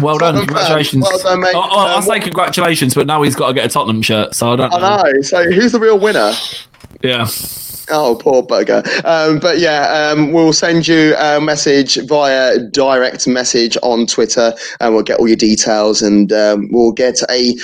Well 0.00 0.18
done, 0.18 0.34
Tottenham 0.34 0.46
congratulations. 0.46 1.02
Well 1.04 1.18
done, 1.22 1.40
mate. 1.40 1.54
I, 1.54 1.58
I, 1.58 1.86
I'll 1.92 1.96
Um, 1.98 2.02
say 2.02 2.20
congratulations, 2.20 2.94
but 2.94 3.06
now 3.06 3.22
he's 3.22 3.34
got 3.34 3.48
to 3.48 3.54
get 3.54 3.66
a 3.66 3.68
Tottenham 3.68 4.02
shirt, 4.02 4.34
so 4.34 4.52
I 4.52 4.56
don't 4.56 4.70
know. 4.70 4.78
I 4.78 5.12
know. 5.12 5.20
So 5.22 5.50
who's 5.50 5.72
the 5.72 5.80
real 5.80 5.98
winner? 5.98 6.32
Yeah. 7.02 7.26
Oh, 7.92 8.16
poor 8.20 8.42
bugger. 8.44 8.84
Um, 9.04 9.40
but 9.40 9.58
yeah, 9.58 10.10
um, 10.12 10.32
we'll 10.32 10.52
send 10.52 10.86
you 10.86 11.14
a 11.16 11.40
message 11.40 11.96
via 12.06 12.58
direct 12.58 13.26
message 13.26 13.76
on 13.82 14.06
Twitter, 14.06 14.52
and 14.80 14.94
we'll 14.94 15.02
get 15.02 15.18
all 15.18 15.26
your 15.26 15.36
details, 15.36 16.00
and 16.00 16.32
um, 16.32 16.68
we'll 16.70 16.92
get 16.92 17.20
a 17.28 17.54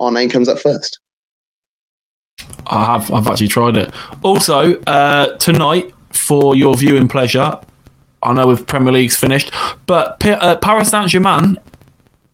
our 0.00 0.10
name 0.10 0.28
comes 0.28 0.48
up 0.48 0.58
first? 0.58 0.98
I 2.66 2.84
have. 2.84 3.10
I've 3.12 3.26
actually 3.26 3.48
tried 3.48 3.76
it. 3.76 3.94
Also, 4.22 4.80
uh, 4.82 5.36
tonight 5.38 5.92
for 6.10 6.56
your 6.56 6.74
viewing 6.74 7.08
pleasure, 7.08 7.58
I 8.22 8.32
know 8.32 8.46
with 8.46 8.66
Premier 8.66 8.92
League's 8.92 9.16
finished, 9.16 9.52
but 9.86 10.24
uh, 10.26 10.56
Paris 10.56 10.90
Saint 10.90 11.08
Germain, 11.08 11.58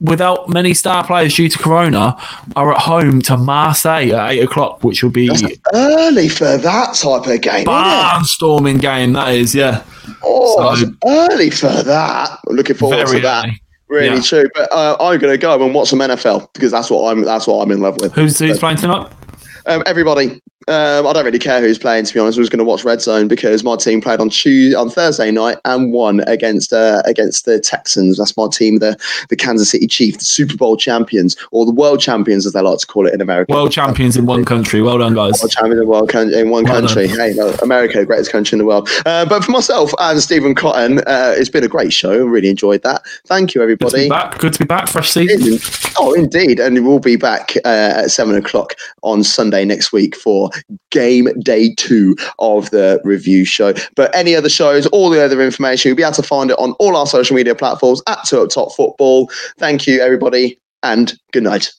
without 0.03 0.49
many 0.49 0.75
star 0.75 1.05
players 1.07 1.35
due 1.35 1.49
to 1.49 1.59
Corona, 1.59 2.17
are 2.57 2.73
at 2.75 2.81
home 2.81 3.23
to 3.23 3.37
Marseille 3.37 4.13
at 4.13 4.33
eight 4.33 4.41
o'clock, 4.43 4.83
which 4.85 5.03
will 5.03 5.11
be 5.11 5.31
early 5.73 6.29
for 6.29 6.59
that 6.59 6.95
type 6.95 7.27
of 7.27 7.41
game. 7.41 7.65
barnstorming 7.67 8.81
game. 8.81 9.13
That 9.15 9.35
is, 9.35 9.55
yeah, 9.55 9.83
Oh, 10.25 10.75
So- 10.75 10.91
early 11.07 11.51
for 11.51 11.69
that. 11.69 12.39
I'm 12.49 12.57
looking 12.57 12.77
forward 12.77 13.07
to 13.07 13.21
that. 13.21 13.45
early. 13.47 13.63
Really 13.89 14.17
Yeah. 14.17 14.23
true. 14.23 14.49
But 14.55 14.73
uh, 14.73 14.97
I'm 15.01 15.19
going 15.19 15.33
to 15.33 15.39
go 15.39 15.63
and 15.65 15.75
watch 15.75 15.89
some 15.89 16.01
NFL 16.01 16.49
because 16.55 16.73
that's 16.73 16.91
what 16.91 17.11
I'm. 17.13 17.25
That's 17.25 17.47
what 17.47 17.63
I'm 17.63 17.71
in 17.71 17.81
love 17.81 18.01
with. 18.01 18.13
Who's 18.15 18.39
who's 18.39 18.59
playing 18.59 18.79
tonight? 18.79 19.11
Um, 19.67 19.83
everybody. 19.87 20.41
Um, 20.69 21.07
I 21.07 21.13
don't 21.13 21.25
really 21.25 21.39
care 21.39 21.61
who's 21.61 21.79
playing. 21.79 22.05
To 22.05 22.15
be 22.15 22.21
honest, 22.21 22.39
I 22.39 22.41
was 22.41 22.49
going 22.49 22.59
to 22.59 22.65
watch 22.65 22.85
Red 22.85 23.01
Zone 23.03 23.29
because 23.29 23.65
my 23.65 23.77
team 23.77 24.01
played 24.01 24.21
on 24.21 24.31
Tuesday, 24.31 24.77
on 24.77 24.91
Thursday 24.91 25.31
night 25.31 25.59
and 25.65 25.93
won 25.93 26.21
against 26.29 26.73
uh, 26.73 27.03
against 27.05 27.45
the 27.45 27.61
Texans. 27.61 28.19
That's 28.19 28.37
my 28.37 28.49
team, 28.49 28.79
the 28.79 28.97
the 29.29 29.37
Kansas 29.37 29.71
City 29.71 29.87
Chiefs, 29.87 30.19
the 30.19 30.25
Super 30.25 30.57
Bowl 30.57 30.77
champions 30.77 31.37
or 31.51 31.65
the 31.67 31.73
world 31.73 32.01
champions, 32.01 32.47
as 32.47 32.53
they 32.53 32.61
like 32.61 32.79
to 32.79 32.87
call 32.87 33.07
it 33.07 33.15
in 33.15 33.21
America. 33.21 33.53
World 33.53 33.73
champions 33.73 34.17
in 34.17 34.27
one 34.27 34.45
country. 34.45 34.83
Well 34.83 34.99
done, 34.99 35.15
guys. 35.15 35.41
World 35.41 35.51
champion 35.53 35.79
in 35.83 35.87
world 35.89 36.09
coun- 36.09 36.33
in 36.33 36.51
one 36.51 36.65
Well 36.65 36.81
country. 36.81 37.07
done. 37.09 37.17
Hey, 37.19 37.33
no, 37.35 37.55
America, 37.63 37.99
the 37.99 38.07
greatest 38.07 38.31
country 38.31 38.57
in 38.57 38.59
the 38.61 38.67
world. 38.67 38.89
Uh, 39.07 39.25
but 39.25 39.45
for 39.45 39.51
myself 39.53 39.93
and 39.99 40.21
Stephen 40.21 40.55
Cotton, 40.55 40.99
uh, 41.01 41.35
it's 41.37 41.49
been 41.51 41.65
a 41.65 41.69
great 41.69 41.93
show. 41.93 42.13
I 42.13 42.17
really 42.17 42.49
enjoyed 42.51 42.83
that. 42.83 43.03
Thank 43.27 43.55
you, 43.55 43.63
everybody. 43.63 43.91
Good 43.91 43.97
to 43.99 44.05
be 44.05 44.09
back. 44.09 44.39
Good 44.39 44.53
to 44.55 44.59
be 44.61 44.65
back. 44.65 44.89
Fresh 44.89 45.11
season. 45.11 45.59
Oh, 45.99 46.13
indeed. 46.15 46.61
And 46.61 46.87
we'll 46.87 46.99
be 46.99 47.17
back 47.17 47.57
uh, 47.65 48.03
at 48.05 48.11
seven 48.11 48.35
o'clock 48.37 48.75
on 49.03 49.25
Sunday 49.25 49.65
next 49.65 49.93
week 49.93 50.15
for 50.17 50.51
game 50.91 51.29
day 51.41 51.75
two 51.77 52.17
of 52.39 52.71
the 52.71 53.01
review 53.05 53.45
show. 53.45 53.75
But 53.97 54.15
any 54.15 54.35
other 54.35 54.49
shows, 54.49 54.87
all 54.89 55.11
the 55.11 55.25
other 55.25 55.41
information, 55.43 55.89
you'll 55.89 55.97
be 55.97 56.03
able 56.03 56.13
to 56.15 56.23
find 56.23 56.51
it 56.51 56.59
on 56.59 56.73
all 56.73 56.97
our 56.97 57.07
social 57.07 57.37
media 57.37 57.55
platforms 57.55 58.03
at 58.07 58.25
Two 58.25 58.41
Up 58.41 58.51
Top 58.51 58.73
Football. 58.73 59.31
Thank 59.59 59.87
you, 59.87 60.01
everybody, 60.01 60.59
and 60.83 61.15
good 61.33 61.43
night. 61.43 61.73